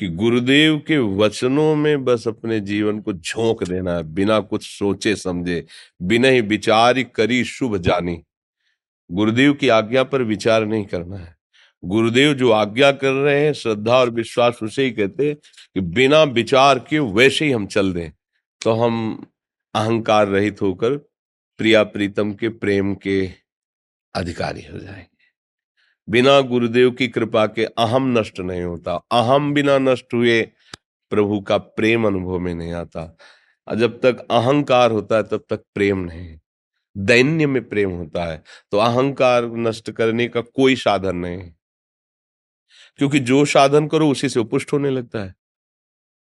कि 0.00 0.08
गुरुदेव 0.08 0.78
के 0.78 0.98
वचनों 0.98 1.74
में 1.76 2.04
बस 2.04 2.26
अपने 2.28 2.60
जीवन 2.60 3.00
को 3.00 3.12
झोंक 3.12 3.64
देना 3.64 3.94
है 3.96 4.02
बिना 4.04 4.38
कुछ 4.42 4.66
सोचे 4.68 5.14
समझे, 5.16 5.64
बिना 6.02 6.28
ही 6.28 6.40
विचार 6.42 7.02
करी 7.04 7.42
शुभ 7.46 7.76
जानी। 7.78 8.22
गुरुदेव 9.10 9.52
की 9.54 9.68
आज्ञा 9.70 10.04
पर 10.04 10.22
विचार 10.24 10.66
नहीं 10.66 10.84
करना 10.86 11.16
है। 11.16 11.36
गुरुदेव 11.84 12.34
जो 12.34 12.50
आज्ञा 12.50 12.92
कर 12.92 13.12
रहे 13.12 13.44
हैं, 13.44 13.52
श्रद्धा 13.52 13.96
और 13.96 14.10
विश्वास 14.10 14.58
उसे 14.62 14.84
ही 14.84 14.90
कहते 14.90 15.28
हैं 15.28 15.36
कि 15.74 15.80
बिना 15.80 16.22
विचार 16.22 16.78
के 16.78 16.98
वैसे 16.98 17.44
ही 17.44 17.50
हम 17.50 17.66
चल 17.66 17.92
दें। 17.92 18.10
तो 18.62 18.72
हम 18.72 19.26
अहंकार 19.74 20.26
रहित 20.26 20.62
होकर 20.62 20.96
प्रिया 21.58 21.82
प्रीतम 21.82 22.32
के 22.32 22.48
प्रेम 22.48 22.94
के 22.94 23.30
अधिकारी 24.14 24.62
हो 24.62 24.78
जाएँगे। 24.78 25.18
बिना 26.08 26.40
गुरुदेव 26.40 26.90
की 26.90 27.08
कृपा 27.08 27.46
के 27.46 27.64
अहम 27.64 28.18
नष्ट 28.18 28.40
नहीं 28.40 28.62
होता। 28.62 28.94
अहम 29.12 29.54
बिना 29.54 29.78
नष्ट 29.78 30.14
हुए 30.14 30.42
प्रभु 31.10 31.40
का 31.40 31.58
प्रेम 31.58 32.06
अनुभव 32.06 32.38
में 32.38 32.54
नहीं 32.54 32.72
आता। 32.72 33.16
जब 33.74 34.00
तक 34.00 34.18
अहंकार 34.30 34.90
होता 34.90 35.16
है, 35.16 35.22
तब 35.22 35.44
तक 35.50 35.64
प्रेम 35.74 35.98
नहीं। 35.98 36.38
दैन्य 36.96 37.46
में 37.46 37.68
प्रेम 37.68 37.90
होता 37.90 38.24
है। 38.24 38.42
तो 38.70 38.78
अहंकार 38.78 39.46
नष्ट 39.46 39.90
करने 39.90 40.28
का 40.28 40.40
कोई 40.40 40.76
साधन 40.76 41.16
नहीं। 41.16 41.52
क्योंकि 42.98 43.18
जो 43.20 43.44
साधन 43.44 43.88
करो 43.88 44.10
उसी 44.10 44.28
से 44.28 44.44
पुष्ट 44.44 44.72
होने 44.72 44.90
लगता 44.90 45.18
है। 45.18 45.34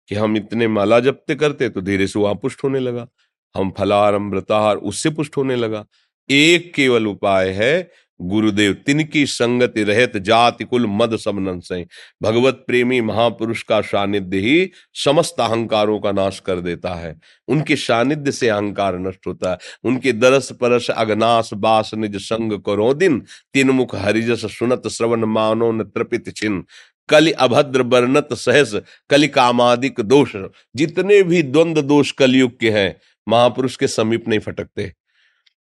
कि 0.10 0.16
हम 0.16 0.38
इतने 0.38 0.68
माला 0.68 1.00
जपते 1.00 1.36
करते 1.36 1.70
तो 1.70 1.82
धीरे 1.82 2.08
से 2.08 2.20
वहाँ 2.20 2.36
पुष्ट 2.36 2.64
होने 2.64 2.80
लगा। 2.80 3.08
हम 3.56 3.72
फलाहार, 3.72 4.14
अमृताहार, 4.14 4.78
उससे 4.78 5.10
पुष्ट 5.10 5.38
होने 5.38 5.56
लगा। 5.56 5.86
एक 6.30 6.74
केवल 6.74 7.08
उपाय 7.08 7.50
है 7.50 7.92
गुरुदेव, 8.22 8.74
तिनकी 8.74 9.26
संगति 9.26 9.84
रहत 9.84 10.18
जाति 10.18 10.64
कुल 10.64 10.86
मद 10.88 11.16
सबनन 11.16 11.60
से 11.60 11.88
भगवत 12.24 12.64
प्रेमी 12.68 13.02
महापुरुष 13.02 13.64
का 13.64 13.82
सानिध्य 13.82 14.38
ही 14.38 14.72
समस्त 14.94 15.36
अहंकारों 15.40 16.00
का 16.00 16.12
नाश 16.12 16.40
कर 16.40 16.60
देता 16.60 16.94
है। 16.94 17.20
उनके 17.48 17.76
सानिध्य 17.76 18.32
से 18.32 18.50
अहंकार 18.50 19.00
नष्ट 19.00 19.28
होता 19.28 19.52
है। 19.52 19.58
उनके 19.84 20.12
दरस 20.12 20.52
परस 20.52 20.90
अग्नाश 20.90 21.50
बास 21.54 21.92
निज 21.94 22.16
संग 22.16 22.54
करो 22.54 22.94
दिन। 22.94 23.26
तीन 23.54 23.70
मुख 23.70 23.96
हरिजस 23.96 24.46
सुनत 24.60 24.88
श्रवण 24.88 25.26
मानो 25.26 25.72
न 25.72 25.84
त्रपित 25.84 26.36
छिन। 26.36 26.66
कलि 27.10 27.32
अभद्र 27.32 27.82
वर्णत 27.82 28.28
सहस, 28.34 28.82
कलि 29.10 29.28
कामादिक 29.28 30.02
दोष। 30.02 30.36
जितने 30.76 31.24
भी 31.24 31.44
द्वंद 31.44 31.78
दोष 31.78 32.12
कलयुग 32.12 32.60
के 32.60 32.70
हैं, 32.70 33.02
महापुरुष 33.30 33.76
के 33.76 33.88
समीप 33.88 34.28
नहीं 34.28 34.40
फटकते। 34.40 34.94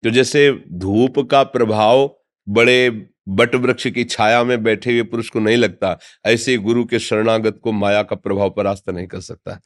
तो 0.02 0.10
जैसे 0.10 0.62
धूप 0.72 1.18
का 1.18 1.42
प्रभाव 1.42 2.16
बड़े 2.46 2.90
बट 3.28 3.54
वृक्ष 3.54 3.86
की 3.86 4.04
छाया 4.04 4.42
में 4.44 4.62
बैठे 4.62 4.92
हुए 4.92 5.02
पुरुष 5.02 5.28
को 5.28 5.40
नहीं 5.40 5.56
लगता, 5.56 5.98
ऐसे 6.26 6.56
गुरु 6.58 6.84
के 6.84 6.98
शरणागत 6.98 7.60
को 7.62 7.72
माया 7.72 8.02
का 8.02 8.16
प्रभाव 8.16 8.50
परास्त 8.50 8.90
नहीं 8.90 9.06
कर 9.06 9.20
सकता। 9.20 9.60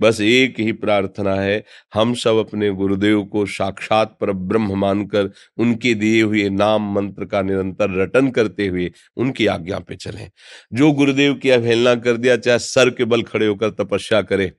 बस 0.00 0.20
एक 0.20 0.58
ही 0.60 0.72
प्रार्थना 0.72 1.34
है, 1.34 1.64
हम 1.94 2.12
सब 2.14 2.36
अपने 2.36 2.70
गुरुदेव 2.70 3.22
को 3.22 3.44
साक्षात 3.46 4.16
पर 4.20 4.32
ब्रह्म 4.32 4.78
मानकर 4.78 5.30
उनके 5.58 5.94
दिए 5.94 6.22
हुए 6.22 6.48
नाम 6.48 6.92
मंत्र 6.94 7.24
का 7.24 7.42
निरंतर 7.42 7.90
रटन 8.02 8.30
करते 8.30 8.66
हुए 8.66 8.90
उनकी 9.16 9.46
आज्ञा 9.46 9.78
पे 9.78 9.96
चलें। 9.96 10.30
जो 10.72 10.92
गुरुदेव 10.92 11.34
की 11.34 11.50
अवहेलना 11.50 11.94
कर 11.94 12.16
दिया, 12.16 12.36
चाहे 12.36 12.58
सर 12.58 12.90
के 12.90 13.04
बल 13.04 13.22
खड़े 13.22 13.46
होकर 13.46 13.70
तपस्या 13.70 14.22
करे, 14.22 14.52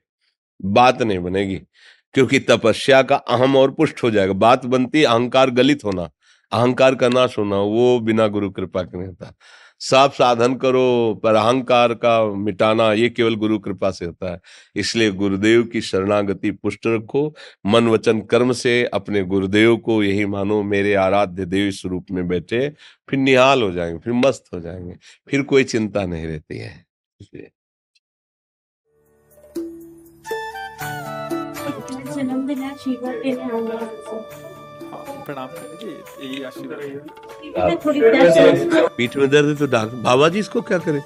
बात 0.59 1.01
नहीं 1.01 1.19
बनेगी, 1.19 1.61
क्योंकि 2.15 2.39
तपस्या 2.39 3.01
का 3.01 3.15
अहम 3.15 3.55
और 3.55 3.71
पुष्ट 3.71 4.03
हो 4.03 4.11
जाएगा। 4.11 4.33
बात 4.33 4.65
बनती 4.65 5.03
अहंकार 5.03 5.49
गलित 5.51 5.83
होना। 5.85 6.09
अहंकार 6.51 6.95
का 6.95 7.09
नाश 7.09 7.37
होना, 7.37 7.57
वो 7.57 7.99
बिना 7.99 8.27
गुरु 8.27 8.49
कृपा 8.49 8.83
के 8.83 8.97
नहीं 8.97 9.07
होता। 9.07 9.33
साफ़ 9.79 10.13
साधन 10.13 10.55
करो, 10.55 11.21
पर 11.23 11.35
अहंकार 11.35 11.93
का 11.93 12.33
मिटाना 12.33 12.93
ये 12.93 13.09
केवल 13.09 13.35
गुरु 13.35 13.59
कृपा 13.59 13.91
से 13.91 14.05
होता 14.05 14.31
है। 14.31 14.41
इसलिए 14.75 15.11
गुरुदेव 15.11 15.63
की 15.63 15.81
शरणागति 15.81 16.51
पुष्ट 16.51 16.87
रखो, 16.87 17.35
मन 17.65 17.87
वचन 17.87 18.21
कर्म 18.21 18.51
से 18.51 18.85
अपने 18.85 19.23
गुरुदेव 19.23 19.77
को 19.77 20.03
यही 20.03 20.25
मानो, 20.25 20.63
मेरे 20.63 20.93
आराध्य 20.93 21.45
देव 21.45 21.71
स्वरूप 21.71 22.05
में 22.11 22.27
बैठे, 22.27 22.69
फिर 23.09 23.19
निहाल 23.19 23.61
हो 23.61 23.71
जाएँगे, 23.71 23.99
फिर 23.99 24.13
मस्त 24.13 24.45
हो 24.53 24.59
जाएँगे, 24.59 24.95
फिर 25.27 25.41
कोई 25.41 25.63
चिंता 25.63 26.05
नहीं 26.05 26.27
रहती 26.27 26.57
है। 26.57 26.85
इसलिए। 27.21 27.51
जन्म 32.13 32.47
दिन 32.47 32.63
आशीर्वाद 32.63 33.15
देने 33.15 33.43
आऊँगा 33.43 34.48
प्रणाम 35.29 35.47
कर। 35.47 35.63
यही 36.23 36.43
आशीर्वाद 36.43 36.79
पीठ 38.97 39.17
में 39.17 39.29
दर्द 39.29 39.47
है 39.47 39.55
तो 39.55 39.65
डॉक्टर 39.67 39.95
बाबा 40.03 40.29
जी 40.29 40.39
इसको 40.39 40.61
क्या 40.61 40.77
करे? 40.79 41.01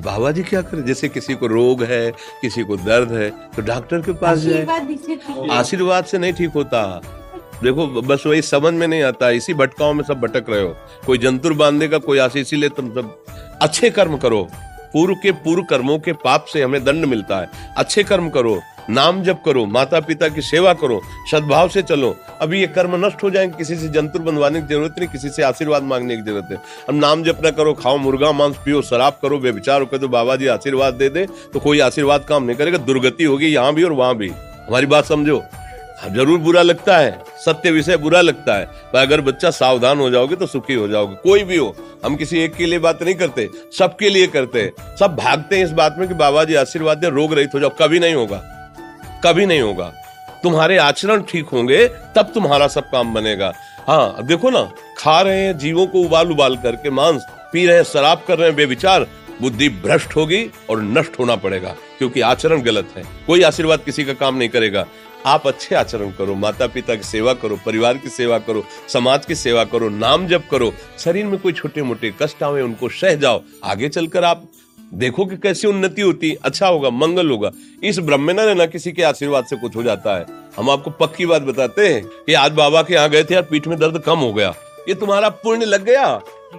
बाबा 0.00 0.30
जी 0.32 0.42
क्या 0.42 0.60
करे? 0.62 0.82
जैसे 0.82 1.08
किसी 1.08 1.34
को 1.34 1.46
रोग 1.46 1.82
है 1.84 2.10
किसी 2.40 2.62
को 2.64 2.76
दर्द 2.78 3.12
है 3.12 3.30
तो 3.56 3.62
डॉक्टर 3.62 4.00
के 4.00 4.12
पास 4.22 4.38
जाए। 4.38 4.66
आशीर्वाद 5.52 6.04
से 6.04 6.18
नहीं 6.18 6.32
ठीक 6.32 6.50
होता। 6.54 6.82
देखो 7.62 7.86
बस 8.02 8.22
वही 8.26 8.42
समझ 8.42 8.72
में 8.74 8.86
नहीं 8.86 9.02
आता। 9.02 9.30
इसी 9.32 9.54
भटकाओं 9.54 9.94
में 9.94 10.04
सब 10.04 10.20
भटक 10.20 10.50
रहे 10.50 10.62
हो। 10.62 10.74
कोई 11.06 11.18
जंतुर 11.18 11.52
बांधेगा 11.54 11.98
कोई 11.98 12.18
आशीष 12.18 12.42
इसीलिए 12.42 12.68
तुम 12.76 12.90
सब 12.94 13.06
अच्छे 13.62 13.90
कर्म 13.90 14.16
करो। 14.18 14.46
पूर्व 14.92 15.14
के 15.14 15.32
पूर्व 15.34 15.62
कर्मों 15.64 15.98
के 15.98 16.12
पाप 16.14 16.44
से 16.44 16.62
हमें 16.62 16.82
दंड 16.84 17.04
मिलता 17.04 17.40
है। 17.40 17.48
अच्छे 17.76 18.02
कर्म 18.04 18.28
करो, 18.30 18.60
नाम 18.90 19.22
जप 19.22 19.40
करो 19.44 19.64
माता 19.66 20.00
पिता 20.00 20.28
की 20.28 20.42
सेवा 20.42 20.72
करो, 20.74 21.00
सद्भाव 21.30 21.68
से 21.68 21.82
चलो। 21.82 22.14
अभी 22.40 22.60
ये 22.60 22.66
कर्म 22.68 22.94
नष्ट 23.04 23.22
हो 23.22 23.30
जाएँगे, 23.30 23.56
किसी 23.58 23.76
से 23.76 23.88
जंतु 23.88 24.18
बनवाने 24.20 24.60
की 24.60 24.66
ज़रूरत 24.66 24.94
नहीं, 24.98 25.08
किसी 25.08 25.30
से 25.30 25.42
आशीर्वाद 25.42 25.82
मांगने 25.84 26.16
की 26.16 26.22
ज़रूरत 26.22 26.48
है 26.50 26.58
अब 26.88 26.94
नाम 26.94 27.22
जप 27.24 27.40
ना 27.44 27.50
करो, 27.50 27.74
खाओ 27.74 27.96
मुर्गा, 27.98 28.32
मांस 28.32 28.56
पियो, 28.56 28.82
शराब 28.84 29.18
करो 29.22 29.38
बेविचार 29.40 29.80
होकर 29.80 29.98
तो 29.98 30.08
बाबा 30.08 30.36
जी 30.36 30.46
आशीर्वाद 30.48 30.94
दे 30.94 31.08
दे 31.10 31.26
तो 31.52 31.60
कोई 31.60 31.80
आशीर्वाद 31.82 32.24
काम 32.28 32.44
नहीं 32.44 32.56
करेगा, 32.56 32.78
दुर्गति 32.78 33.24
होगी 33.24 33.46
यहाँ 33.48 33.74
भी 33.74 33.82
और 33.82 33.92
वहाँ 33.92 34.16
भी। 34.16 34.28
हमारी 34.28 34.86
बात 34.86 35.04
समझो। 35.04 35.42
ज़रूर 36.06 36.38
बुरा 36.38 36.62
लगता 36.62 36.96
है, 36.96 37.18
सत्य 37.44 37.70
विषय 37.70 37.96
बुरा 37.96 38.20
लगता 38.20 38.54
है, 38.54 38.64
पर 38.92 38.98
अगर 38.98 39.20
बच्चा 39.20 39.50
सावधान 39.50 39.98
हो 39.98 40.08
जाओगे 40.10 40.36
तो 40.36 40.46
सुखी 40.46 40.74
हो 40.74 40.88
जाओगे, 40.88 41.14
कोई 41.16 41.44
भी 41.44 41.56
हो, 41.56 41.74
हम 42.04 42.16
किसी 42.16 42.38
एक 42.38 42.54
के 42.54 42.66
लिए 42.66 42.78
बात 42.78 43.02
नहीं 43.02 43.14
करते, 43.14 43.48
सबके 43.78 44.10
लिए 44.10 44.26
करते 44.26 44.62
हैं, 44.62 44.96
सब 44.96 45.16
भागते 45.16 45.56
हैं 45.56 45.64
इस 45.64 45.72
बात 45.72 45.96
में 45.98 46.06
कि 46.08 46.14
बाबा 46.14 46.44
जी 46.44 46.54
आशीर्वाद 46.54 46.98
दे, 46.98 47.08
रोग 47.10 47.34
रहित 47.34 47.54
हो 47.54 47.60
जाओ, 47.60 47.70
कभी 47.80 47.98
नहीं 47.98 48.14
होगा, 48.14 48.42
कभी 49.24 49.46
नहीं 49.46 49.60
होगा, 49.60 49.92
तुम्हारे 50.42 50.76
आचरण 50.78 51.22
ठीक 51.28 51.48
होंगे, 51.48 51.86
तब 52.16 52.30
तुम्हारा 52.34 52.68
सब 52.68 52.90
काम 52.90 53.14
बनेगा 53.14 53.52
हाँ 53.88 54.26
देखो 54.26 54.50
ना, 54.50 54.62
खा 54.98 55.20
रहे 55.20 55.40
हैं, 55.40 55.56
जीवों 55.58 55.86
को 55.86 56.00
उबाल 56.00 56.30
उबाल 56.30 56.56
करके 56.58 56.90
मांस, 56.92 57.26
पी 57.52 57.66
रहे 57.66 57.76
हैं, 57.76 57.84
शराब 57.84 58.22
कर 58.28 58.38
रहे 58.38 58.48
हैं 58.48 58.56
बेविचार 58.56 59.06
बुद्धि 59.40 59.68
भ्रष्ट 59.68 60.16
होगी 60.16 60.44
और 60.70 60.82
नष्ट 60.82 61.18
होना 61.18 61.36
पड़ेगा, 61.36 61.74
क्योंकि 61.98 62.20
आचरण 62.22 62.62
गलत 62.62 62.94
है, 62.96 63.02
कोई 63.26 63.42
आशीर्वाद 63.42 63.80
किसी 63.84 64.04
का 64.04 64.12
काम 64.14 64.36
नहीं 64.36 64.48
करेगा 64.48 64.86
आप 65.26 65.46
अच्छे 65.46 65.74
आचरण 65.74 66.10
करो 66.10 66.34
माता 66.34 66.66
पिता 66.66 66.94
की 66.94 67.02
सेवा 67.02 67.32
करो, 67.34 67.56
परिवार 67.66 67.98
की 67.98 68.08
सेवा 68.08 68.38
करो, 68.38 68.64
समाज 68.88 69.24
की 69.26 69.34
सेवा 69.34 69.64
करो, 69.64 69.88
नाम 69.88 70.26
जप 70.26 70.44
करो, 70.50 70.72
शरीर 70.98 71.26
में 71.26 71.38
कोई 71.40 71.52
छोटे 71.52 71.82
मोटे 71.82 72.12
कष्ट 72.22 72.42
आवे 72.42 72.62
उनको 72.62 72.88
सह 72.88 73.14
जाओ, 73.14 73.42
आगे 73.64 73.88
चलकर 73.88 74.24
आप 74.24 74.46
देखो 74.94 75.24
कि 75.26 75.36
कैसी 75.36 75.68
उन्नति 75.68 76.02
होती 76.02 76.32
अच्छा 76.34 76.66
होगा, 76.66 76.90
मंगल 76.90 77.30
होगा। 77.30 77.50
इस 77.82 77.98
ब्रह्म 77.98 78.22
में 78.22 78.54
ना 78.54 78.66
किसी 78.66 78.92
के 78.92 79.02
आशीर्वाद 79.02 79.46
से 79.46 79.56
कुछ 79.56 79.76
हो 79.76 79.82
जाता 79.82 80.16
है। 80.16 80.26
हम 80.56 80.70
आपको 80.70 80.90
पक्की 80.90 81.26
बात 81.26 81.42
बताते 81.42 81.88
हैं 81.88 82.04
कि 82.26 82.34
आज 82.34 82.52
बाबा 82.52 82.82
के 82.82 82.94
यहाँ 82.94 83.08
गए 83.08 83.24
थे, 83.24 83.34
यार, 83.34 83.42
पीठ 83.42 83.66
में 83.66 83.78
दर्द 83.78 83.98
कम 83.98 84.18
हो 84.18 84.32
गया। 84.32 84.54
ये 84.88 84.94
तुम्हारा 84.94 85.28
पुण्य 85.28 85.66
लग 85.66 85.84
गया, 85.84 86.06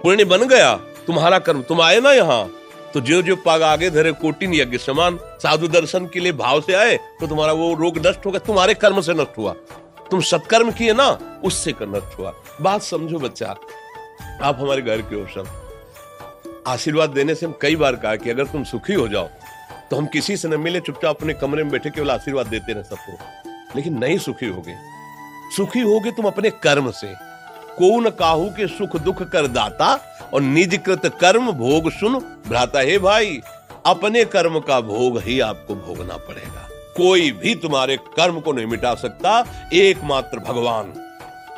पुण्य 0.02 0.24
बन 0.24 0.46
गया, 0.48 0.74
तुम्हारा 1.06 1.38
कर्म, 1.38 1.62
तुम 1.62 1.80
आए 1.80 2.00
ना 2.00 2.12
यहाँ। 2.12 2.44
तो 2.94 3.00
जो 3.00 3.20
जो 3.22 3.36
पाग 3.36 3.62
आगे 3.62 3.90
धरे 3.90 4.12
कोटिन 4.12 4.54
यज्ञ 4.54 4.78
समान, 4.78 5.18
साधु 5.42 5.68
दर्शन 5.68 6.06
के 6.06 6.20
लिए 6.20 6.32
भाव 6.32 6.60
से 6.60 6.74
आए 6.74 6.96
तो 7.20 7.26
तुम्हारा 7.26 7.52
वो 7.52 7.74
रोग 7.74 7.98
नष्ट 8.06 8.26
होगा, 8.26 8.38
तुम्हारे 8.38 8.74
कर्म 8.74 9.00
से 9.00 9.14
नष्ट 9.14 9.38
हुआ। 9.38 9.52
तुम 10.10 10.20
सत्कर्म 10.20 10.70
किए 10.70 10.92
ना, 10.92 11.08
उससे 11.44 11.72
कर 11.72 11.88
नष्ट 11.88 12.18
हुआ। 12.18 12.32
बात 12.60 12.82
समझो 12.82 13.18
बच्चा, 13.18 13.56
आप 14.42 14.58
हमारे 14.60 14.82
घर 14.82 15.02
के 15.02 15.16
हो 15.16 15.26
सब 15.26 16.64
आशीर्वाद 16.66 17.10
देने 17.10 17.34
से 17.34 17.46
हम 17.46 17.54
कई 17.62 17.76
बार 17.76 17.96
कहा 17.96 18.16
कि 18.16 18.30
अगर 18.30 18.46
तुम 18.46 18.64
सुखी 18.64 18.94
हो 18.94 19.08
जाओ 19.08 19.28
तो 19.90 19.96
हम 19.96 20.06
किसी 20.06 20.36
से 20.36 20.48
न 20.48 20.60
मिले, 20.60 20.80
चुपचाप 20.80 21.16
अपने 21.16 21.34
कमरे 21.34 21.62
में 21.62 21.72
बैठे 21.72 21.90
केवल 21.90 22.10
आशीर्वाद 22.10 22.46
देते 22.46 22.72
रहे 22.72 22.82
सबको। 22.82 23.12
लेकिन 23.76 23.98
नहीं 23.98 24.18
सुखी 24.18 24.46
होगे। 24.46 24.74
सुखी 25.56 25.80
होगे 25.80 26.10
तुम 26.10 26.26
अपने 26.26 26.50
कर्म 26.62 26.90
से। 26.90 27.12
को 27.78 27.98
न 28.00 28.10
काहू 28.10 28.48
के 28.50 28.66
सुख 28.68 28.96
दुख 28.96 29.22
कर 29.22 29.46
दाता 29.46 30.07
और 30.34 30.40
निज 30.40 30.80
कृत 30.86 31.06
कर्म 31.20 31.50
भोग 31.52 31.90
सुन 31.90 32.18
भ्राता, 32.48 32.80
हे 32.80 32.98
भाई, 32.98 33.40
अपने 33.86 34.24
कर्म 34.24 34.58
का 34.60 34.80
भोग 34.80 35.20
ही 35.20 35.40
आपको 35.40 35.74
भोगना 35.74 36.16
पड़ेगा। 36.16 36.68
कोई 36.96 37.30
भी 37.30 37.54
तुम्हारे 37.54 37.96
कर्म 37.96 38.40
को 38.40 38.52
नहीं 38.52 38.66
मिटा 38.66 38.94
सकता। 38.94 39.44
एकमात्र 39.72 40.38
भगवान 40.38 40.92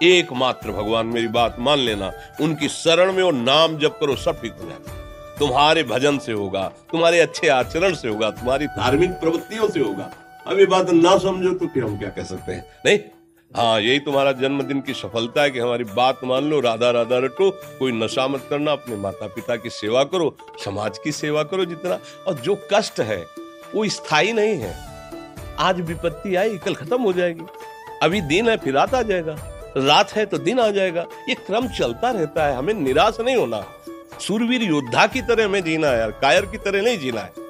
एकमात्र 0.02 0.72
भगवान, 0.72 1.06
मेरी 1.06 1.28
बात 1.28 1.56
मान 1.58 1.78
लेना, 1.78 2.12
उनकी 2.40 2.68
शरण 2.68 3.12
में 3.12 3.22
वो 3.22 3.30
नाम 3.30 3.78
जप 3.78 3.96
करो, 4.00 4.16
सब 4.16 4.40
ठीक 4.42 4.52
हो 4.52 4.68
जाएगा। 4.68 4.92
तुम्हारे 5.38 5.82
भजन 5.82 6.18
से 6.18 6.32
होगा, 6.32 6.72
तुम्हारे 6.90 7.20
अच्छे 7.20 7.48
आचरण 7.48 7.94
से 7.94 8.08
होगा, 8.08 8.30
तुम्हारी 8.30 8.66
धार्मिक 8.66 9.10
प्रवृत्तियों 9.10 9.68
से 9.70 9.80
होगा। 9.80 10.10
अब 10.46 10.58
ये 10.58 10.66
बात 10.66 10.90
ना 10.90 11.18
समझो 11.18 11.54
तो 11.54 11.66
फिर 11.66 11.84
हम 11.84 11.98
क्या 11.98 12.08
कह 12.08 12.24
सकते 12.24 12.52
हैं? 12.52 12.64
नहीं 12.86 12.98
हाँ 13.56 13.80
यही 13.80 13.98
तुम्हारा 13.98 14.32
जन्मदिन 14.32 14.80
की 14.80 14.94
सफलता 14.94 15.42
है 15.42 15.50
कि 15.50 15.58
हमारी 15.58 15.84
बात 15.84 16.20
मान 16.24 16.44
लो, 16.44 16.60
राधा 16.60 16.90
राधा 16.90 17.18
रटो, 17.18 17.50
कोई 17.50 17.92
नशा 17.92 18.28
मत 18.28 18.46
करना, 18.50 18.72
अपने 18.72 18.96
माता 18.96 19.26
पिता 19.26 19.56
की 19.56 19.70
सेवा 19.70 20.04
करो, 20.04 20.36
समाज 20.64 20.98
की 21.04 21.12
सेवा 21.12 21.42
करो 21.42 21.64
जितना, 21.64 21.98
और 22.26 22.34
जो 22.34 22.68
कष्ट 22.74 23.00
है, 23.00 23.26
वो 23.74 23.88
स्थायी 23.88 24.32
नहीं 24.32 24.54
है। 24.54 24.76
आज 25.58 25.80
विपत्ति 25.80 26.36
आई, 26.36 26.58
कल 26.58 26.74
खत्म 26.74 27.02
हो 27.02 27.12
जाएगी। 27.12 27.42
अभी 28.02 28.20
दिन 28.20 28.48
है, 28.48 28.56
फिर 28.56 28.74
रात 28.74 28.94
आ 28.94 29.02
जाएगा। 29.02 29.36
रात 29.76 30.12
है 30.12 30.26
तो 30.26 30.38
दिन 30.38 30.60
आ 30.60 30.70
जाएगा। 30.70 31.06
ये 31.28 31.34
क्रम 31.34 31.68
चलता 31.68 32.10
रहता 32.10 32.46
है, 32.46 32.56
हमें 32.56 32.74
निराश 32.74 33.16
नहीं 33.20 33.36
होना। 33.36 33.64
सूरवीर 34.20 34.62
योद्धा 34.62 35.06
की 35.06 35.22
तरह 35.22 35.44
हमें 35.44 35.64
जीना 35.64 35.88
है, 35.88 35.98
यार, 35.98 36.10
कायर 36.10 36.46
की 36.46 36.58
तरह 36.58 36.82
नहीं 36.82 36.98
जीना 36.98 37.20
है। 37.20 37.49